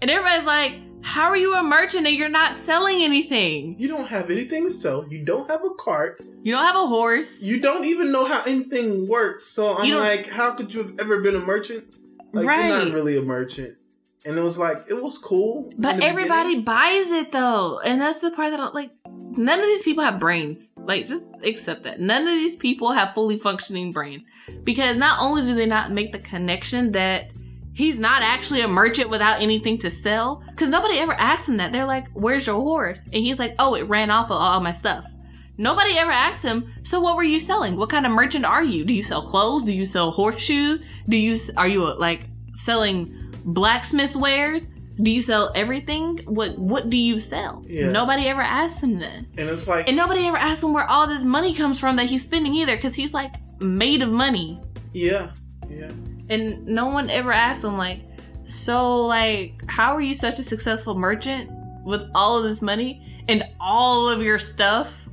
And 0.00 0.10
everybody's 0.10 0.46
like, 0.46 0.74
"How 1.02 1.28
are 1.28 1.36
you 1.36 1.54
a 1.54 1.62
merchant 1.62 2.06
and 2.06 2.16
you're 2.16 2.28
not 2.28 2.56
selling 2.56 3.02
anything? 3.02 3.76
You 3.78 3.88
don't 3.88 4.08
have 4.08 4.30
anything 4.30 4.66
to 4.66 4.72
sell. 4.72 5.06
You 5.08 5.24
don't 5.24 5.50
have 5.50 5.64
a 5.64 5.70
cart. 5.74 6.22
You 6.42 6.52
don't 6.52 6.64
have 6.64 6.76
a 6.76 6.86
horse." 6.86 7.40
You 7.40 7.60
don't 7.60 7.84
even 7.84 8.12
know 8.12 8.24
how 8.24 8.42
anything 8.44 9.08
works. 9.08 9.44
So 9.44 9.76
I'm 9.76 9.90
like, 9.98 10.28
how 10.28 10.52
could 10.54 10.72
you 10.72 10.82
have 10.82 10.98
ever 11.00 11.20
been 11.20 11.36
a 11.36 11.40
merchant? 11.40 11.84
Like, 12.32 12.44
you're 12.44 12.52
Right. 12.54 12.68
not 12.86 12.92
really 12.92 13.16
a 13.18 13.22
merchant. 13.22 13.76
And 14.24 14.38
it 14.38 14.42
was 14.42 14.58
like, 14.58 14.84
it 14.88 15.02
was 15.02 15.18
cool. 15.18 15.70
But 15.76 16.00
everybody 16.02 16.50
beginning. 16.50 16.64
buys 16.64 17.10
it 17.10 17.32
though. 17.32 17.80
And 17.84 18.00
that's 18.00 18.20
the 18.20 18.30
part 18.30 18.52
that 18.52 18.60
I 18.60 18.68
like 18.70 18.90
none 19.06 19.58
of 19.58 19.64
these 19.66 19.82
people 19.82 20.04
have 20.04 20.20
brains. 20.20 20.74
Like 20.76 21.08
just 21.08 21.24
accept 21.44 21.82
that. 21.84 22.00
None 22.00 22.22
of 22.22 22.28
these 22.28 22.54
people 22.56 22.92
have 22.92 23.14
fully 23.14 23.36
functioning 23.38 23.90
brains. 23.92 24.26
Because 24.62 24.96
not 24.96 25.20
only 25.20 25.42
do 25.42 25.54
they 25.54 25.66
not 25.66 25.90
make 25.90 26.12
the 26.12 26.20
connection 26.20 26.92
that 26.92 27.32
he's 27.74 27.98
not 27.98 28.22
actually 28.22 28.60
a 28.60 28.68
merchant 28.68 29.10
without 29.10 29.40
anything 29.40 29.78
to 29.78 29.90
sell, 29.90 30.42
because 30.50 30.68
nobody 30.68 30.98
ever 30.98 31.12
asks 31.14 31.48
him 31.48 31.56
that. 31.58 31.72
They're 31.72 31.86
like, 31.86 32.08
Where's 32.12 32.46
your 32.46 32.60
horse? 32.60 33.04
And 33.04 33.14
he's 33.14 33.38
like, 33.38 33.54
Oh, 33.58 33.74
it 33.74 33.84
ran 33.88 34.10
off 34.10 34.26
of 34.26 34.36
all 34.36 34.60
my 34.60 34.72
stuff. 34.72 35.12
Nobody 35.58 35.96
ever 35.98 36.10
asks 36.10 36.42
him, 36.42 36.66
so 36.82 37.00
what 37.00 37.14
were 37.14 37.22
you 37.22 37.38
selling? 37.38 37.76
What 37.76 37.90
kind 37.90 38.06
of 38.06 38.12
merchant 38.12 38.44
are 38.44 38.64
you? 38.64 38.84
Do 38.84 38.94
you 38.94 39.02
sell 39.02 39.22
clothes? 39.22 39.64
Do 39.64 39.74
you 39.74 39.84
sell 39.84 40.10
horseshoes? 40.10 40.82
Do 41.08 41.16
you 41.16 41.36
are 41.56 41.68
you 41.68 41.84
uh, 41.84 41.96
like 41.98 42.22
selling 42.54 43.14
blacksmith 43.44 44.16
wares? 44.16 44.70
Do 44.96 45.10
you 45.10 45.20
sell 45.22 45.52
everything? 45.54 46.18
What 46.24 46.58
What 46.58 46.90
do 46.90 46.96
you 46.96 47.20
sell? 47.20 47.64
Yeah. 47.66 47.90
Nobody 47.90 48.28
ever 48.28 48.40
asked 48.40 48.82
him 48.82 48.98
this, 48.98 49.34
And 49.36 49.48
it's 49.50 49.68
like, 49.68 49.88
and 49.88 49.96
nobody 49.96 50.26
ever 50.26 50.36
asked 50.38 50.64
him 50.64 50.72
where 50.72 50.88
all 50.88 51.06
this 51.06 51.24
money 51.24 51.54
comes 51.54 51.78
from 51.78 51.96
that 51.96 52.06
he's 52.06 52.24
spending 52.24 52.54
either, 52.54 52.74
because 52.76 52.94
he's 52.94 53.12
like 53.14 53.34
made 53.60 54.02
of 54.02 54.10
money, 54.10 54.60
yeah, 54.92 55.30
yeah. 55.68 55.92
And 56.28 56.66
no 56.66 56.86
one 56.86 57.10
ever 57.10 57.32
asked 57.32 57.64
him 57.64 57.76
like, 57.76 58.00
so 58.44 59.02
like, 59.02 59.62
how 59.68 59.94
are 59.94 60.00
you 60.00 60.14
such 60.14 60.38
a 60.38 60.42
successful 60.42 60.94
merchant 60.94 61.50
with 61.84 62.04
all 62.14 62.38
of 62.38 62.44
this 62.44 62.62
money 62.62 63.24
and 63.28 63.44
all 63.60 64.08
of 64.08 64.22
your 64.22 64.38
stuff 64.38 65.08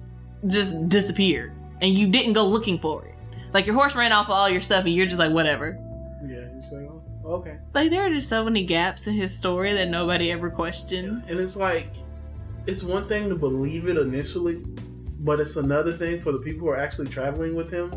just 0.48 0.90
disappeared, 0.90 1.54
and 1.82 1.94
you 1.94 2.08
didn't 2.08 2.34
go 2.34 2.46
looking 2.46 2.80
for 2.80 3.06
it? 3.06 3.16
Like 3.54 3.66
your 3.66 3.76
horse 3.76 3.96
ran 3.96 4.12
off 4.12 4.28
with 4.28 4.38
all 4.38 4.50
your 4.50 4.62
stuff, 4.62 4.86
and 4.86 4.94
you're 4.94 5.06
just 5.06 5.20
like, 5.20 5.32
whatever. 5.32 5.78
Yeah, 6.24 6.54
you 6.54 6.62
say, 6.62 6.78
oh, 6.78 7.04
okay. 7.26 7.58
Like 7.74 7.90
there 7.90 8.06
are 8.06 8.10
just 8.10 8.30
so 8.30 8.44
many 8.44 8.64
gaps 8.64 9.08
in 9.08 9.14
his 9.14 9.38
story 9.38 9.74
that 9.74 9.90
nobody 9.90 10.32
ever 10.32 10.50
questioned. 10.50 11.24
And 11.30 11.40
it's 11.40 11.58
like, 11.58 11.90
it's 12.68 12.84
one 12.84 13.08
thing 13.08 13.30
to 13.30 13.36
believe 13.36 13.88
it 13.88 13.98
initially, 13.98 14.64
but 15.20 15.40
it's 15.40 15.56
another 15.56 15.92
thing 15.94 16.22
for 16.22 16.32
the 16.32 16.40
people 16.40 16.68
who 16.68 16.74
are 16.74 16.78
actually 16.78 17.10
traveling 17.10 17.56
with 17.56 17.72
him 17.72 17.92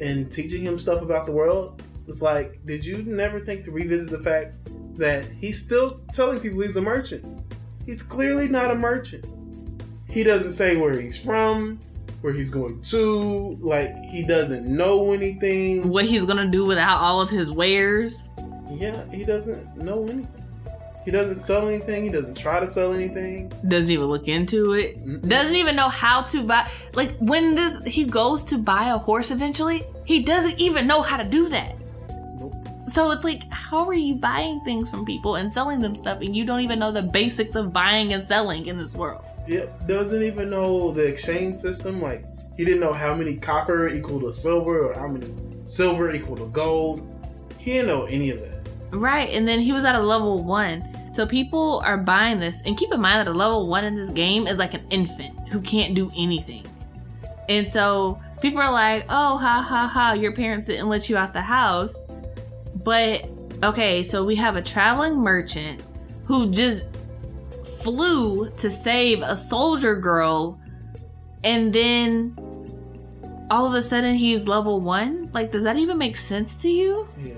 and 0.00 0.30
teaching 0.32 0.62
him 0.62 0.78
stuff 0.78 1.02
about 1.02 1.26
the 1.26 1.32
world. 1.32 1.82
It's 2.06 2.22
like, 2.22 2.64
did 2.66 2.84
you 2.84 3.02
never 3.02 3.40
think 3.40 3.64
to 3.64 3.70
revisit 3.70 4.10
the 4.10 4.22
fact 4.22 4.54
that 4.98 5.24
he's 5.40 5.62
still 5.62 6.00
telling 6.12 6.40
people 6.40 6.60
he's 6.60 6.76
a 6.76 6.82
merchant? 6.82 7.42
He's 7.86 8.02
clearly 8.02 8.48
not 8.48 8.70
a 8.70 8.74
merchant. 8.74 9.24
He 10.08 10.24
doesn't 10.24 10.52
say 10.52 10.76
where 10.76 11.00
he's 11.00 11.16
from, 11.16 11.80
where 12.20 12.32
he's 12.32 12.50
going 12.50 12.82
to. 12.82 13.58
Like, 13.60 13.94
he 14.04 14.26
doesn't 14.26 14.66
know 14.66 15.12
anything. 15.12 15.88
What 15.88 16.04
he's 16.04 16.24
gonna 16.24 16.48
do 16.48 16.66
without 16.66 17.00
all 17.00 17.20
of 17.20 17.30
his 17.30 17.50
wares? 17.50 18.28
Yeah, 18.70 19.04
he 19.10 19.24
doesn't 19.24 19.76
know 19.76 20.04
anything. 20.04 20.40
He 21.04 21.10
doesn't 21.10 21.36
sell 21.36 21.66
anything. 21.66 22.04
He 22.04 22.10
doesn't 22.10 22.36
try 22.36 22.60
to 22.60 22.68
sell 22.68 22.92
anything. 22.92 23.50
Doesn't 23.66 23.90
even 23.90 24.06
look 24.06 24.28
into 24.28 24.74
it. 24.74 25.04
Mm-mm. 25.04 25.26
Doesn't 25.26 25.56
even 25.56 25.74
know 25.74 25.88
how 25.88 26.22
to 26.22 26.44
buy. 26.44 26.68
Like 26.92 27.16
when 27.18 27.54
this 27.54 27.78
he 27.86 28.04
goes 28.04 28.44
to 28.44 28.58
buy 28.58 28.90
a 28.90 28.98
horse 28.98 29.30
eventually, 29.30 29.82
he 30.04 30.22
doesn't 30.22 30.60
even 30.60 30.86
know 30.86 31.00
how 31.00 31.16
to 31.16 31.24
do 31.24 31.48
that. 31.48 31.74
So 32.90 33.12
it's 33.12 33.22
like, 33.22 33.48
how 33.52 33.86
are 33.86 33.94
you 33.94 34.16
buying 34.16 34.60
things 34.62 34.90
from 34.90 35.06
people 35.06 35.36
and 35.36 35.52
selling 35.52 35.80
them 35.80 35.94
stuff, 35.94 36.22
and 36.22 36.34
you 36.34 36.44
don't 36.44 36.60
even 36.60 36.80
know 36.80 36.90
the 36.90 37.02
basics 37.02 37.54
of 37.54 37.72
buying 37.72 38.12
and 38.12 38.26
selling 38.26 38.66
in 38.66 38.78
this 38.78 38.96
world? 38.96 39.24
Yep. 39.46 39.86
Doesn't 39.86 40.24
even 40.24 40.50
know 40.50 40.90
the 40.90 41.06
exchange 41.06 41.54
system. 41.54 42.02
Like 42.02 42.24
he 42.56 42.64
didn't 42.64 42.80
know 42.80 42.92
how 42.92 43.14
many 43.14 43.36
copper 43.36 43.86
equal 43.86 44.20
to 44.22 44.32
silver 44.32 44.88
or 44.88 44.94
how 44.94 45.06
many 45.06 45.32
silver 45.62 46.10
equal 46.10 46.36
to 46.38 46.46
gold. 46.46 47.06
He 47.58 47.74
didn't 47.74 47.86
know 47.86 48.06
any 48.06 48.30
of 48.30 48.40
that. 48.40 48.68
Right, 48.90 49.30
and 49.30 49.46
then 49.46 49.60
he 49.60 49.70
was 49.70 49.84
at 49.84 49.94
a 49.94 50.00
level 50.00 50.42
one. 50.42 50.84
So 51.12 51.26
people 51.26 51.80
are 51.84 51.96
buying 51.96 52.40
this, 52.40 52.60
and 52.66 52.76
keep 52.76 52.92
in 52.92 53.00
mind 53.00 53.24
that 53.24 53.30
a 53.30 53.34
level 53.34 53.68
one 53.68 53.84
in 53.84 53.94
this 53.94 54.08
game 54.08 54.48
is 54.48 54.58
like 54.58 54.74
an 54.74 54.84
infant 54.90 55.48
who 55.50 55.60
can't 55.60 55.94
do 55.94 56.10
anything. 56.16 56.66
And 57.48 57.64
so 57.64 58.20
people 58.42 58.60
are 58.60 58.72
like, 58.72 59.04
oh, 59.08 59.36
ha 59.36 59.64
ha 59.66 59.86
ha, 59.86 60.12
your 60.14 60.32
parents 60.32 60.66
didn't 60.66 60.88
let 60.88 61.08
you 61.08 61.16
out 61.16 61.32
the 61.32 61.40
house. 61.40 62.04
But 62.84 63.28
okay, 63.62 64.02
so 64.02 64.24
we 64.24 64.36
have 64.36 64.56
a 64.56 64.62
traveling 64.62 65.16
merchant 65.18 65.82
who 66.24 66.50
just 66.50 66.84
flew 67.82 68.50
to 68.50 68.70
save 68.70 69.22
a 69.22 69.36
soldier 69.36 69.96
girl, 69.96 70.60
and 71.42 71.72
then 71.72 72.36
all 73.50 73.66
of 73.66 73.74
a 73.74 73.82
sudden 73.82 74.14
he's 74.14 74.46
level 74.46 74.80
one? 74.80 75.30
Like, 75.32 75.50
does 75.50 75.64
that 75.64 75.76
even 75.76 75.98
make 75.98 76.16
sense 76.16 76.62
to 76.62 76.68
you? 76.68 77.08
Yeah. 77.18 77.32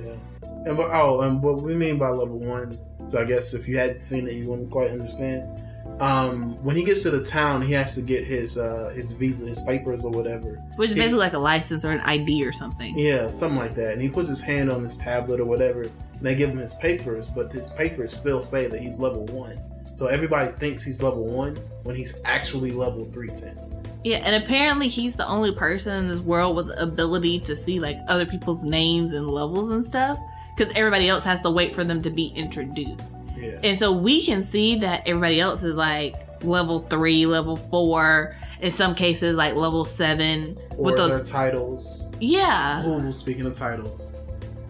And 0.64 0.78
oh, 0.78 1.22
and 1.22 1.43
what 1.43 1.62
we 1.62 1.74
mean 1.74 1.99
by 1.99 2.11
level 2.11 2.38
one. 2.38 2.78
So 3.07 3.20
I 3.20 3.24
guess 3.24 3.55
if 3.55 3.66
you 3.66 3.78
hadn't 3.78 4.03
seen 4.03 4.28
it, 4.28 4.34
you 4.34 4.49
wouldn't 4.49 4.70
quite 4.70 4.90
understand. 4.90 5.61
Um, 6.03 6.53
when 6.64 6.74
he 6.74 6.84
gets 6.84 7.05
to 7.05 7.11
the 7.11 7.24
town, 7.24 7.62
he 7.62 7.72
has 7.74 7.94
to 7.94 8.03
get 8.03 8.24
his 8.24 8.59
uh, 8.59 8.92
his 8.94 9.12
visa, 9.12 9.46
his 9.46 9.61
papers, 9.62 10.05
or 10.05 10.11
whatever. 10.11 10.61
Which 10.76 10.90
is 10.90 10.94
He- 10.96 11.00
basically 11.00 11.20
like 11.20 11.32
a 11.34 11.38
license 11.38 11.84
or 11.84 11.92
an 11.92 12.00
ID 12.00 12.44
or 12.44 12.53
something. 12.53 12.98
Yeah, 12.98 13.30
something 13.30 13.59
like 13.59 13.74
that. 13.76 13.92
And 13.92 14.03
he 14.03 14.09
puts 14.09 14.28
his 14.28 14.42
hand 14.42 14.70
on 14.70 14.82
his 14.82 14.98
tablet 14.98 15.38
or 15.38 15.44
whatever, 15.44 15.82
and 15.82 15.92
they 16.20 16.34
give 16.34 16.50
him 16.50 16.59
his 16.59 16.74
papers, 16.74 17.28
but 17.28 17.53
his 17.53 17.70
papers 17.70 18.14
still 18.16 18.42
say 18.42 18.66
that 18.66 18.80
he's 18.80 18.98
level 18.98 19.26
one. 19.26 19.57
So 19.94 20.07
everybody 20.09 20.50
thinks 20.53 20.82
he's 20.82 21.03
level 21.03 21.24
one 21.24 21.57
when 21.84 21.94
he's 21.94 22.20
actually 22.24 22.72
level 22.72 23.05
three 23.12 23.28
ten. 23.28 23.57
Yeah, 24.03 24.16
and 24.24 24.42
apparently 24.42 24.88
he's 24.88 25.14
the 25.14 25.28
only 25.28 25.55
person 25.55 25.92
in 25.94 26.09
this 26.09 26.18
world 26.18 26.57
with 26.57 26.66
the 26.66 26.82
ability 26.82 27.38
to 27.40 27.55
see 27.55 27.78
like 27.78 27.96
other 28.09 28.26
people's 28.26 28.64
names 28.64 29.12
and 29.12 29.30
levels 29.30 29.70
and 29.70 29.84
stuff. 29.84 30.18
Because 30.57 30.72
everybody 30.74 31.09
else 31.09 31.24
has 31.24 31.40
to 31.42 31.50
wait 31.50 31.74
for 31.74 31.84
them 31.84 32.03
to 32.03 32.11
be 32.11 32.26
introduced. 32.34 33.16
Yeah. 33.43 33.61
And 33.62 33.76
so 33.76 33.93
we 33.93 34.24
can 34.24 34.43
see 34.43 34.76
that 34.76 35.03
everybody 35.07 35.40
else 35.40 35.62
is 35.62 35.76
like 35.76 36.14
level 36.45 36.80
three, 36.80 37.26
level 37.26 37.57
four, 37.57 38.36
in 38.61 38.70
some 38.70 38.95
cases 38.95 39.36
like 39.36 39.55
level 39.55 39.84
seven 39.84 40.57
Or 40.76 40.84
with 40.84 40.97
those. 40.97 41.28
titles. 41.28 42.05
Yeah. 42.20 42.82
Oh, 42.84 42.99
well, 42.99 43.12
speaking 43.12 43.47
of 43.47 43.55
titles, 43.55 44.14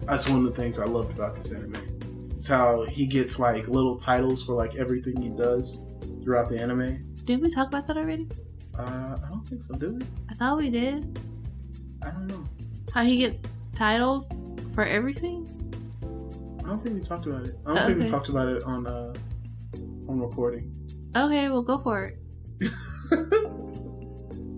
that's 0.05 0.27
one 0.29 0.39
of 0.39 0.45
the 0.45 0.61
things 0.61 0.79
I 0.79 0.85
loved 0.85 1.11
about 1.11 1.35
this 1.35 1.51
anime. 1.53 1.77
It's 2.35 2.47
how 2.47 2.83
he 2.85 3.05
gets 3.05 3.39
like 3.39 3.67
little 3.67 3.95
titles 3.95 4.43
for 4.45 4.53
like 4.53 4.75
everything 4.75 5.21
he 5.21 5.29
does 5.29 5.83
throughout 6.23 6.49
the 6.49 6.59
anime. 6.59 7.15
Didn't 7.25 7.43
we 7.43 7.49
talk 7.49 7.67
about 7.67 7.87
that 7.87 7.97
already? 7.97 8.27
Uh, 8.77 9.17
I 9.23 9.27
don't 9.29 9.47
think 9.47 9.63
so, 9.63 9.75
do 9.75 9.91
we? 9.93 10.01
I 10.29 10.33
thought 10.33 10.57
we 10.57 10.69
did. 10.69 11.19
I 12.01 12.09
don't 12.11 12.27
know. 12.27 12.43
How 12.93 13.03
he 13.03 13.17
gets 13.19 13.39
titles 13.73 14.41
for 14.73 14.83
everything? 14.83 15.47
I 16.73 16.75
don't 16.75 16.83
think 16.83 16.95
we 16.95 17.05
talked 17.05 17.27
about 17.27 17.45
it. 17.45 17.55
I 17.67 17.73
don't 17.75 17.85
think 17.85 17.99
we 17.99 18.07
talked 18.07 18.29
about 18.29 18.47
it 18.47 18.63
on 18.63 18.87
uh 18.87 19.13
on 20.09 20.19
recording. 20.19 20.73
Okay, 21.15 21.47
well, 21.47 21.61
go 21.61 21.77
for 21.77 22.05
it. 22.05 22.17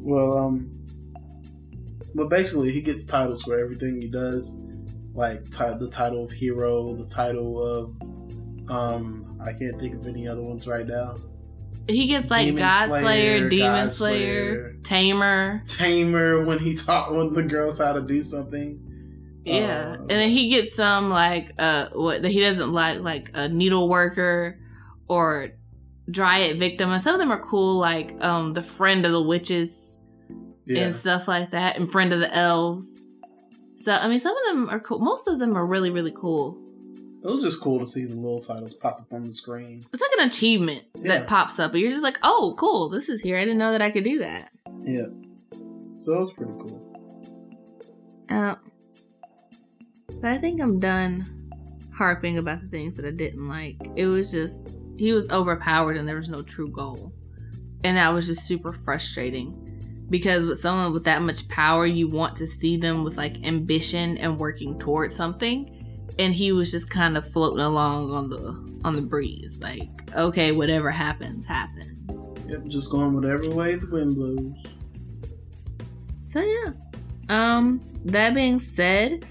well, 0.01 0.38
um, 0.38 0.72
but 2.13 2.30
basically, 2.30 2.72
he 2.72 2.82
gets 2.82 3.05
titles 3.05 3.43
for 3.43 3.59
everything 3.59 3.99
he 3.99 4.07
does, 4.07 4.61
like 5.13 5.43
ti- 5.51 5.78
the 5.78 5.89
title 5.91 6.24
of 6.24 6.32
hero, 6.32 6.95
the 6.95 7.05
title 7.05 7.61
of, 7.61 8.72
um, 8.72 9.38
I 9.43 9.51
can't 9.51 9.78
think 9.78 9.95
of 9.95 10.07
any 10.07 10.26
other 10.26 10.41
ones 10.41 10.66
right 10.70 10.88
now. 10.88 11.18
He 11.89 12.07
gets 12.07 12.32
like 12.32 12.45
Demon 12.45 12.63
God 12.63 12.88
Slayer, 12.88 13.01
Slayer, 13.01 13.49
Demon 13.49 13.68
God 13.68 13.89
Slayer, 13.89 14.53
Slayer. 14.53 14.78
Tamer. 14.84 15.63
Tamer 15.66 16.45
when 16.45 16.59
he 16.59 16.78
taught 16.78 17.11
one 17.13 17.28
of 17.28 17.34
the 17.34 17.43
girls 17.43 17.80
how 17.80 17.91
to 17.91 18.01
do 18.01 18.24
something. 18.24 18.85
Yeah, 19.46 19.91
Uh, 19.93 20.02
and 20.02 20.10
then 20.10 20.30
he 20.30 20.50
gets 20.50 20.76
some 20.76 21.10
like 21.10 21.54
uh 21.60 21.89
what 21.93 22.22
that 22.24 22.32
he 22.32 22.41
doesn't 22.41 22.74
like 22.74 23.00
like 23.02 23.30
a 23.34 23.48
needle 23.48 23.88
worker 23.88 24.60
or 25.08 25.52
dryad 26.10 26.58
victim, 26.60 26.91
and 26.91 27.02
some 27.02 27.14
of 27.14 27.20
them 27.20 27.32
are 27.32 27.39
cool 27.41 27.78
like 27.78 28.16
um 28.24 28.54
the 28.54 28.64
friend 28.64 29.06
of 29.06 29.12
the 29.12 29.22
witches 29.22 29.98
Yeah, 30.66 30.84
and 30.86 30.93
stuff 30.93 31.28
like 31.28 31.52
that, 31.52 31.78
and 31.78 31.91
friend 31.91 32.12
of 32.12 32.20
the 32.20 32.36
elves. 32.36 33.00
So 33.78 33.93
I 33.93 34.08
mean, 34.08 34.20
some 34.20 34.36
of 34.36 34.43
them 34.48 34.70
are 34.70 34.80
cool. 34.80 35.00
Most 35.00 35.28
of 35.28 35.38
them 35.39 35.56
are 35.58 35.66
really 35.66 35.89
really 35.91 36.14
cool. 36.16 36.58
it 37.24 37.28
was 37.28 37.43
just 37.43 37.62
cool 37.62 37.80
to 37.80 37.88
see 37.88 38.06
the 38.06 38.16
little 38.16 38.39
titles 38.41 38.74
pop 38.74 39.00
up 39.02 39.12
on 39.14 39.28
the 39.28 39.34
screen. 39.34 39.84
It's 39.93 40.02
like 40.02 40.12
an 40.20 40.28
achievement 40.28 40.84
Yeah. 40.96 41.20
that 41.20 41.28
pops 41.28 41.60
up, 41.60 41.72
and 41.74 41.82
you're 41.82 41.89
just 41.91 42.04
like, 42.04 42.18
oh, 42.24 42.56
cool, 42.58 42.89
this 42.89 43.10
is 43.10 43.22
here. 43.22 43.38
I 43.38 43.43
didn't 43.46 43.58
know 43.60 43.72
that 43.72 43.82
I 43.82 43.91
could 43.91 44.04
do 44.04 44.20
that. 44.20 44.50
Yeah, 44.84 45.08
so 45.98 46.14
it 46.14 46.20
was 46.20 46.34
pretty 46.34 46.54
cool. 46.60 46.82
Uh, 48.30 48.56
but 50.26 50.32
I 50.32 50.39
think 50.39 50.59
I'm 50.59 50.80
done 50.80 51.23
harping 51.93 52.39
about 52.39 52.59
the 52.59 52.67
things 52.67 52.95
that 52.95 53.05
I 53.05 53.11
didn't 53.11 53.47
like. 53.47 53.78
It 53.95 54.07
was 54.07 54.32
just 54.32 54.69
he 54.97 55.13
was 55.13 55.30
overpowered 55.30 55.97
and 55.97 56.07
there 56.07 56.15
was 56.15 56.30
no 56.30 56.41
true 56.41 56.67
goal. 56.67 57.13
And 57.84 57.97
that 57.97 58.11
was 58.11 58.26
just 58.26 58.47
super 58.47 58.73
frustrating. 58.73 60.07
Because 60.09 60.47
with 60.47 60.57
someone 60.57 60.93
with 60.93 61.03
that 61.03 61.21
much 61.21 61.47
power, 61.47 61.86
you 61.86 62.07
want 62.07 62.36
to 62.38 62.47
see 62.47 62.76
them 62.76 63.03
with 63.03 63.17
like 63.17 63.45
ambition 63.45 64.17
and 64.17 64.39
working 64.39 64.80
towards 64.80 65.15
something. 65.15 66.07
And 66.17 66.34
he 66.34 66.51
was 66.51 66.71
just 66.71 66.89
kind 66.89 67.17
of 67.17 67.32
floating 67.32 67.63
along 67.63 68.11
on 68.11 68.28
the 68.28 68.80
on 68.84 68.95
the 68.95 69.03
breeze. 69.03 69.59
Like, 69.61 70.11
okay, 70.15 70.51
whatever 70.51 70.89
happens, 70.89 71.45
happens. 71.45 72.49
Yep, 72.49 72.65
just 72.65 72.89
going 72.89 73.13
whatever 73.13 73.47
way 73.51 73.76
the 73.76 73.88
wind 73.91 74.15
blows. 74.15 74.73
So 76.23 76.41
yeah. 76.41 76.71
Um 77.30 77.80
that 78.05 78.34
being 78.34 78.57
said, 78.57 79.23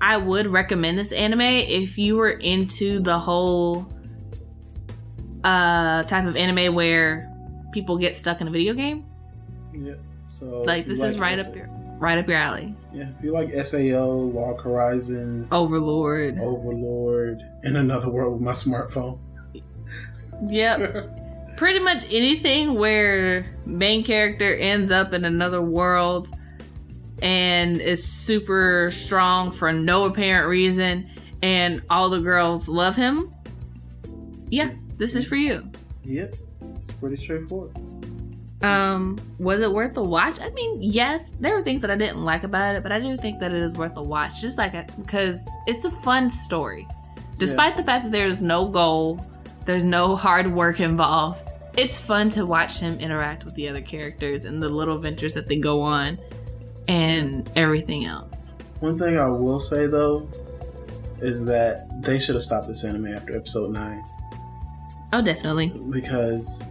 I 0.00 0.16
would 0.16 0.46
recommend 0.46 0.98
this 0.98 1.12
anime 1.12 1.40
if 1.42 1.98
you 1.98 2.16
were 2.16 2.30
into 2.30 3.00
the 3.00 3.18
whole 3.18 3.86
uh 5.44 6.02
type 6.04 6.26
of 6.26 6.36
anime 6.36 6.74
where 6.74 7.30
people 7.72 7.96
get 7.98 8.14
stuck 8.14 8.40
in 8.40 8.48
a 8.48 8.50
video 8.50 8.74
game. 8.74 9.06
Yeah, 9.72 9.94
so 10.26 10.62
Like 10.62 10.86
this 10.86 11.02
is 11.02 11.18
right 11.18 11.38
S- 11.38 11.48
up 11.48 11.56
your 11.56 11.68
right 11.98 12.18
up 12.18 12.28
your 12.28 12.38
alley. 12.38 12.74
Yeah, 12.92 13.08
if 13.16 13.22
you 13.24 13.32
like 13.32 13.50
SAO, 13.64 14.06
Log 14.06 14.60
Horizon, 14.62 15.46
Overlord. 15.52 16.38
Overlord, 16.38 17.42
in 17.62 17.76
another 17.76 18.08
world 18.10 18.34
with 18.34 18.42
my 18.42 18.52
smartphone. 18.52 19.18
Yep. 20.48 21.16
Pretty 21.56 21.78
much 21.78 22.04
anything 22.04 22.74
where 22.74 23.44
main 23.66 24.02
character 24.02 24.54
ends 24.54 24.90
up 24.90 25.12
in 25.12 25.26
another 25.26 25.60
world 25.60 26.30
and 27.22 27.80
is 27.80 28.02
super 28.02 28.90
strong 28.90 29.50
for 29.50 29.72
no 29.72 30.06
apparent 30.06 30.48
reason 30.48 31.08
and 31.42 31.82
all 31.90 32.08
the 32.08 32.20
girls 32.20 32.68
love 32.68 32.96
him. 32.96 33.32
Yeah, 34.48 34.74
this 34.96 35.14
is 35.16 35.26
for 35.26 35.36
you. 35.36 35.70
Yep, 36.04 36.34
it's 36.76 36.92
pretty 36.92 37.16
straightforward. 37.16 37.76
Um, 38.62 39.18
was 39.38 39.62
it 39.62 39.72
worth 39.72 39.94
the 39.94 40.02
watch? 40.02 40.40
I 40.40 40.50
mean, 40.50 40.82
yes, 40.82 41.30
there 41.40 41.54
were 41.54 41.62
things 41.62 41.80
that 41.80 41.90
I 41.90 41.96
didn't 41.96 42.22
like 42.22 42.44
about 42.44 42.74
it, 42.74 42.82
but 42.82 42.92
I 42.92 43.00
do 43.00 43.16
think 43.16 43.38
that 43.40 43.52
it 43.52 43.62
is 43.62 43.76
worth 43.76 43.94
the 43.94 44.02
watch. 44.02 44.40
Just 44.40 44.58
like 44.58 44.72
because 44.96 45.38
it's 45.66 45.84
a 45.84 45.90
fun 45.90 46.28
story, 46.28 46.86
despite 47.38 47.76
the 47.76 47.82
fact 47.82 48.04
that 48.04 48.12
there's 48.12 48.42
no 48.42 48.66
goal, 48.66 49.24
there's 49.64 49.86
no 49.86 50.14
hard 50.14 50.52
work 50.52 50.80
involved. 50.80 51.52
It's 51.76 51.98
fun 51.98 52.28
to 52.30 52.44
watch 52.44 52.80
him 52.80 52.98
interact 52.98 53.44
with 53.44 53.54
the 53.54 53.68
other 53.68 53.80
characters 53.80 54.44
and 54.44 54.62
the 54.62 54.68
little 54.68 54.96
adventures 54.96 55.34
that 55.34 55.48
they 55.48 55.56
go 55.56 55.80
on, 55.80 56.18
and 56.88 57.48
everything 57.56 58.04
else. 58.04 58.54
One 58.80 58.98
thing 58.98 59.18
I 59.18 59.26
will 59.26 59.60
say 59.60 59.86
though 59.86 60.28
is 61.20 61.44
that 61.46 62.02
they 62.02 62.18
should 62.18 62.34
have 62.34 62.42
stopped 62.44 62.66
this 62.68 62.84
anime 62.84 63.08
after 63.08 63.36
episode 63.36 63.72
nine 63.72 64.02
Oh, 65.12 65.20
definitely. 65.22 65.68
because 65.90 66.64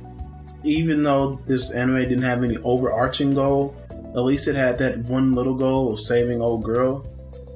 even 0.64 1.04
though 1.04 1.40
this 1.46 1.74
anime 1.74 1.98
didn't 2.04 2.24
have 2.24 2.44
any 2.44 2.58
overarching 2.64 3.34
goal, 3.34 3.76
at 3.92 4.20
least 4.24 4.48
it 4.48 4.56
had 4.56 4.78
that 4.80 4.98
one 5.06 5.34
little 5.34 5.54
goal 5.56 5.94
of 5.94 6.00
saving 6.00 6.42
old 6.42 6.64
girl. 6.64 7.06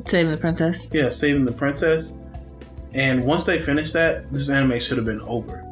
Saving 0.06 0.32
the 0.32 0.38
princess. 0.38 0.89
Yeah, 0.93 1.10
saving 1.10 1.45
the 1.45 1.51
princess. 1.51 2.20
And 2.93 3.24
once 3.26 3.45
they 3.45 3.60
finished 3.60 3.93
that, 3.93 4.32
this 4.32 4.49
anime 4.49 4.80
should 4.80 4.97
have 4.97 5.06
been 5.06 5.22
over. 5.22 5.66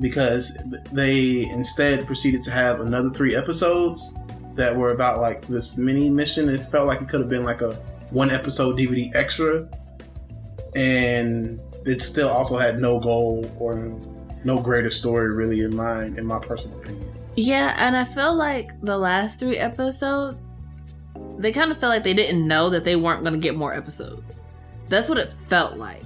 Because 0.00 0.58
they 0.92 1.44
instead 1.50 2.06
proceeded 2.06 2.42
to 2.44 2.50
have 2.50 2.80
another 2.80 3.10
three 3.10 3.34
episodes 3.34 4.14
that 4.54 4.76
were 4.76 4.90
about 4.90 5.20
like 5.20 5.46
this 5.46 5.78
mini 5.78 6.08
mission. 6.10 6.48
It 6.48 6.60
felt 6.62 6.86
like 6.86 7.00
it 7.00 7.08
could 7.08 7.20
have 7.20 7.28
been 7.28 7.44
like 7.44 7.62
a 7.62 7.74
one 8.10 8.30
episode 8.30 8.78
DVD 8.78 9.14
extra. 9.14 9.68
And 10.74 11.60
it 11.86 12.00
still 12.00 12.28
also 12.28 12.58
had 12.58 12.78
no 12.78 13.00
goal 13.00 13.50
or 13.58 13.74
no 14.44 14.60
greater 14.60 14.90
story 14.90 15.30
really 15.30 15.60
in 15.60 15.74
mind, 15.74 16.18
in 16.18 16.26
my 16.26 16.38
personal 16.38 16.78
opinion. 16.78 17.12
Yeah, 17.36 17.74
and 17.78 17.96
I 17.96 18.04
feel 18.04 18.34
like 18.34 18.80
the 18.80 18.98
last 18.98 19.40
three 19.40 19.56
episodes, 19.56 20.64
they 21.38 21.52
kind 21.52 21.70
of 21.70 21.80
felt 21.80 21.90
like 21.90 22.02
they 22.02 22.14
didn't 22.14 22.46
know 22.46 22.70
that 22.70 22.84
they 22.84 22.96
weren't 22.96 23.22
going 23.22 23.32
to 23.34 23.38
get 23.38 23.56
more 23.56 23.74
episodes. 23.74 24.44
That's 24.88 25.08
what 25.08 25.18
it 25.18 25.32
felt 25.46 25.76
like. 25.76 26.04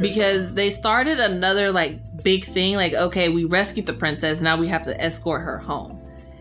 Because 0.00 0.52
they 0.52 0.68
started 0.68 1.18
another 1.18 1.72
like 1.72 2.22
big 2.22 2.44
thing, 2.44 2.76
like, 2.76 2.92
okay, 2.92 3.28
we 3.30 3.44
rescued 3.44 3.86
the 3.86 3.92
princess, 3.92 4.42
now 4.42 4.56
we 4.56 4.68
have 4.68 4.84
to 4.84 5.00
escort 5.00 5.42
her 5.42 5.58
home. 5.58 5.98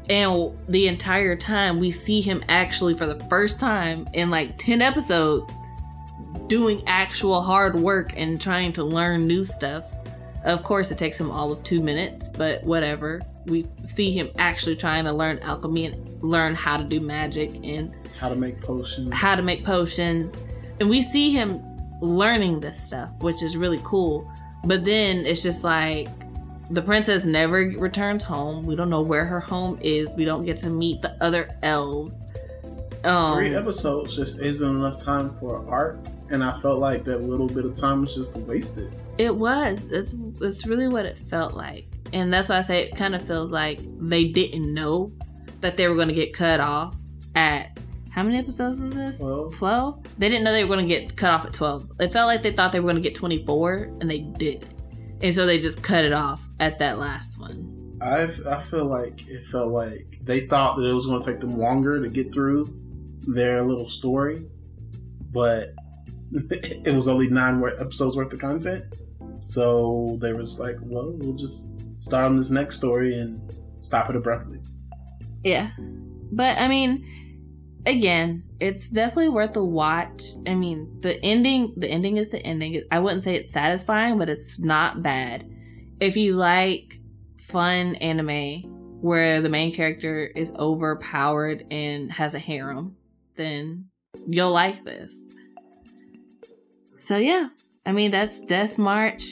And 0.09 0.57
the 0.67 0.87
entire 0.87 1.35
time, 1.35 1.79
we 1.79 1.91
see 1.91 2.21
him 2.21 2.43
actually, 2.49 2.93
for 2.93 3.05
the 3.05 3.19
first 3.25 3.59
time 3.59 4.07
in 4.13 4.29
like 4.29 4.57
10 4.57 4.81
episodes, 4.81 5.51
doing 6.47 6.83
actual 6.85 7.41
hard 7.41 7.75
work 7.75 8.13
and 8.17 8.39
trying 8.39 8.73
to 8.73 8.83
learn 8.83 9.25
new 9.25 9.45
stuff. 9.45 9.85
Of 10.43 10.63
course, 10.63 10.91
it 10.91 10.97
takes 10.97 11.19
him 11.19 11.31
all 11.31 11.51
of 11.51 11.63
two 11.63 11.81
minutes, 11.81 12.29
but 12.29 12.63
whatever. 12.63 13.21
We 13.45 13.67
see 13.83 14.11
him 14.11 14.29
actually 14.37 14.75
trying 14.75 15.05
to 15.05 15.13
learn 15.13 15.39
alchemy 15.39 15.85
and 15.85 16.21
learn 16.23 16.55
how 16.55 16.77
to 16.77 16.83
do 16.83 16.99
magic 16.99 17.53
and 17.63 17.95
how 18.19 18.29
to 18.29 18.35
make 18.35 18.59
potions. 18.61 19.13
how 19.13 19.35
to 19.35 19.41
make 19.41 19.63
potions. 19.63 20.43
And 20.79 20.89
we 20.89 21.01
see 21.01 21.31
him 21.31 21.61
learning 22.01 22.59
this 22.59 22.83
stuff, 22.83 23.21
which 23.21 23.41
is 23.41 23.55
really 23.55 23.79
cool. 23.83 24.29
But 24.65 24.83
then 24.83 25.25
it's 25.25 25.43
just 25.43 25.63
like 25.63 26.09
the 26.71 26.81
princess 26.81 27.25
never 27.25 27.73
returns 27.77 28.23
home. 28.23 28.65
We 28.65 28.75
don't 28.75 28.89
know 28.89 29.01
where 29.01 29.25
her 29.25 29.39
home 29.39 29.77
is. 29.81 30.13
We 30.15 30.25
don't 30.25 30.45
get 30.45 30.57
to 30.57 30.69
meet 30.69 31.01
the 31.01 31.21
other 31.21 31.49
elves. 31.61 32.19
Um, 33.03 33.35
Three 33.35 33.55
episodes 33.55 34.15
just 34.15 34.41
isn't 34.41 34.75
enough 34.75 35.03
time 35.03 35.35
for 35.39 35.61
an 35.61 35.67
arc, 35.67 35.99
and 36.29 36.43
I 36.43 36.59
felt 36.61 36.79
like 36.79 37.03
that 37.05 37.21
little 37.21 37.47
bit 37.47 37.65
of 37.65 37.75
time 37.75 38.01
was 38.01 38.15
just 38.15 38.37
wasted. 38.39 38.93
It 39.17 39.35
was. 39.35 39.89
That's 39.89 40.15
that's 40.39 40.65
really 40.65 40.87
what 40.87 41.05
it 41.05 41.17
felt 41.17 41.53
like. 41.53 41.87
And 42.13 42.33
that's 42.33 42.49
why 42.49 42.57
I 42.57 42.61
say 42.61 42.83
it 42.83 42.95
kind 42.95 43.15
of 43.15 43.25
feels 43.25 43.51
like 43.51 43.81
they 43.99 44.25
didn't 44.25 44.73
know 44.73 45.11
that 45.61 45.77
they 45.77 45.87
were 45.87 45.95
going 45.95 46.07
to 46.09 46.13
get 46.13 46.33
cut 46.33 46.59
off 46.59 46.95
at 47.35 47.77
how 48.09 48.23
many 48.23 48.37
episodes 48.37 48.81
was 48.81 48.93
this? 48.93 49.19
Twelve. 49.19 49.55
12? 49.55 50.19
They 50.19 50.27
didn't 50.27 50.43
know 50.43 50.51
they 50.51 50.63
were 50.63 50.75
going 50.75 50.87
to 50.87 50.99
get 50.99 51.15
cut 51.15 51.31
off 51.31 51.45
at 51.45 51.53
12. 51.53 51.91
It 52.01 52.09
felt 52.09 52.27
like 52.27 52.41
they 52.41 52.51
thought 52.51 52.73
they 52.73 52.79
were 52.81 52.91
going 52.91 53.01
to 53.01 53.01
get 53.01 53.15
24 53.15 53.89
and 54.01 54.09
they 54.09 54.19
didn't. 54.19 54.80
And 55.23 55.33
so 55.33 55.45
they 55.45 55.59
just 55.59 55.83
cut 55.83 56.03
it 56.03 56.13
off 56.13 56.47
at 56.59 56.79
that 56.79 56.99
last 56.99 57.39
one. 57.39 57.97
I 58.01 58.23
I 58.47 58.59
feel 58.61 58.85
like 58.85 59.27
it 59.27 59.45
felt 59.45 59.71
like 59.71 60.19
they 60.23 60.41
thought 60.41 60.77
that 60.77 60.85
it 60.85 60.93
was 60.93 61.05
going 61.05 61.21
to 61.21 61.31
take 61.31 61.39
them 61.39 61.57
longer 61.57 62.01
to 62.01 62.09
get 62.09 62.33
through 62.33 62.73
their 63.27 63.63
little 63.63 63.87
story, 63.87 64.45
but 65.31 65.73
it 66.31 66.93
was 66.93 67.07
only 67.07 67.29
nine 67.29 67.59
more 67.59 67.69
episodes 67.79 68.15
worth 68.15 68.33
of 68.33 68.39
content. 68.39 68.85
So 69.41 70.17
they 70.19 70.33
was 70.33 70.59
like, 70.59 70.77
"Well, 70.81 71.11
we'll 71.17 71.35
just 71.35 71.73
start 72.01 72.25
on 72.25 72.37
this 72.37 72.49
next 72.49 72.77
story 72.77 73.13
and 73.13 73.39
stop 73.83 74.09
it 74.09 74.15
abruptly." 74.15 74.59
Yeah. 75.43 75.69
But 76.31 76.59
I 76.59 76.67
mean, 76.67 77.05
again, 77.85 78.43
it's 78.59 78.89
definitely 78.89 79.29
worth 79.29 79.55
a 79.55 79.63
watch. 79.63 80.23
I 80.47 80.55
mean, 80.55 80.99
the 81.01 81.23
ending, 81.23 81.73
the 81.77 81.89
ending 81.89 82.17
is 82.17 82.29
the 82.29 82.39
ending. 82.39 82.83
I 82.91 82.99
wouldn't 82.99 83.23
say 83.23 83.35
it's 83.35 83.51
satisfying, 83.51 84.17
but 84.17 84.29
it's 84.29 84.59
not 84.59 85.01
bad. 85.01 85.49
If 85.99 86.17
you 86.17 86.35
like 86.35 86.99
fun 87.39 87.95
anime 87.95 88.63
where 89.01 89.41
the 89.41 89.49
main 89.49 89.73
character 89.73 90.25
is 90.35 90.53
overpowered 90.55 91.65
and 91.71 92.11
has 92.11 92.35
a 92.35 92.39
harem, 92.39 92.95
then 93.35 93.89
you'll 94.27 94.51
like 94.51 94.83
this. 94.83 95.33
So 96.99 97.17
yeah, 97.17 97.49
I 97.85 97.91
mean 97.91 98.11
that's 98.11 98.45
Death 98.45 98.77
March 98.77 99.23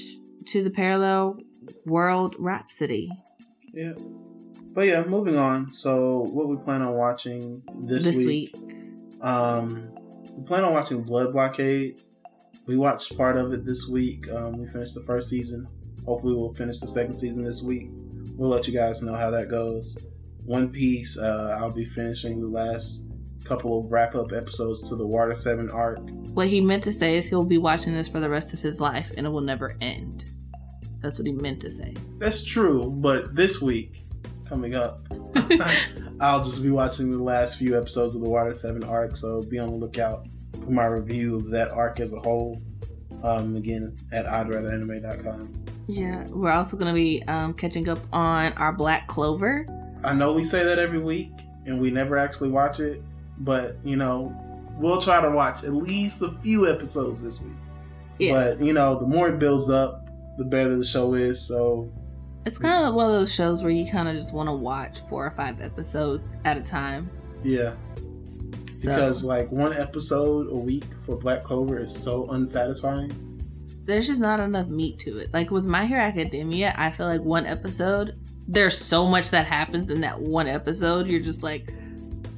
to 0.45 0.63
the 0.63 0.71
Parallel 0.71 1.39
World 1.85 2.35
Rhapsody 2.39 3.11
Yeah. 3.73 3.93
But 4.71 4.87
yeah, 4.87 5.03
moving 5.03 5.35
on. 5.35 5.71
So, 5.71 6.21
what 6.31 6.47
we 6.47 6.57
plan 6.57 6.81
on 6.81 6.93
watching 6.93 7.63
this, 7.75 8.05
this 8.05 8.17
week? 8.17 8.55
week. 8.55 8.73
Um, 9.21 9.89
we 10.35 10.43
plan 10.43 10.63
on 10.63 10.73
watching 10.73 11.03
Blood 11.03 11.33
Blockade. 11.33 12.01
We 12.65 12.77
watched 12.77 13.17
part 13.17 13.37
of 13.37 13.51
it 13.51 13.65
this 13.65 13.87
week. 13.87 14.29
Um, 14.31 14.57
we 14.57 14.67
finished 14.67 14.93
the 14.93 15.03
first 15.03 15.29
season. 15.29 15.67
Hopefully, 16.05 16.35
we'll 16.35 16.53
finish 16.53 16.79
the 16.79 16.87
second 16.87 17.17
season 17.17 17.43
this 17.43 17.63
week. 17.63 17.89
We'll 18.35 18.49
let 18.49 18.67
you 18.67 18.73
guys 18.73 19.01
know 19.01 19.15
how 19.15 19.31
that 19.31 19.49
goes. 19.49 19.97
One 20.45 20.71
Piece. 20.71 21.17
Uh, 21.17 21.57
I'll 21.59 21.71
be 21.71 21.85
finishing 21.85 22.39
the 22.39 22.47
last 22.47 23.09
couple 23.43 23.79
of 23.79 23.91
wrap 23.91 24.13
up 24.15 24.31
episodes 24.31 24.87
to 24.89 24.95
the 24.95 25.05
Water 25.05 25.33
Seven 25.33 25.69
arc. 25.71 25.99
What 26.33 26.47
he 26.47 26.61
meant 26.61 26.83
to 26.83 26.91
say 26.91 27.17
is 27.17 27.25
he'll 27.25 27.43
be 27.43 27.57
watching 27.57 27.93
this 27.93 28.07
for 28.07 28.19
the 28.19 28.29
rest 28.29 28.53
of 28.53 28.61
his 28.61 28.79
life 28.79 29.11
and 29.17 29.25
it 29.25 29.29
will 29.29 29.41
never 29.41 29.75
end. 29.81 30.25
That's 31.01 31.17
what 31.17 31.25
he 31.25 31.33
meant 31.33 31.61
to 31.61 31.71
say. 31.71 31.95
That's 32.17 32.43
true, 32.43 32.91
but 32.91 33.35
this 33.35 33.61
week 33.61 34.05
coming 34.49 34.73
up, 34.75 35.01
I'll 36.19 36.43
just 36.43 36.63
be 36.63 36.71
watching 36.71 37.11
the 37.11 37.23
last 37.23 37.59
few 37.59 37.77
episodes 37.77 38.15
of 38.15 38.21
the 38.21 38.29
Water 38.29 38.53
7 38.53 38.83
arc, 38.83 39.15
so 39.15 39.43
be 39.43 39.59
on 39.59 39.69
the 39.69 39.75
lookout 39.75 40.25
for 40.63 40.71
my 40.71 40.85
review 40.87 41.37
of 41.37 41.51
that 41.51 41.69
arc 41.69 41.99
as 41.99 42.13
a 42.13 42.19
whole. 42.19 42.59
Um, 43.21 43.55
again, 43.55 43.97
at 44.11 44.25
I'dRatherAnime.com. 44.25 45.65
Yeah, 45.87 46.25
we're 46.29 46.51
also 46.51 46.77
going 46.77 46.87
to 46.87 46.93
be 46.93 47.21
um, 47.27 47.53
catching 47.53 47.89
up 47.89 47.99
on 48.13 48.53
our 48.53 48.71
Black 48.71 49.07
Clover. 49.07 49.67
I 50.03 50.13
know 50.13 50.33
we 50.33 50.43
say 50.43 50.63
that 50.63 50.79
every 50.79 50.99
week, 50.99 51.31
and 51.65 51.79
we 51.79 51.91
never 51.91 52.17
actually 52.17 52.49
watch 52.49 52.79
it, 52.79 53.01
but 53.39 53.75
you 53.83 53.97
know, 53.97 54.33
we'll 54.77 55.01
try 55.01 55.21
to 55.21 55.29
watch 55.29 55.63
at 55.63 55.73
least 55.73 56.21
a 56.21 56.31
few 56.41 56.71
episodes 56.71 57.21
this 57.23 57.41
week. 57.41 57.53
Yeah, 58.19 58.33
But 58.33 58.61
you 58.61 58.73
know, 58.73 58.97
the 58.97 59.05
more 59.05 59.29
it 59.29 59.39
builds 59.39 59.69
up, 59.69 60.07
the 60.37 60.45
better 60.45 60.77
the 60.77 60.85
show 60.85 61.13
is. 61.13 61.45
So 61.45 61.91
it's 62.45 62.57
kind 62.57 62.85
of 62.85 62.93
one 62.93 63.05
of 63.05 63.11
those 63.11 63.33
shows 63.33 63.61
where 63.63 63.71
you 63.71 63.89
kind 63.89 64.07
of 64.07 64.15
just 64.15 64.33
want 64.33 64.47
to 64.49 64.53
watch 64.53 64.99
four 65.09 65.25
or 65.25 65.31
five 65.31 65.61
episodes 65.61 66.35
at 66.45 66.57
a 66.57 66.61
time. 66.61 67.09
yeah, 67.43 67.73
So 68.71 68.91
because 68.91 69.23
like 69.23 69.51
one 69.51 69.73
episode 69.73 70.47
a 70.51 70.55
week 70.55 70.85
for 71.05 71.15
Black 71.17 71.43
Clover 71.43 71.79
is 71.79 71.95
so 71.95 72.27
unsatisfying. 72.31 73.11
there's 73.85 74.07
just 74.07 74.21
not 74.21 74.39
enough 74.39 74.67
meat 74.67 74.99
to 74.99 75.17
it. 75.17 75.33
Like 75.33 75.51
with 75.51 75.65
My 75.65 75.85
Hero 75.85 76.01
Academia, 76.01 76.73
I 76.77 76.89
feel 76.91 77.07
like 77.07 77.21
one 77.21 77.45
episode, 77.45 78.15
there's 78.47 78.77
so 78.77 79.05
much 79.05 79.29
that 79.31 79.45
happens 79.45 79.89
in 79.91 80.01
that 80.01 80.19
one 80.19 80.47
episode. 80.47 81.07
You're 81.07 81.19
just 81.19 81.43
like, 81.43 81.73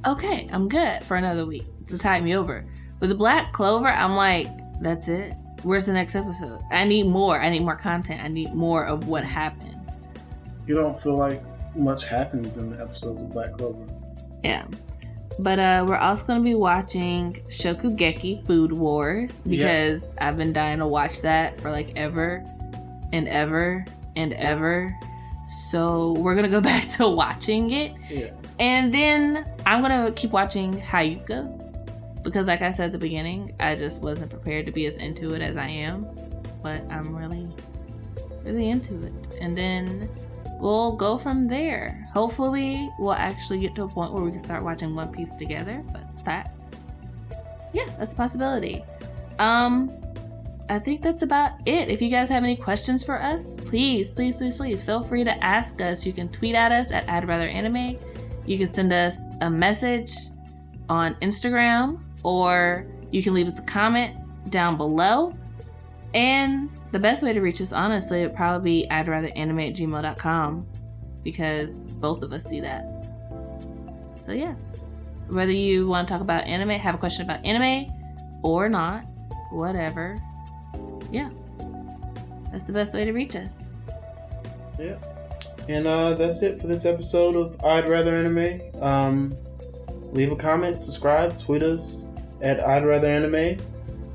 okay, 0.06 0.48
I'm 0.52 0.68
good 0.68 1.02
for 1.04 1.16
another 1.16 1.46
week 1.46 1.64
to 1.88 1.98
tide 1.98 2.22
me 2.24 2.34
over. 2.36 2.64
With 3.00 3.10
the 3.10 3.16
Black 3.16 3.52
Clover, 3.52 3.88
I'm 3.88 4.14
like, 4.14 4.48
that's 4.82 5.08
it. 5.08 5.34
Where's 5.62 5.84
the 5.86 5.92
next 5.92 6.14
episode? 6.16 6.60
I 6.70 6.84
need 6.84 7.06
more. 7.06 7.40
I 7.40 7.48
need 7.50 7.62
more 7.62 7.76
content. 7.76 8.22
I 8.22 8.28
need 8.28 8.52
more 8.54 8.84
of 8.84 9.06
what 9.08 9.24
happened. 9.24 9.76
You 10.66 10.74
don't 10.74 11.00
feel 11.00 11.16
like 11.16 11.42
much 11.76 12.06
happens 12.06 12.58
in 12.58 12.70
the 12.70 12.80
episodes 12.80 13.22
of 13.22 13.32
Black 13.32 13.52
Clover. 13.54 13.86
Yeah. 14.42 14.64
But 15.38 15.58
uh, 15.58 15.84
we're 15.86 15.96
also 15.96 16.26
going 16.26 16.40
to 16.40 16.44
be 16.44 16.54
watching 16.54 17.34
Shokugeki 17.48 18.46
Food 18.46 18.72
Wars 18.72 19.40
because 19.40 20.14
I've 20.18 20.36
been 20.36 20.52
dying 20.52 20.78
to 20.80 20.86
watch 20.86 21.22
that 21.22 21.60
for 21.60 21.70
like 21.70 21.96
ever 21.96 22.44
and 23.12 23.28
ever 23.28 23.84
and 24.16 24.32
ever. 24.34 24.94
So 25.68 26.12
we're 26.12 26.34
going 26.34 26.44
to 26.44 26.50
go 26.50 26.60
back 26.72 26.88
to 26.90 27.08
watching 27.08 27.70
it. 27.70 27.92
Yeah. 28.10 28.30
And 28.58 28.92
then 28.92 29.50
I'm 29.66 29.80
going 29.80 30.06
to 30.06 30.12
keep 30.12 30.30
watching 30.30 30.80
Hayuka 30.80 32.22
because, 32.22 32.46
like 32.46 32.62
I 32.62 32.70
said 32.70 32.86
at 32.86 32.92
the 32.92 32.98
beginning, 32.98 33.54
I 33.58 33.74
just 33.74 34.02
wasn't 34.02 34.30
prepared 34.30 34.66
to 34.66 34.72
be 34.72 34.86
as 34.86 34.98
into 34.98 35.34
it 35.34 35.42
as 35.42 35.56
I 35.56 35.66
am. 35.66 36.06
But 36.62 36.82
I'm 36.90 37.16
really, 37.16 37.48
really 38.44 38.68
into 38.68 39.02
it. 39.04 39.12
And 39.40 39.58
then 39.58 40.08
we'll 40.62 40.92
go 40.92 41.18
from 41.18 41.48
there. 41.48 42.08
Hopefully, 42.14 42.88
we'll 42.98 43.12
actually 43.12 43.58
get 43.58 43.74
to 43.74 43.82
a 43.82 43.88
point 43.88 44.12
where 44.12 44.22
we 44.22 44.30
can 44.30 44.38
start 44.38 44.62
watching 44.62 44.94
One 44.94 45.10
Piece 45.12 45.34
together. 45.34 45.84
But 45.92 46.24
that's, 46.24 46.94
yeah, 47.72 47.88
that's 47.98 48.14
a 48.14 48.16
possibility. 48.16 48.84
Um, 49.40 49.90
I 50.68 50.78
think 50.78 51.02
that's 51.02 51.22
about 51.22 51.52
it. 51.66 51.88
If 51.88 52.00
you 52.00 52.08
guys 52.08 52.28
have 52.28 52.44
any 52.44 52.54
questions 52.54 53.02
for 53.02 53.20
us, 53.20 53.56
please, 53.56 54.12
please, 54.12 54.36
please, 54.36 54.56
please 54.56 54.82
feel 54.82 55.02
free 55.02 55.24
to 55.24 55.44
ask 55.44 55.80
us. 55.80 56.06
You 56.06 56.12
can 56.12 56.28
tweet 56.28 56.54
at 56.54 56.70
us 56.70 56.92
at 56.92 57.08
I'd 57.10 57.26
Rather 57.26 57.48
Anime. 57.48 57.98
You 58.46 58.56
can 58.56 58.72
send 58.72 58.92
us 58.92 59.30
a 59.40 59.50
message 59.50 60.12
on 60.88 61.16
Instagram, 61.16 62.00
or 62.22 62.86
you 63.10 63.20
can 63.20 63.34
leave 63.34 63.48
us 63.48 63.58
a 63.58 63.62
comment 63.62 64.16
down 64.50 64.76
below. 64.76 65.34
And 66.14 66.70
the 66.92 66.98
best 66.98 67.22
way 67.22 67.32
to 67.32 67.40
reach 67.40 67.60
us, 67.60 67.72
honestly, 67.72 68.22
would 68.22 68.36
probably 68.36 68.82
be 68.82 68.90
I'd 68.90 69.08
rather 69.08 69.32
anime 69.34 69.60
at 69.60 69.72
gmail.com 69.72 70.66
because 71.24 71.90
both 71.92 72.22
of 72.22 72.32
us 72.32 72.44
see 72.44 72.60
that. 72.60 72.86
So, 74.16 74.32
yeah. 74.32 74.54
Whether 75.28 75.52
you 75.52 75.86
want 75.86 76.06
to 76.06 76.12
talk 76.12 76.20
about 76.20 76.44
anime, 76.44 76.70
have 76.70 76.94
a 76.94 76.98
question 76.98 77.24
about 77.24 77.44
anime, 77.44 77.90
or 78.42 78.68
not, 78.68 79.04
whatever. 79.50 80.20
Yeah. 81.10 81.30
That's 82.50 82.64
the 82.64 82.72
best 82.72 82.92
way 82.92 83.06
to 83.06 83.12
reach 83.12 83.34
us. 83.36 83.66
Yeah. 84.78 84.96
And 85.68 85.86
uh, 85.86 86.14
that's 86.14 86.42
it 86.42 86.60
for 86.60 86.66
this 86.66 86.84
episode 86.84 87.36
of 87.36 87.64
I'd 87.64 87.88
Rather 87.88 88.14
Anime. 88.14 88.60
Um, 88.82 89.34
leave 90.12 90.30
a 90.30 90.36
comment, 90.36 90.82
subscribe, 90.82 91.38
tweet 91.38 91.62
us 91.62 92.08
at 92.42 92.60
I'd 92.60 92.84
Rather 92.84 93.08
Anime, 93.08 93.58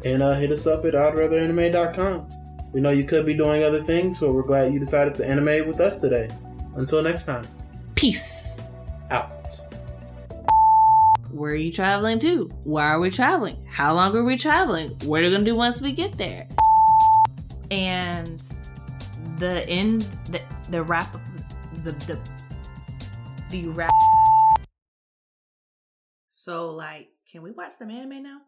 and 0.06 0.22
uh, 0.22 0.34
hit 0.36 0.52
us 0.52 0.68
up 0.68 0.86
at 0.86 0.94
I'dRatherAnime.com. 0.94 2.37
We 2.74 2.82
know 2.82 2.90
you 2.90 3.06
could 3.06 3.26
be 3.26 3.34
doing 3.34 3.64
other 3.64 3.82
things, 3.82 4.20
so 4.20 4.32
we're 4.32 4.44
glad 4.44 4.74
you 4.74 4.80
decided 4.80 5.16
to 5.16 5.28
animate 5.28 5.66
with 5.66 5.80
us 5.80 6.02
today. 6.02 6.30
Until 6.76 7.02
next 7.02 7.26
time, 7.26 7.48
Peace. 7.96 8.62
out. 9.10 9.32
Where 11.32 11.52
are 11.52 11.56
you 11.56 11.72
traveling 11.72 12.20
to? 12.20 12.46
Why 12.64 12.86
are 12.86 13.00
we 13.00 13.10
traveling? 13.10 13.66
How 13.70 13.94
long 13.94 14.16
are 14.16 14.24
we 14.24 14.38
traveling? 14.38 14.90
What 15.06 15.22
are 15.22 15.24
we 15.24 15.32
gonna 15.32 15.44
do 15.44 15.56
once 15.56 15.82
we 15.82 15.92
get 15.92 16.18
there? 16.18 16.48
And 17.72 18.42
the 19.38 19.68
end, 19.68 20.02
the 20.30 20.42
the 20.70 20.84
wrap, 20.84 21.12
the 21.84 21.92
the 21.92 22.20
the 23.50 23.68
wrap. 23.70 23.92
So 26.30 26.72
like, 26.72 27.10
can 27.32 27.42
we 27.42 27.52
watch 27.52 27.74
some 27.74 27.90
anime 27.92 28.24
now? 28.24 28.40